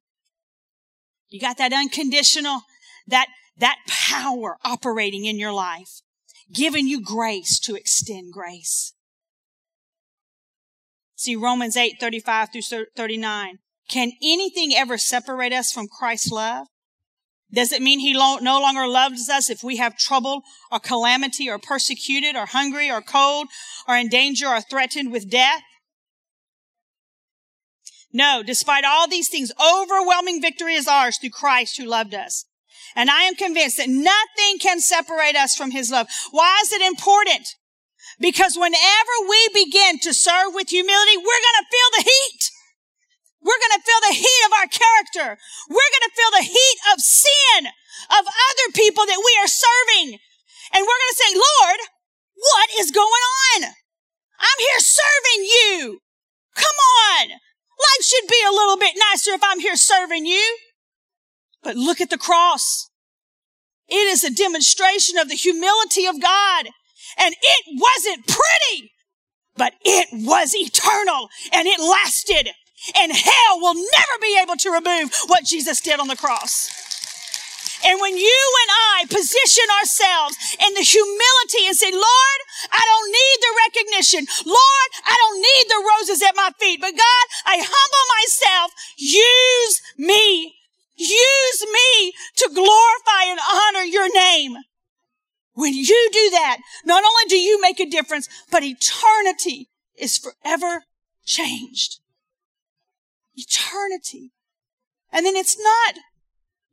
You 1.30 1.40
got 1.40 1.58
that 1.58 1.74
unconditional, 1.74 2.62
that, 3.08 3.28
that 3.58 3.78
power 3.88 4.58
operating 4.64 5.26
in 5.26 5.38
your 5.38 5.52
life, 5.52 6.02
giving 6.54 6.88
you 6.88 7.02
grace 7.02 7.60
to 7.60 7.76
extend 7.76 8.32
grace. 8.32 8.94
See 11.16 11.36
Romans 11.36 11.76
8, 11.76 11.96
35 12.00 12.50
through 12.52 12.86
39. 12.96 13.60
Can 13.90 14.12
anything 14.22 14.74
ever 14.76 14.98
separate 14.98 15.52
us 15.52 15.72
from 15.72 15.88
Christ's 15.88 16.32
love? 16.32 16.68
Does 17.52 17.72
it 17.72 17.82
mean 17.82 18.00
he 18.00 18.14
lo- 18.14 18.40
no 18.42 18.60
longer 18.60 18.88
loves 18.88 19.30
us 19.30 19.50
if 19.50 19.64
we 19.64 19.78
have 19.78 19.98
trouble 19.98 20.44
or 20.72 20.80
calamity 20.80 21.50
or 21.50 21.58
persecuted 21.58 22.36
or 22.36 22.46
hungry 22.46 22.92
or 22.92 23.02
cold 23.02 23.48
or 23.88 23.96
in 23.96 24.10
danger 24.10 24.48
or 24.48 24.60
threatened 24.60 25.12
with 25.12 25.30
death? 25.30 25.62
No, 28.12 28.44
despite 28.46 28.84
all 28.84 29.08
these 29.08 29.30
things, 29.30 29.52
overwhelming 29.62 30.42
victory 30.42 30.76
is 30.76 30.88
ours 30.88 31.18
through 31.18 31.30
Christ 31.30 31.78
who 31.78 31.86
loved 31.86 32.14
us. 32.14 32.46
And 32.96 33.10
I 33.10 33.24
am 33.24 33.36
convinced 33.36 33.78
that 33.78 33.90
nothing 33.90 34.60
can 34.60 34.80
separate 34.80 35.36
us 35.36 35.56
from 35.56 35.72
his 35.72 35.92
love. 35.92 36.08
Why 36.32 36.60
is 36.64 36.72
it 36.72 36.82
important? 36.82 37.48
Because 38.20 38.58
whenever 38.58 39.30
we 39.30 39.50
begin 39.54 40.00
to 40.00 40.14
serve 40.14 40.54
with 40.54 40.70
humility, 40.70 41.18
we're 41.18 41.24
going 41.24 41.60
to 41.60 41.70
feel 41.70 41.90
the 41.98 42.04
heat. 42.04 42.52
We're 43.48 43.64
going 43.64 43.80
to 43.80 43.88
feel 43.88 44.02
the 44.12 44.20
heat 44.20 44.42
of 44.44 44.54
our 44.60 44.68
character. 44.68 45.40
We're 45.72 45.92
going 45.96 46.08
to 46.12 46.18
feel 46.20 46.32
the 46.36 46.52
heat 46.52 46.80
of 46.92 47.00
sin 47.00 47.72
of 48.12 48.28
other 48.28 48.68
people 48.76 49.08
that 49.08 49.24
we 49.24 49.34
are 49.40 49.48
serving. 49.48 50.20
And 50.76 50.84
we're 50.84 51.00
going 51.00 51.16
to 51.16 51.24
say, 51.24 51.32
Lord, 51.32 51.80
what 52.36 52.70
is 52.76 52.92
going 52.92 53.24
on? 53.56 53.72
I'm 54.36 54.60
here 54.60 54.82
serving 54.84 55.42
you. 55.48 56.00
Come 56.56 56.78
on. 57.16 57.30
Life 57.30 58.04
should 58.04 58.28
be 58.28 58.44
a 58.46 58.52
little 58.52 58.78
bit 58.78 59.00
nicer 59.00 59.32
if 59.32 59.44
I'm 59.44 59.62
here 59.62 59.78
serving 59.78 60.26
you. 60.26 60.58
But 61.64 61.78
look 61.78 62.02
at 62.02 62.10
the 62.10 62.18
cross. 62.18 62.90
It 63.88 64.12
is 64.12 64.26
a 64.26 64.34
demonstration 64.34 65.18
of 65.18 65.30
the 65.30 65.36
humility 65.36 66.06
of 66.06 66.22
God. 66.22 66.68
And 67.18 67.34
it 67.42 67.66
wasn't 67.80 68.28
pretty, 68.28 68.92
but 69.56 69.74
it 69.86 70.10
was 70.12 70.54
eternal 70.54 71.30
and 71.54 71.66
it 71.66 71.80
lasted. 71.80 72.50
And 72.96 73.12
hell 73.12 73.60
will 73.60 73.76
never 73.76 74.16
be 74.22 74.40
able 74.42 74.56
to 74.58 74.72
remove 74.72 75.12
what 75.28 75.46
Jesus 75.46 75.82
did 75.82 76.00
on 76.00 76.08
the 76.08 76.16
cross. 76.16 76.70
And 77.86 78.02
when 78.02 78.18
you 78.18 78.42
and 78.62 78.72
I 78.72 79.06
position 79.08 79.66
ourselves 79.80 80.36
in 80.60 80.74
the 80.74 80.82
humility 80.82 81.68
and 81.68 81.76
say, 81.76 81.92
Lord, 81.92 82.40
I 82.72 82.82
don't 82.84 83.12
need 83.12 83.38
the 83.42 83.54
recognition. 83.66 84.26
Lord, 84.46 84.90
I 85.06 85.16
don't 85.16 85.40
need 85.42 85.66
the 85.70 85.86
roses 85.86 86.22
at 86.24 86.36
my 86.36 86.52
feet. 86.60 86.82
But 86.82 86.92
God, 86.92 87.26
I 87.46 87.58
humble 87.62 88.06
myself. 88.18 88.72
Use 88.98 89.82
me. 89.98 90.56
Use 90.96 91.66
me 91.72 92.14
to 92.38 92.50
glorify 92.54 93.30
and 93.30 93.40
honor 93.40 93.84
your 93.84 94.12
name. 94.12 94.58
When 95.54 95.74
you 95.74 96.10
do 96.12 96.30
that, 96.32 96.58
not 96.86 97.04
only 97.04 97.30
do 97.30 97.38
you 97.38 97.62
make 97.62 97.80
a 97.80 97.90
difference, 97.90 98.28
but 98.52 98.64
eternity 98.64 99.70
is 99.96 100.18
forever 100.18 100.84
changed. 101.26 102.00
Eternity. 103.38 104.34
And 105.12 105.26
then 105.26 105.36
it's 105.36 105.58
not, 105.58 105.96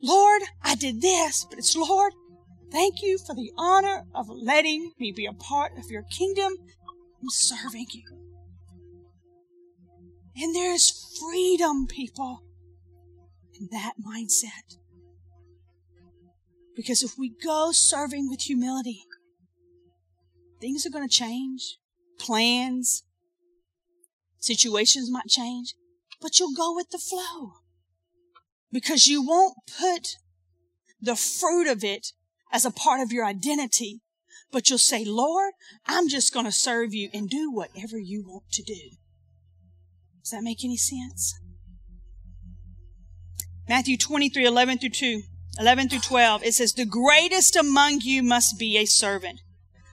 Lord, 0.03 0.43
I 0.63 0.75
did 0.75 1.01
this, 1.01 1.47
but 1.49 1.59
it's 1.59 1.77
Lord, 1.77 2.13
thank 2.73 3.03
you 3.03 3.19
for 3.19 3.35
the 3.35 3.53
honor 3.57 4.05
of 4.15 4.27
letting 4.29 4.93
me 4.99 5.13
be 5.15 5.27
a 5.27 5.33
part 5.33 5.73
of 5.79 5.91
your 5.91 6.03
kingdom 6.03 6.53
and 7.21 7.31
serving 7.31 7.87
you. 7.93 8.03
And 10.37 10.55
there 10.55 10.73
is 10.73 11.17
freedom, 11.21 11.87
people, 11.87 12.43
in 13.59 13.69
that 13.71 13.93
mindset. 14.05 14.79
Because 16.75 17.05
if 17.05 17.13
we 17.17 17.31
go 17.31 17.71
serving 17.71 18.29
with 18.29 18.41
humility, 18.43 19.05
things 20.61 20.85
are 20.85 20.91
going 20.91 21.09
to 21.09 21.15
change. 21.15 21.79
Plans, 22.19 23.05
situations 24.39 25.11
might 25.11 25.29
change, 25.29 25.75
but 26.25 26.41
you'll 26.41 26.55
go 26.57 26.75
with 26.75 26.89
the 26.89 26.97
flow. 26.97 27.53
Because 28.73 29.07
you 29.07 29.23
won't 29.23 29.59
put 29.79 30.17
the 30.99 31.17
fruit 31.17 31.71
of 31.71 31.85
it 31.85 32.13
as 32.51 32.65
a 32.65 32.71
part 32.71 33.03
of 33.03 33.13
your 33.13 33.27
identity, 33.27 34.01
but 34.51 34.71
you'll 34.71 34.79
say, 34.79 35.05
Lord, 35.05 35.53
I'm 35.87 36.09
just 36.09 36.33
going 36.33 36.47
to 36.47 36.51
serve 36.51 36.95
you 36.95 37.11
and 37.13 37.29
do 37.29 37.53
whatever 37.53 37.99
you 37.99 38.25
want 38.27 38.51
to 38.53 38.63
do. 38.63 38.97
Does 40.23 40.31
that 40.31 40.43
make 40.43 40.65
any 40.65 40.79
sense? 40.79 41.39
Matthew 43.69 43.99
23, 43.99 44.47
11 44.47 44.79
through 44.79 44.89
2. 44.89 45.21
11 45.61 45.91
through 45.91 45.99
12, 45.99 46.43
it 46.43 46.55
says, 46.55 46.73
The 46.73 46.87
greatest 46.87 47.55
among 47.55 48.01
you 48.01 48.23
must 48.23 48.59
be 48.59 48.79
a 48.79 48.87
servant, 48.87 49.41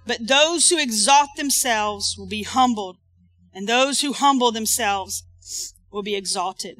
but 0.08 0.28
those 0.28 0.70
who 0.70 0.80
exalt 0.80 1.28
themselves 1.36 2.16
will 2.18 2.30
be 2.30 2.44
humbled, 2.44 3.00
and 3.54 3.68
those 3.68 4.00
who 4.00 4.14
humble 4.14 4.54
themselves 4.54 5.24
will 5.92 6.04
be 6.04 6.16
exalted. 6.16 6.80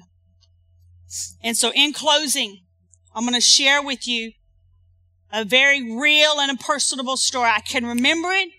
And 1.44 1.58
so 1.58 1.72
in 1.74 1.94
closing, 1.94 2.62
I'm 3.14 3.24
going 3.24 3.34
to 3.34 3.42
share 3.42 3.82
with 3.82 4.08
you 4.08 4.32
a 5.32 5.44
very 5.44 5.82
real 5.82 6.40
and 6.40 6.52
a 6.52 6.56
personable 6.56 7.18
story. 7.18 7.50
I 7.50 7.62
can 7.62 7.86
remember 7.86 8.32
it 8.32 8.50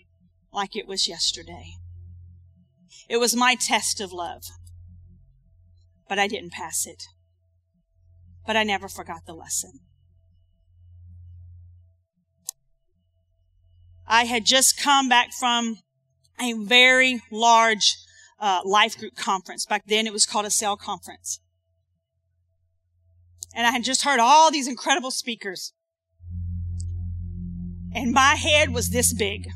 like 0.52 0.76
it 0.76 0.86
was 0.86 1.08
yesterday. 1.08 1.74
It 3.08 3.18
was 3.18 3.34
my 3.34 3.54
test 3.54 4.00
of 4.00 4.12
love, 4.12 4.44
but 6.08 6.18
I 6.18 6.26
didn't 6.26 6.52
pass 6.52 6.86
it. 6.86 7.04
But 8.46 8.56
I 8.56 8.62
never 8.62 8.88
forgot 8.88 9.26
the 9.26 9.34
lesson. 9.34 9.80
I 14.06 14.24
had 14.24 14.44
just 14.44 14.80
come 14.80 15.08
back 15.08 15.32
from 15.32 15.78
a 16.40 16.52
very 16.52 17.22
large 17.30 17.96
uh, 18.42 18.60
life 18.64 18.98
group 18.98 19.14
conference. 19.14 19.64
Back 19.64 19.84
then 19.86 20.06
it 20.06 20.12
was 20.12 20.26
called 20.26 20.44
a 20.44 20.50
cell 20.50 20.76
conference. 20.76 21.40
And 23.54 23.66
I 23.66 23.70
had 23.70 23.84
just 23.84 24.02
heard 24.02 24.18
all 24.18 24.50
these 24.50 24.66
incredible 24.66 25.12
speakers. 25.12 25.72
And 27.94 28.12
my 28.12 28.34
head 28.34 28.70
was 28.70 28.90
this 28.90 29.14
big. 29.14 29.48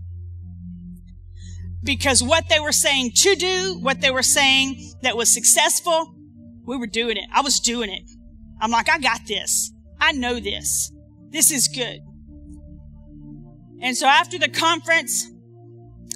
Because 1.82 2.22
what 2.22 2.48
they 2.48 2.60
were 2.60 2.72
saying 2.72 3.12
to 3.16 3.34
do, 3.34 3.78
what 3.80 4.00
they 4.00 4.10
were 4.10 4.22
saying 4.22 4.94
that 5.02 5.16
was 5.16 5.32
successful, 5.32 6.14
we 6.64 6.76
were 6.76 6.86
doing 6.86 7.16
it. 7.16 7.24
I 7.32 7.40
was 7.40 7.58
doing 7.58 7.90
it. 7.90 8.02
I'm 8.60 8.70
like, 8.70 8.88
I 8.88 8.98
got 8.98 9.20
this. 9.26 9.72
I 10.00 10.12
know 10.12 10.38
this. 10.40 10.92
This 11.30 11.50
is 11.50 11.68
good. 11.68 12.00
And 13.80 13.96
so 13.96 14.06
after 14.06 14.38
the 14.38 14.48
conference, 14.48 15.30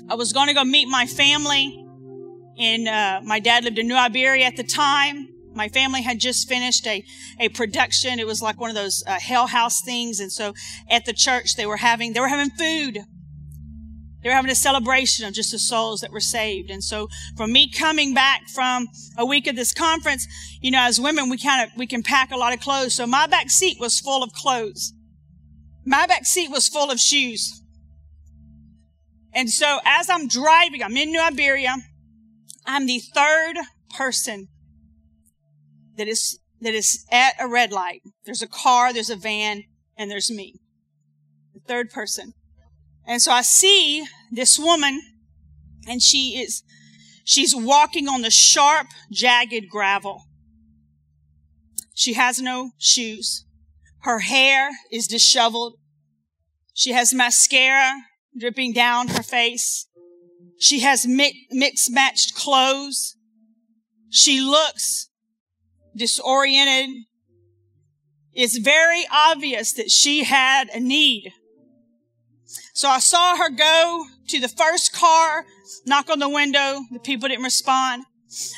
I 0.09 0.15
was 0.15 0.33
going 0.33 0.49
to 0.49 0.55
go 0.55 0.65
meet 0.65 0.87
my 0.87 1.07
family. 1.07 1.87
And 2.61 2.87
uh, 2.87 3.21
my 3.25 3.41
dad 3.41 3.65
lived 3.65 3.79
in 3.79 3.89
New 3.89 3.97
Iberia 3.97 4.45
at 4.45 4.57
the 4.57 4.63
time. 4.63 5.29
My 5.55 5.69
family 5.69 6.03
had 6.03 6.21
just 6.21 6.47
finished 6.47 6.87
a, 6.87 7.03
a 7.41 7.49
production. 7.49 8.21
It 8.21 8.27
was 8.27 8.43
like 8.43 8.61
one 8.61 8.69
of 8.69 8.77
those 8.77 9.03
uh, 9.07 9.19
hell 9.19 9.47
house 9.47 9.81
things. 9.81 10.21
And 10.21 10.31
so 10.31 10.53
at 10.91 11.07
the 11.07 11.15
church, 11.15 11.57
they 11.57 11.65
were 11.65 11.79
having, 11.79 12.13
they 12.13 12.21
were 12.21 12.29
having 12.29 12.51
food. 12.51 12.99
They 14.23 14.29
were 14.29 14.35
having 14.35 14.51
a 14.51 14.55
celebration 14.55 15.27
of 15.27 15.33
just 15.33 15.53
the 15.53 15.59
souls 15.59 16.03
that 16.03 16.13
were 16.13 16.21
saved. 16.21 16.71
And 16.71 16.85
so 16.85 17.09
for 17.35 17.47
me 17.47 17.71
coming 17.71 18.13
back 18.13 18.43
from 18.55 18.89
a 19.17 19.25
week 19.25 19.47
of 19.47 19.57
this 19.57 19.73
conference, 19.73 20.27
you 20.61 20.71
know, 20.71 20.83
as 20.83 21.01
women, 21.01 21.31
we 21.31 21.39
kind 21.39 21.67
of, 21.67 21.77
we 21.79 21.87
can 21.87 22.03
pack 22.03 22.31
a 22.31 22.37
lot 22.37 22.53
of 22.53 22.61
clothes. 22.61 22.95
So 22.95 23.07
my 23.07 23.27
back 23.27 23.49
seat 23.49 23.79
was 23.81 23.99
full 23.99 24.23
of 24.23 24.35
clothes. 24.35 24.93
My 25.87 26.07
back 26.07 26.27
seat 26.27 26.51
was 26.51 26.69
full 26.69 26.91
of 26.91 27.01
shoes. 27.01 27.63
And 29.33 29.49
so 29.49 29.79
as 29.87 30.11
I'm 30.11 30.29
driving, 30.29 30.83
I'm 30.83 30.97
in 30.99 31.11
New 31.11 31.21
Iberia. 31.23 31.75
I'm 32.67 32.87
the 32.87 33.01
third 33.01 33.57
person 33.97 34.49
that 35.97 36.09
is, 36.09 36.39
that 36.61 36.75
is 36.75 37.05
at 37.11 37.35
a 37.41 37.49
red 37.49 37.73
light. 37.73 38.03
There's 38.25 38.43
a 38.43 38.49
car, 38.49 38.93
there's 38.93 39.11
a 39.11 39.17
van, 39.17 39.65
and 39.97 40.11
there's 40.11 40.31
me. 40.31 40.61
The 41.55 41.61
third 41.61 41.91
person. 41.91 42.35
And 43.07 43.21
so 43.21 43.33
I 43.33 43.43
see 43.43 44.05
this 44.31 44.59
woman 44.59 45.01
and 45.87 46.03
she 46.03 46.41
is, 46.41 46.63
she's 47.25 47.55
walking 47.55 48.09
on 48.09 48.23
the 48.23 48.31
sharp, 48.31 48.87
jagged 49.11 49.69
gravel. 49.69 50.25
She 51.95 52.15
has 52.15 52.41
no 52.41 52.71
shoes. 52.79 53.45
Her 54.03 54.21
hair 54.21 54.71
is 54.91 55.07
disheveled. 55.07 55.75
She 56.73 56.93
has 56.93 57.13
mascara 57.13 57.93
dripping 58.39 58.73
down 58.73 59.09
her 59.09 59.23
face. 59.23 59.87
She 60.61 60.81
has 60.81 61.07
mixed 61.07 61.91
matched 61.91 62.35
clothes. 62.35 63.17
She 64.11 64.43
looks 64.43 65.09
disoriented. 65.97 67.05
It's 68.35 68.59
very 68.59 69.05
obvious 69.11 69.73
that 69.73 69.91
she 69.91 70.23
had 70.25 70.69
a 70.69 70.79
need. 70.79 71.33
So 72.75 72.91
I 72.91 72.99
saw 72.99 73.37
her 73.37 73.49
go 73.49 74.05
to 74.29 74.39
the 74.39 74.49
first 74.49 74.93
car, 74.93 75.47
knock 75.87 76.11
on 76.11 76.19
the 76.19 76.29
window. 76.29 76.81
The 76.93 77.01
people 77.01 77.31
didn't 77.31 77.45
respond. 77.45 78.05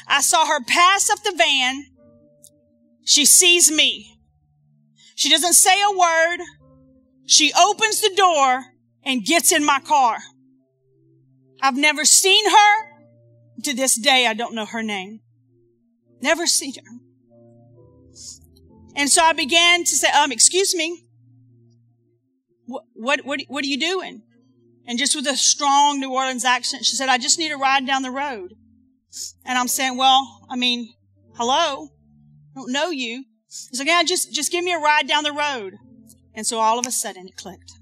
I 0.08 0.22
saw 0.22 0.44
her 0.46 0.62
pass 0.64 1.08
up 1.08 1.22
the 1.22 1.34
van. 1.36 1.84
She 3.04 3.24
sees 3.24 3.70
me. 3.70 4.18
She 5.14 5.30
doesn't 5.30 5.54
say 5.54 5.80
a 5.80 5.96
word. 5.96 6.38
She 7.26 7.52
opens 7.52 8.00
the 8.00 8.12
door 8.16 8.64
and 9.04 9.24
gets 9.24 9.52
in 9.52 9.64
my 9.64 9.78
car. 9.78 10.18
I've 11.62 11.76
never 11.76 12.04
seen 12.04 12.50
her. 12.50 12.92
To 13.64 13.74
this 13.74 13.96
day, 13.96 14.26
I 14.26 14.34
don't 14.34 14.54
know 14.54 14.66
her 14.66 14.82
name. 14.82 15.20
Never 16.20 16.46
seen 16.46 16.74
her. 16.74 16.98
And 18.96 19.08
so 19.08 19.22
I 19.22 19.32
began 19.32 19.84
to 19.84 19.96
say, 19.96 20.08
um, 20.08 20.32
excuse 20.32 20.74
me. 20.74 21.04
What, 22.66 22.84
what, 22.94 23.20
what, 23.24 23.40
what 23.46 23.64
are 23.64 23.68
you 23.68 23.78
doing? 23.78 24.22
And 24.86 24.98
just 24.98 25.14
with 25.14 25.26
a 25.26 25.36
strong 25.36 26.00
New 26.00 26.12
Orleans 26.12 26.44
accent, 26.44 26.84
she 26.84 26.96
said, 26.96 27.08
I 27.08 27.18
just 27.18 27.38
need 27.38 27.52
a 27.52 27.56
ride 27.56 27.86
down 27.86 28.02
the 28.02 28.10
road. 28.10 28.54
And 29.44 29.56
I'm 29.58 29.68
saying, 29.68 29.96
well, 29.96 30.44
I 30.50 30.56
mean, 30.56 30.92
hello? 31.36 31.84
I 31.84 32.60
don't 32.60 32.72
know 32.72 32.90
you. 32.90 33.24
He's 33.46 33.78
like, 33.78 33.88
yeah, 33.88 34.02
just, 34.02 34.32
just 34.32 34.50
give 34.50 34.64
me 34.64 34.72
a 34.72 34.78
ride 34.78 35.06
down 35.06 35.24
the 35.24 35.32
road. 35.32 35.74
And 36.34 36.46
so 36.46 36.58
all 36.58 36.78
of 36.78 36.86
a 36.86 36.90
sudden 36.90 37.28
it 37.28 37.36
clicked. 37.36 37.72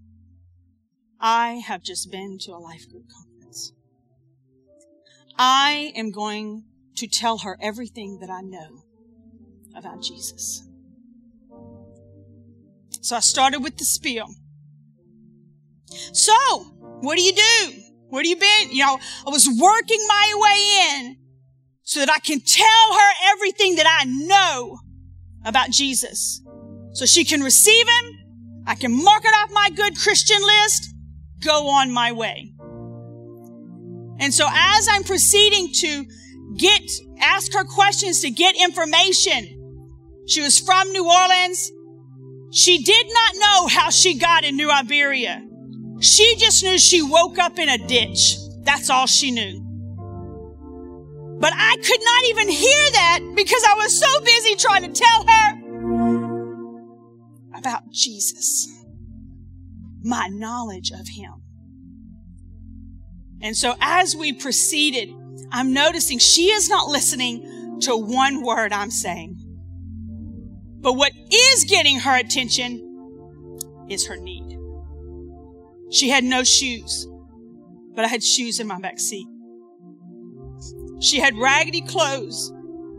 I 1.21 1.63
have 1.67 1.83
just 1.83 2.11
been 2.11 2.39
to 2.41 2.53
a 2.53 2.59
life 2.59 2.89
group 2.91 3.05
conference. 3.09 3.30
I 5.43 5.95
am 5.97 6.11
going 6.11 6.65
to 6.97 7.07
tell 7.07 7.39
her 7.39 7.57
everything 7.63 8.19
that 8.21 8.29
I 8.29 8.43
know 8.43 8.85
about 9.75 10.03
Jesus. 10.03 10.69
So 13.01 13.17
I 13.17 13.21
started 13.21 13.61
with 13.61 13.79
the 13.79 13.87
spiel. 13.87 14.27
So, 16.13 16.35
what 17.01 17.17
do 17.17 17.23
you 17.23 17.33
do? 17.33 17.73
Where 18.11 18.23
do 18.23 18.29
you 18.29 18.37
been? 18.37 18.71
You 18.71 18.85
know, 18.85 18.99
I 19.27 19.31
was 19.31 19.49
working 19.49 20.05
my 20.07 20.35
way 20.37 20.99
in 20.99 21.17
so 21.85 22.01
that 22.01 22.11
I 22.11 22.19
can 22.19 22.41
tell 22.41 22.93
her 22.93 23.13
everything 23.33 23.77
that 23.77 23.87
I 23.89 24.05
know 24.05 24.79
about 25.47 25.71
Jesus. 25.71 26.43
So 26.93 27.07
she 27.07 27.25
can 27.25 27.41
receive 27.41 27.89
him. 27.89 28.63
I 28.67 28.75
can 28.75 28.93
mark 28.93 29.25
it 29.25 29.35
off 29.43 29.51
my 29.53 29.71
good 29.75 29.97
Christian 29.97 30.43
list, 30.43 30.95
go 31.43 31.71
on 31.71 31.91
my 31.91 32.13
way. 32.13 32.53
And 34.21 34.33
so 34.33 34.47
as 34.51 34.89
I'm 34.91 35.03
proceeding 35.03 35.73
to 35.73 36.05
get, 36.57 36.83
ask 37.21 37.53
her 37.55 37.65
questions 37.65 38.21
to 38.21 38.31
get 38.31 38.55
information, 38.61 39.57
she 40.29 40.43
was 40.43 40.61
from 40.61 40.93
New 40.93 41.11
Orleans. 41.11 41.73
She 42.53 42.83
did 42.83 43.07
not 43.09 43.35
know 43.37 43.67
how 43.67 43.91
she 43.91 44.19
got 44.19 44.45
in 44.45 44.57
New 44.57 44.71
Iberia. 44.71 45.43
She 46.01 46.37
just 46.37 46.63
knew 46.63 46.79
she 46.79 47.03
woke 47.03 47.39
up 47.39 47.59
in 47.59 47.69
a 47.69 47.79
ditch. 47.79 48.37
That's 48.63 48.91
all 48.91 49.07
she 49.07 49.31
knew. 49.31 49.67
But 51.41 51.53
I 51.57 51.77
could 51.77 52.01
not 52.03 52.25
even 52.27 52.49
hear 52.49 52.91
that 52.93 53.21
because 53.35 53.65
I 53.65 53.75
was 53.75 53.99
so 53.99 54.21
busy 54.21 54.55
trying 54.57 54.93
to 54.93 55.01
tell 55.01 55.27
her 55.27 55.61
about 57.57 57.91
Jesus, 57.91 58.69
my 60.03 60.29
knowledge 60.29 60.91
of 60.91 61.09
him. 61.09 61.43
And 63.43 63.57
so 63.57 63.75
as 63.81 64.15
we 64.15 64.33
proceeded, 64.33 65.15
I'm 65.51 65.73
noticing 65.73 66.19
she 66.19 66.51
is 66.51 66.69
not 66.69 66.89
listening 66.89 67.79
to 67.83 67.97
one 67.97 68.43
word 68.43 68.73
I'm 68.73 68.91
saying. 68.91 69.39
But 70.81 70.95
what 70.95 71.13
is 71.33 71.65
getting 71.65 72.01
her 72.01 72.17
attention 72.17 72.87
is 73.89 74.07
her 74.07 74.17
need. 74.17 74.59
She 75.91 76.09
had 76.09 76.25
no 76.25 76.45
shoes, 76.45 77.07
but 77.95 78.05
I 78.05 78.09
had 78.09 78.23
shoes 78.23 78.61
in 78.61 78.67
my 78.67 78.79
back 78.79 78.99
seat. 78.99 79.27
She 81.01 81.19
had 81.19 81.37
raggedy 81.37 81.81
clothes, 81.81 82.53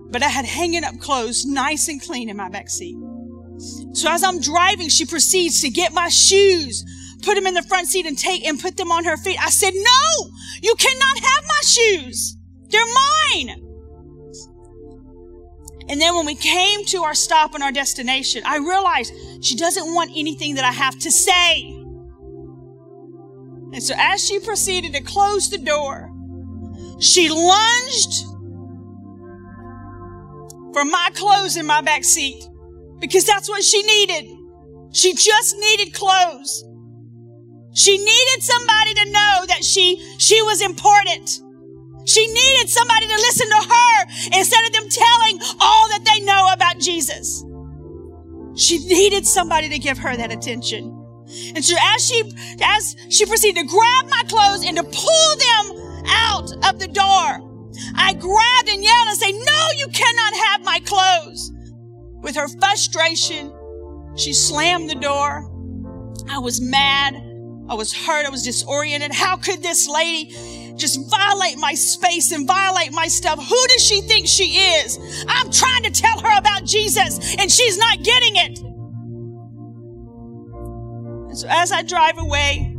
but 0.09 0.23
I 0.23 0.27
had 0.27 0.45
hanging 0.45 0.83
up 0.83 0.99
clothes 0.99 1.45
nice 1.45 1.87
and 1.87 2.01
clean 2.01 2.29
in 2.29 2.35
my 2.35 2.49
back 2.49 2.69
seat. 2.69 2.97
So 3.93 4.09
as 4.09 4.23
I'm 4.23 4.41
driving, 4.41 4.89
she 4.89 5.05
proceeds 5.05 5.61
to 5.61 5.69
get 5.69 5.93
my 5.93 6.09
shoes, 6.09 6.83
put 7.21 7.35
them 7.35 7.45
in 7.47 7.53
the 7.53 7.63
front 7.63 7.87
seat 7.87 8.05
and 8.05 8.17
take 8.17 8.45
and 8.45 8.59
put 8.59 8.77
them 8.77 8.91
on 8.91 9.05
her 9.05 9.17
feet. 9.17 9.37
I 9.41 9.49
said, 9.49 9.73
no, 9.73 10.31
you 10.61 10.75
cannot 10.75 11.17
have 11.19 11.43
my 11.43 11.61
shoes. 11.63 12.37
They're 12.69 12.85
mine. 12.85 13.67
And 15.89 15.99
then 15.99 16.15
when 16.15 16.25
we 16.25 16.35
came 16.35 16.85
to 16.85 17.03
our 17.03 17.13
stop 17.13 17.53
and 17.53 17.63
our 17.63 17.71
destination, 17.71 18.43
I 18.45 18.57
realized 18.57 19.13
she 19.43 19.55
doesn't 19.55 19.93
want 19.93 20.11
anything 20.15 20.55
that 20.55 20.63
I 20.63 20.71
have 20.71 20.97
to 20.99 21.11
say. 21.11 21.63
And 23.73 23.83
so 23.83 23.93
as 23.97 24.25
she 24.25 24.39
proceeded 24.39 24.93
to 24.93 25.01
close 25.01 25.49
the 25.49 25.57
door, 25.57 26.09
she 26.99 27.29
lunged 27.29 28.25
for 30.73 30.85
my 30.85 31.09
clothes 31.13 31.57
in 31.57 31.65
my 31.65 31.81
back 31.81 32.03
seat 32.03 32.41
because 32.99 33.25
that's 33.25 33.49
what 33.49 33.63
she 33.63 33.83
needed. 33.83 34.29
She 34.93 35.13
just 35.13 35.57
needed 35.57 35.93
clothes. 35.93 36.63
She 37.73 37.97
needed 37.97 38.41
somebody 38.41 38.93
to 38.93 39.05
know 39.11 39.45
that 39.47 39.63
she, 39.63 40.01
she 40.17 40.41
was 40.41 40.61
important. 40.61 41.41
She 42.05 42.27
needed 42.27 42.69
somebody 42.69 43.07
to 43.07 43.15
listen 43.15 43.47
to 43.47 43.67
her 43.69 44.05
instead 44.37 44.65
of 44.65 44.73
them 44.73 44.89
telling 44.89 45.39
all 45.59 45.87
that 45.89 46.01
they 46.03 46.25
know 46.25 46.49
about 46.51 46.79
Jesus. 46.79 47.43
She 48.55 48.79
needed 48.79 49.25
somebody 49.25 49.69
to 49.69 49.79
give 49.79 49.97
her 49.99 50.15
that 50.17 50.31
attention. 50.31 50.97
And 51.55 51.63
so 51.63 51.75
as 51.79 52.05
she, 52.05 52.23
as 52.61 52.95
she 53.09 53.25
proceeded 53.25 53.61
to 53.61 53.67
grab 53.67 54.09
my 54.09 54.23
clothes 54.27 54.65
and 54.65 54.75
to 54.75 54.83
pull 54.83 55.35
them 55.37 56.03
out 56.07 56.51
of 56.67 56.79
the 56.79 56.87
door, 56.87 57.47
I 57.95 58.13
grabbed 58.13 58.69
and 58.69 58.83
yelled 58.83 59.07
and 59.07 59.17
said, 59.17 59.31
no, 59.31 59.67
you 59.77 59.87
cannot 59.93 60.33
have 60.33 60.65
my 60.65 60.79
clothes. 60.83 61.51
With 62.21 62.35
her 62.35 62.47
frustration, 62.59 63.53
she 64.17 64.33
slammed 64.33 64.89
the 64.89 64.95
door. 64.95 65.47
I 66.29 66.39
was 66.39 66.59
mad. 66.59 67.30
I 67.71 67.73
was 67.73 67.93
hurt. 67.93 68.25
I 68.25 68.29
was 68.29 68.43
disoriented. 68.43 69.13
How 69.13 69.37
could 69.37 69.63
this 69.63 69.87
lady 69.87 70.35
just 70.75 71.09
violate 71.09 71.57
my 71.57 71.73
space 71.73 72.33
and 72.33 72.45
violate 72.45 72.91
my 72.91 73.07
stuff? 73.07 73.39
Who 73.39 73.67
does 73.67 73.81
she 73.81 74.01
think 74.01 74.27
she 74.27 74.57
is? 74.57 74.99
I'm 75.25 75.49
trying 75.49 75.83
to 75.83 75.91
tell 75.91 76.19
her 76.19 76.37
about 76.37 76.65
Jesus 76.65 77.37
and 77.39 77.49
she's 77.49 77.77
not 77.77 78.03
getting 78.03 78.35
it. 78.35 78.59
And 81.29 81.37
so 81.37 81.47
as 81.49 81.71
I 81.71 81.83
drive 81.83 82.17
away, 82.17 82.75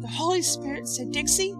the 0.00 0.08
Holy 0.08 0.42
Spirit 0.42 0.88
said, 0.88 1.12
Dixie, 1.12 1.54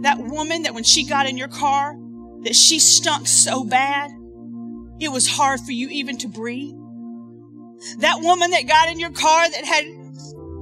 that 0.00 0.16
woman 0.18 0.62
that 0.62 0.72
when 0.72 0.84
she 0.84 1.04
got 1.06 1.26
in 1.26 1.36
your 1.36 1.48
car, 1.48 1.94
that 2.44 2.56
she 2.56 2.78
stunk 2.78 3.26
so 3.26 3.64
bad, 3.64 4.10
it 4.98 5.12
was 5.12 5.26
hard 5.28 5.60
for 5.60 5.72
you 5.72 5.88
even 5.90 6.16
to 6.18 6.28
breathe. 6.28 6.77
That 7.98 8.20
woman 8.20 8.50
that 8.50 8.66
got 8.66 8.88
in 8.88 8.98
your 8.98 9.12
car 9.12 9.48
that 9.50 9.64
had 9.64 9.84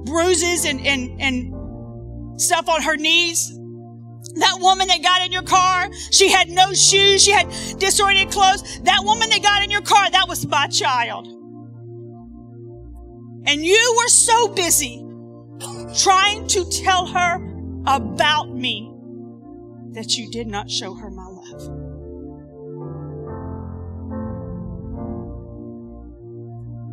bruises 0.05 0.65
and, 0.65 0.85
and, 0.85 1.21
and 1.21 2.41
stuff 2.41 2.69
on 2.69 2.81
her 2.81 2.95
knees, 2.95 3.57
that 4.35 4.57
woman 4.59 4.87
that 4.87 5.01
got 5.01 5.25
in 5.25 5.31
your 5.31 5.43
car, 5.43 5.89
she 6.11 6.29
had 6.29 6.49
no 6.49 6.73
shoes, 6.73 7.23
she 7.23 7.31
had 7.31 7.49
disoriented 7.79 8.31
clothes. 8.31 8.79
That 8.81 9.03
woman 9.03 9.29
that 9.29 9.41
got 9.41 9.63
in 9.63 9.71
your 9.71 9.81
car, 9.81 10.09
that 10.09 10.27
was 10.27 10.45
my 10.47 10.67
child. 10.67 11.27
And 13.45 13.65
you 13.65 13.95
were 13.97 14.09
so 14.09 14.49
busy 14.49 15.03
trying 16.03 16.47
to 16.47 16.69
tell 16.69 17.07
her 17.07 17.35
about 17.87 18.53
me 18.53 18.93
that 19.91 20.17
you 20.17 20.29
did 20.29 20.47
not 20.47 20.69
show 20.69 20.93
her 20.93 21.09
my 21.09 21.25
love. 21.25 21.36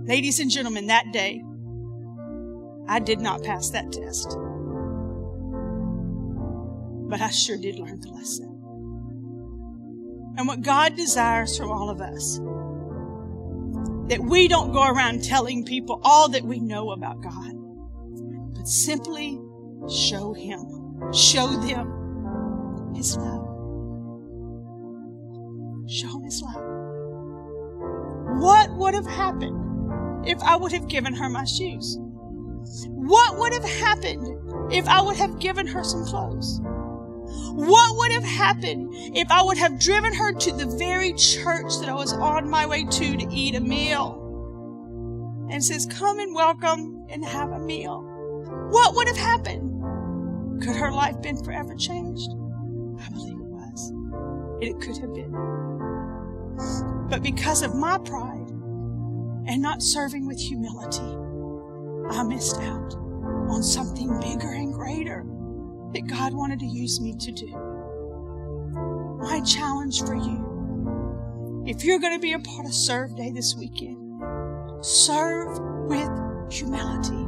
Ladies 0.06 0.38
and 0.38 0.50
gentlemen, 0.50 0.88
that 0.88 1.12
day, 1.14 1.42
I 2.86 2.98
did 2.98 3.20
not 3.20 3.42
pass 3.42 3.70
that 3.70 3.90
test. 3.90 4.36
But 7.08 7.22
I 7.22 7.30
sure 7.30 7.56
did 7.56 7.78
learn 7.78 8.00
the 8.00 8.10
lesson. 8.10 8.50
And 10.36 10.46
what 10.46 10.60
God 10.60 10.94
desires 10.94 11.56
from 11.56 11.70
all 11.70 11.88
of 11.88 12.02
us, 12.02 12.38
that 14.10 14.20
we 14.20 14.46
don't 14.46 14.72
go 14.72 14.86
around 14.86 15.24
telling 15.24 15.64
people 15.64 16.02
all 16.04 16.28
that 16.28 16.42
we 16.42 16.60
know 16.60 16.90
about 16.90 17.22
God, 17.22 17.54
but 18.54 18.68
simply 18.68 19.40
show 19.88 20.34
Him, 20.34 21.12
show 21.14 21.46
them 21.62 22.92
His 22.94 23.16
love. 23.16 23.40
Show 25.88 26.20
His 26.20 26.42
love. 26.42 26.62
What 28.42 28.70
would 28.76 28.92
have 28.92 29.06
happened 29.06 29.73
if 30.26 30.42
I 30.42 30.56
would 30.56 30.72
have 30.72 30.88
given 30.88 31.14
her 31.14 31.28
my 31.28 31.44
shoes? 31.44 31.98
What 32.88 33.38
would 33.38 33.52
have 33.52 33.64
happened 33.64 34.72
if 34.72 34.88
I 34.88 35.00
would 35.02 35.16
have 35.16 35.38
given 35.38 35.66
her 35.66 35.84
some 35.84 36.04
clothes? 36.04 36.60
What 36.62 37.96
would 37.96 38.12
have 38.12 38.24
happened 38.24 38.88
if 38.92 39.30
I 39.30 39.42
would 39.42 39.58
have 39.58 39.78
driven 39.78 40.14
her 40.14 40.32
to 40.32 40.52
the 40.52 40.66
very 40.76 41.12
church 41.14 41.78
that 41.80 41.88
I 41.88 41.94
was 41.94 42.12
on 42.12 42.48
my 42.48 42.66
way 42.66 42.84
to 42.84 43.16
to 43.16 43.32
eat 43.32 43.54
a 43.54 43.60
meal? 43.60 44.20
And 45.50 45.62
says, 45.62 45.86
Come 45.86 46.18
and 46.18 46.34
welcome 46.34 47.06
and 47.10 47.24
have 47.24 47.50
a 47.50 47.58
meal. 47.58 48.02
What 48.70 48.94
would 48.96 49.08
have 49.08 49.16
happened? 49.16 50.62
Could 50.62 50.76
her 50.76 50.90
life 50.90 51.20
been 51.20 51.42
forever 51.44 51.74
changed? 51.74 52.30
I 53.00 53.08
believe 53.10 53.38
it 53.38 53.46
was. 53.46 53.92
It 54.60 54.80
could 54.80 54.96
have 54.98 55.12
been. 55.14 55.32
But 57.08 57.22
because 57.22 57.62
of 57.62 57.74
my 57.74 57.98
pride, 57.98 58.43
and 59.46 59.60
not 59.60 59.82
serving 59.82 60.26
with 60.26 60.38
humility, 60.38 61.16
I 62.10 62.22
missed 62.22 62.56
out 62.56 62.94
on 63.48 63.62
something 63.62 64.20
bigger 64.20 64.52
and 64.52 64.72
greater 64.72 65.24
that 65.92 66.06
God 66.06 66.34
wanted 66.34 66.60
to 66.60 66.66
use 66.66 67.00
me 67.00 67.14
to 67.18 67.32
do. 67.32 67.48
My 69.20 69.40
challenge 69.40 70.00
for 70.00 70.14
you, 70.14 71.64
if 71.66 71.84
you're 71.84 71.98
going 71.98 72.14
to 72.14 72.20
be 72.20 72.32
a 72.32 72.38
part 72.38 72.66
of 72.66 72.74
Serve 72.74 73.16
Day 73.16 73.30
this 73.30 73.54
weekend, 73.56 73.96
serve 74.84 75.58
with 75.88 76.10
humility. 76.50 77.26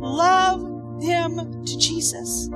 Love 0.00 0.60
them 1.00 1.64
to 1.64 1.78
Jesus. 1.78 2.48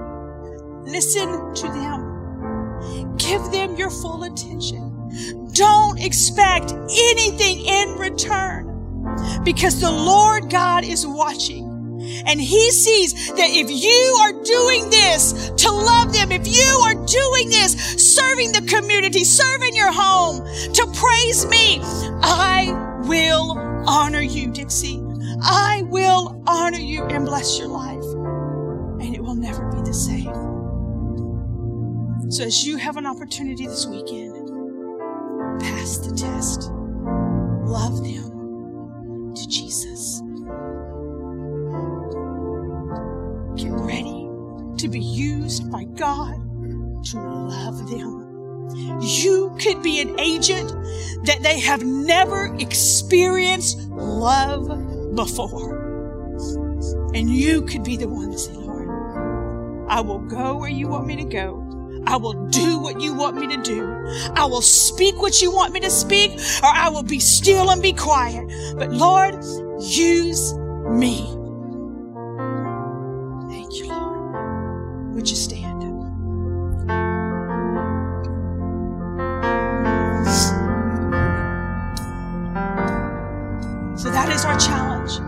Listen 0.85 1.55
to 1.55 1.67
them. 1.69 3.17
Give 3.17 3.43
them 3.51 3.77
your 3.77 3.91
full 3.91 4.25
attention. 4.25 4.90
Don't 5.53 6.01
expect 6.01 6.73
anything 6.73 7.61
in 7.65 7.97
return 7.97 8.71
because 9.45 9.81
the 9.81 9.91
Lord 9.91 10.51
God 10.51 10.85
is 10.85 11.07
watching. 11.07 11.69
And 12.27 12.41
he 12.41 12.71
sees 12.71 13.29
that 13.29 13.51
if 13.51 13.71
you 13.71 14.17
are 14.21 14.33
doing 14.43 14.89
this 14.91 15.51
to 15.51 15.71
love 15.71 16.13
them, 16.13 16.33
if 16.33 16.47
you 16.47 16.67
are 16.85 16.95
doing 16.95 17.51
this, 17.51 17.75
serving 18.15 18.53
the 18.53 18.63
community, 18.63 19.25
serving 19.25 19.77
your 19.77 19.93
home, 19.93 20.45
to 20.73 20.87
praise 20.95 21.47
me, 21.47 21.81
I 22.23 22.73
will 23.05 23.59
honor 23.87 24.23
you, 24.23 24.51
Dixie. 24.51 25.03
I 25.43 25.83
will 25.87 26.43
honor 26.47 26.79
you 26.79 27.05
and 27.05 27.27
bless 27.27 27.59
your 27.59 27.69
life. 27.69 28.05
And 29.03 29.15
it 29.15 29.23
will 29.23 29.35
never 29.35 29.71
be 29.71 29.83
the 29.83 29.95
same. 29.95 30.33
So 32.31 32.45
as 32.45 32.65
you 32.67 32.77
have 32.77 32.97
an 32.97 33.07
opportunity 33.07 33.67
this 33.67 33.87
weekend, 33.87 34.40
pass 35.59 35.99
the 35.99 36.15
test. 36.15 36.71
Love 37.65 38.03
them 38.03 39.35
to 39.35 39.49
Jesus. 39.49 40.21
Get 43.57 43.73
ready 43.73 44.29
to 44.79 44.89
be 44.89 45.01
used 45.01 45.71
by 45.71 45.85
God 45.85 46.35
to 47.07 47.19
love 47.19 47.91
them. 47.91 48.21
You 49.01 49.57
could 49.61 49.83
be 49.83 50.01
an 50.01 50.19
agent 50.21 50.71
that 51.25 51.43
they 51.43 51.59
have 51.61 51.83
never 51.85 52.55
experienced 52.59 53.79
love 53.91 54.69
before. 55.15 55.79
And 57.15 57.29
you 57.29 57.63
could 57.63 57.83
be 57.83 57.97
the 57.97 58.09
one 58.09 58.31
to 58.31 58.39
say, 58.39 58.53
Lord, 58.53 58.89
I 59.89 60.01
will 60.01 60.21
go 60.21 60.57
where 60.57 60.71
you 60.71 60.89
want 60.89 61.07
me 61.07 61.17
to 61.17 61.25
go 61.25 61.60
I 62.07 62.17
will 62.17 62.49
do 62.49 62.79
what 62.79 63.01
you 63.01 63.15
want 63.15 63.37
me 63.37 63.47
to 63.49 63.63
do. 63.63 63.87
I 64.35 64.45
will 64.45 64.63
speak 64.63 65.21
what 65.21 65.41
you 65.41 65.53
want 65.53 65.73
me 65.73 65.81
to 65.81 65.91
speak, 65.91 66.33
or 66.63 66.69
I 66.69 66.89
will 66.89 67.03
be 67.03 67.21
still 67.21 67.71
and 67.71 67.83
be 67.83 67.93
quiet. 67.93 68.47
But 68.77 68.91
Lord, 68.91 69.35
use 69.81 70.55
me. 70.89 71.19
Thank 73.49 73.75
you, 73.75 73.89
Lord. 73.89 75.15
Would 75.15 75.31
you 75.31 75.37
stand? 75.37 75.71
So 83.99 84.11
that 84.11 84.31
is 84.31 84.47
our 84.47 84.59
challenge. 84.59 85.21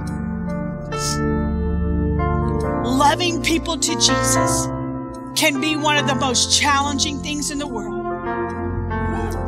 Loving 2.87 3.43
people 3.43 3.77
to 3.77 3.95
Jesus 3.97 4.66
can 5.35 5.61
be 5.61 5.76
one 5.76 5.97
of 5.97 6.07
the 6.07 6.14
most 6.14 6.59
challenging 6.59 7.18
things 7.20 7.51
in 7.51 7.59
the 7.59 7.66
world. 7.66 8.03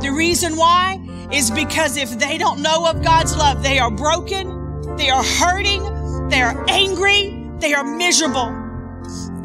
The 0.01 0.11
reason 0.11 0.57
why 0.57 1.01
is 1.33 1.51
because 1.51 1.97
if 1.97 2.19
they 2.19 2.39
don't 2.39 2.61
know 2.61 2.87
of 2.87 3.03
God's 3.03 3.37
love, 3.37 3.63
they 3.63 3.79
are 3.79 3.91
broken, 3.91 4.97
they 4.97 5.11
are 5.11 5.23
hurting, 5.23 6.29
they 6.29 6.41
are 6.41 6.65
angry, 6.69 7.49
they 7.59 7.75
are 7.75 7.85
miserable. 7.85 8.49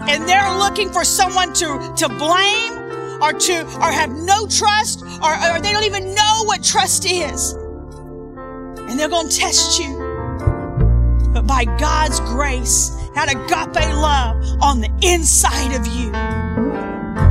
And 0.07 0.27
they're 0.27 0.57
looking 0.57 0.91
for 0.91 1.03
someone 1.03 1.53
to, 1.53 1.93
to 1.97 2.09
blame 2.09 2.73
or 3.21 3.33
to 3.33 3.61
or 3.77 3.91
have 3.91 4.11
no 4.11 4.47
trust 4.47 5.03
or, 5.23 5.33
or 5.33 5.59
they 5.59 5.71
don't 5.71 5.83
even 5.83 6.13
know 6.13 6.43
what 6.45 6.63
trust 6.63 7.05
is. 7.05 7.53
And 7.53 8.99
they're 8.99 9.09
to 9.09 9.29
test 9.29 9.79
you. 9.79 9.97
But 11.33 11.45
by 11.45 11.65
God's 11.77 12.19
grace, 12.21 12.91
that 13.15 13.29
agape 13.29 13.93
love 13.95 14.35
on 14.61 14.81
the 14.81 14.89
inside 15.01 15.73
of 15.73 15.85
you. 15.87 16.11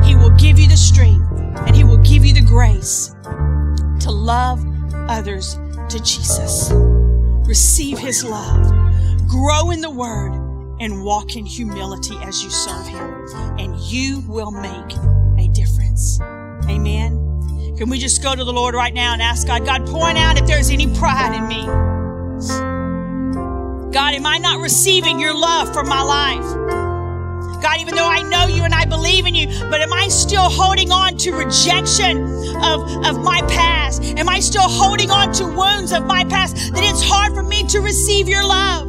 He 0.06 0.14
will 0.14 0.34
give 0.36 0.58
you 0.58 0.68
the 0.68 0.76
strength 0.76 1.26
and 1.66 1.74
He 1.74 1.84
will 1.84 1.98
give 1.98 2.24
you 2.24 2.34
the 2.34 2.42
grace 2.42 3.14
to 4.00 4.10
love 4.10 4.64
others 5.08 5.58
to 5.88 6.00
Jesus. 6.02 6.70
Receive 7.46 7.98
His 7.98 8.24
love, 8.24 8.66
grow 9.26 9.70
in 9.70 9.80
the 9.80 9.90
Word, 9.90 10.32
and 10.80 11.02
walk 11.02 11.36
in 11.36 11.44
humility 11.44 12.16
as 12.22 12.42
you 12.42 12.50
serve 12.50 12.86
Him, 12.86 13.26
and 13.58 13.76
you 13.80 14.22
will 14.28 14.50
make 14.50 14.96
a 15.38 15.48
difference. 15.52 16.20
Amen. 16.68 17.74
Can 17.76 17.88
we 17.88 17.98
just 17.98 18.22
go 18.22 18.34
to 18.34 18.44
the 18.44 18.52
Lord 18.52 18.74
right 18.74 18.92
now 18.92 19.12
and 19.12 19.22
ask 19.22 19.46
God, 19.46 19.64
God, 19.64 19.86
point 19.86 20.18
out 20.18 20.38
if 20.38 20.46
there's 20.46 20.70
any 20.70 20.92
pride 20.96 21.34
in 21.34 21.48
me? 21.48 22.77
God, 23.90 24.12
am 24.12 24.26
I 24.26 24.36
not 24.36 24.60
receiving 24.60 25.18
your 25.18 25.34
love 25.34 25.72
for 25.72 25.82
my 25.82 26.02
life? 26.02 27.62
God, 27.62 27.80
even 27.80 27.94
though 27.94 28.06
I 28.06 28.22
know 28.22 28.46
you 28.46 28.62
and 28.62 28.74
I 28.74 28.84
believe 28.84 29.26
in 29.26 29.34
you, 29.34 29.48
but 29.70 29.80
am 29.80 29.92
I 29.94 30.08
still 30.08 30.50
holding 30.50 30.92
on 30.92 31.16
to 31.18 31.32
rejection 31.32 32.22
of, 32.62 33.06
of 33.06 33.22
my 33.22 33.40
past? 33.48 34.04
Am 34.18 34.28
I 34.28 34.40
still 34.40 34.68
holding 34.68 35.10
on 35.10 35.32
to 35.34 35.46
wounds 35.46 35.92
of 35.92 36.04
my 36.04 36.24
past 36.24 36.54
that 36.74 36.84
it's 36.84 37.02
hard 37.02 37.34
for 37.34 37.42
me 37.42 37.66
to 37.68 37.80
receive 37.80 38.28
your 38.28 38.44
love? 38.44 38.86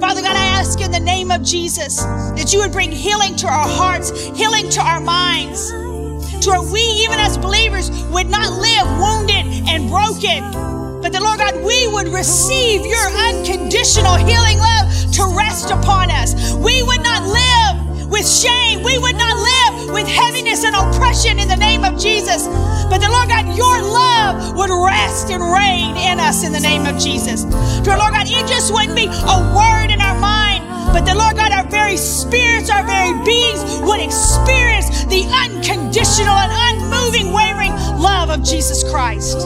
Father 0.00 0.20
God, 0.20 0.34
I 0.36 0.46
ask 0.46 0.80
in 0.80 0.90
the 0.90 1.00
name 1.00 1.30
of 1.30 1.44
Jesus 1.44 1.98
that 2.02 2.52
you 2.52 2.58
would 2.58 2.72
bring 2.72 2.90
healing 2.90 3.36
to 3.36 3.46
our 3.46 3.68
hearts, 3.68 4.10
healing 4.36 4.68
to 4.70 4.80
our 4.80 5.00
minds, 5.00 5.70
to 5.70 6.50
where 6.50 6.72
we, 6.72 6.80
even 6.80 7.20
as 7.20 7.38
believers, 7.38 7.90
would 8.06 8.26
not 8.26 8.52
live 8.52 8.86
wounded 8.98 9.68
and 9.68 9.88
broken 9.88 10.81
but 11.02 11.10
that, 11.10 11.20
Lord 11.20 11.42
God, 11.42 11.58
we 11.66 11.88
would 11.90 12.08
receive 12.08 12.86
your 12.86 13.06
unconditional 13.26 14.14
healing 14.22 14.62
love 14.62 14.86
to 15.18 15.26
rest 15.34 15.74
upon 15.74 16.14
us. 16.14 16.54
We 16.54 16.82
would 16.86 17.02
not 17.02 17.26
live 17.26 18.08
with 18.08 18.22
shame. 18.22 18.84
We 18.84 18.98
would 18.98 19.16
not 19.16 19.34
live 19.34 19.90
with 19.92 20.06
heaviness 20.06 20.62
and 20.62 20.76
oppression 20.76 21.40
in 21.40 21.48
the 21.48 21.56
name 21.56 21.82
of 21.82 21.98
Jesus. 21.98 22.46
But 22.86 23.02
that, 23.02 23.10
Lord 23.10 23.28
God, 23.28 23.50
your 23.58 23.82
love 23.82 24.54
would 24.54 24.70
rest 24.70 25.30
and 25.34 25.42
reign 25.42 25.96
in 25.96 26.20
us 26.20 26.46
in 26.46 26.52
the 26.52 26.60
name 26.60 26.86
of 26.86 27.02
Jesus. 27.02 27.50
Dear 27.82 27.98
Lord 27.98 28.14
God, 28.14 28.30
it 28.30 28.46
just 28.46 28.72
wouldn't 28.72 28.94
be 28.94 29.10
a 29.10 29.38
word 29.58 29.90
in 29.90 29.98
our 29.98 30.18
mind, 30.22 30.62
but 30.94 31.02
the 31.02 31.18
Lord 31.18 31.34
God, 31.34 31.50
our 31.50 31.66
very 31.66 31.96
spirits, 31.96 32.70
our 32.70 32.86
very 32.86 33.10
beings 33.26 33.58
would 33.82 33.98
experience 33.98 35.04
the 35.10 35.26
unconditional 35.26 36.36
and 36.36 36.78
unmoving, 36.78 37.32
wavering 37.32 37.74
love 37.98 38.30
of 38.30 38.44
Jesus 38.44 38.86
Christ. 38.86 39.42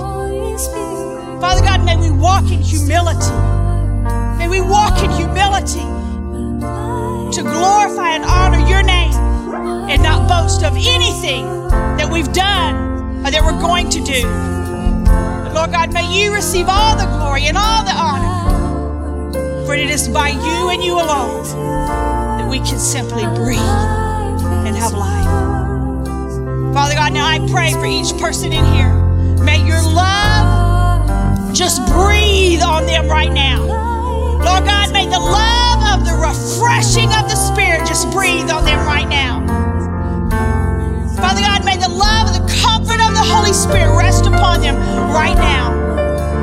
Father 1.40 1.62
God, 1.62 1.84
may 1.84 1.96
we 1.96 2.10
walk 2.10 2.50
in 2.50 2.60
humility. 2.60 3.34
May 4.38 4.48
we 4.48 4.60
walk 4.60 5.02
in 5.02 5.10
humility. 5.10 5.84
to 7.32 7.42
glorify 7.42 8.10
and 8.10 8.24
honor 8.24 8.66
your 8.66 8.82
name 8.82 9.12
and 9.90 10.02
not 10.02 10.28
boast 10.28 10.62
of 10.62 10.74
anything 10.76 11.44
that 11.98 12.08
we've 12.10 12.32
done 12.32 13.26
or 13.26 13.30
that 13.30 13.42
we're 13.44 13.60
going 13.60 13.90
to 13.90 14.00
do. 14.02 14.22
But 15.04 15.52
Lord 15.54 15.72
God, 15.72 15.92
may 15.92 16.06
you 16.10 16.32
receive 16.32 16.66
all 16.68 16.96
the 16.96 17.04
glory 17.04 17.44
and 17.44 17.58
all 17.58 17.84
the 17.84 17.92
honor. 17.92 19.66
For 19.66 19.74
it 19.74 19.90
is 19.90 20.08
by 20.08 20.30
you 20.30 20.70
and 20.70 20.82
you 20.82 20.94
alone 20.94 21.44
that 22.38 22.48
we 22.48 22.58
can 22.58 22.78
simply 22.78 23.24
breathe 23.24 23.58
and 23.58 24.76
have 24.76 24.92
life. 24.94 25.26
Father 26.72 26.94
God, 26.94 27.12
now 27.12 27.26
I 27.26 27.38
pray 27.50 27.72
for 27.72 27.86
each 27.86 28.16
person 28.18 28.52
in 28.52 28.64
here. 28.72 28.94
May 29.44 29.58
your 29.66 29.82
love 29.82 30.55
just 31.56 31.80
breathe 31.86 32.60
on 32.60 32.84
them 32.84 33.08
right 33.08 33.32
now. 33.32 33.64
Lord 33.64 34.64
God, 34.64 34.92
may 34.92 35.06
the 35.06 35.18
love 35.18 35.80
of 35.98 36.04
the 36.04 36.12
refreshing 36.12 37.08
of 37.08 37.30
the 37.30 37.34
Spirit 37.34 37.86
just 37.88 38.10
breathe 38.10 38.50
on 38.50 38.64
them 38.66 38.84
right 38.86 39.08
now. 39.08 39.40
Father 41.16 41.40
God, 41.40 41.64
may 41.64 41.78
the 41.78 41.88
love 41.88 42.28
and 42.28 42.44
the 42.44 42.52
comfort 42.60 43.00
of 43.00 43.14
the 43.16 43.24
Holy 43.24 43.54
Spirit 43.54 43.96
rest 43.96 44.26
upon 44.26 44.60
them 44.60 44.76
right 45.16 45.34
now. 45.34 45.72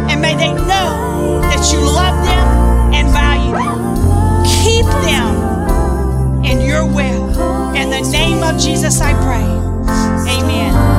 And 0.09 0.19
may 0.19 0.35
they 0.35 0.51
know 0.51 1.41
that 1.41 1.71
you 1.71 1.79
love 1.79 2.17
them 2.25 2.93
and 2.95 3.07
value 3.13 3.53
them. 3.53 4.43
Keep 4.63 4.87
them 5.05 6.43
in 6.43 6.59
your 6.65 6.85
will. 6.87 7.29
In 7.75 7.91
the 7.91 8.01
name 8.09 8.41
of 8.41 8.59
Jesus, 8.59 8.99
I 8.99 9.13
pray. 9.21 9.43
Amen 10.33 10.53
amen. 10.73 10.92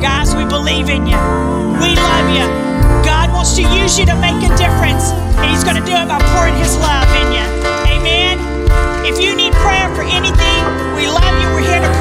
Guys, 0.00 0.34
we 0.34 0.44
believe 0.46 0.88
in 0.88 1.06
you. 1.10 1.18
We 1.82 1.98
love 1.98 2.28
you. 2.30 2.46
God 3.02 3.32
wants 3.34 3.56
to 3.56 3.62
use 3.62 3.98
you 3.98 4.06
to 4.06 4.14
make 4.22 4.38
a 4.46 4.52
difference, 4.54 5.10
and 5.42 5.50
He's 5.50 5.64
going 5.64 5.74
to 5.74 5.82
do 5.82 5.90
it 5.90 6.06
by 6.06 6.22
pouring 6.34 6.54
His 6.54 6.78
love 6.78 7.10
in 7.18 7.34
you. 7.34 7.46
Amen. 7.98 8.38
If 9.04 9.18
you 9.18 9.34
need 9.34 9.52
prayer 9.58 9.90
for 9.98 10.02
anything, 10.06 10.62
we 10.94 11.10
love 11.10 11.34
you. 11.42 11.50
We're 11.50 11.66
here 11.66 11.82
to 11.82 11.92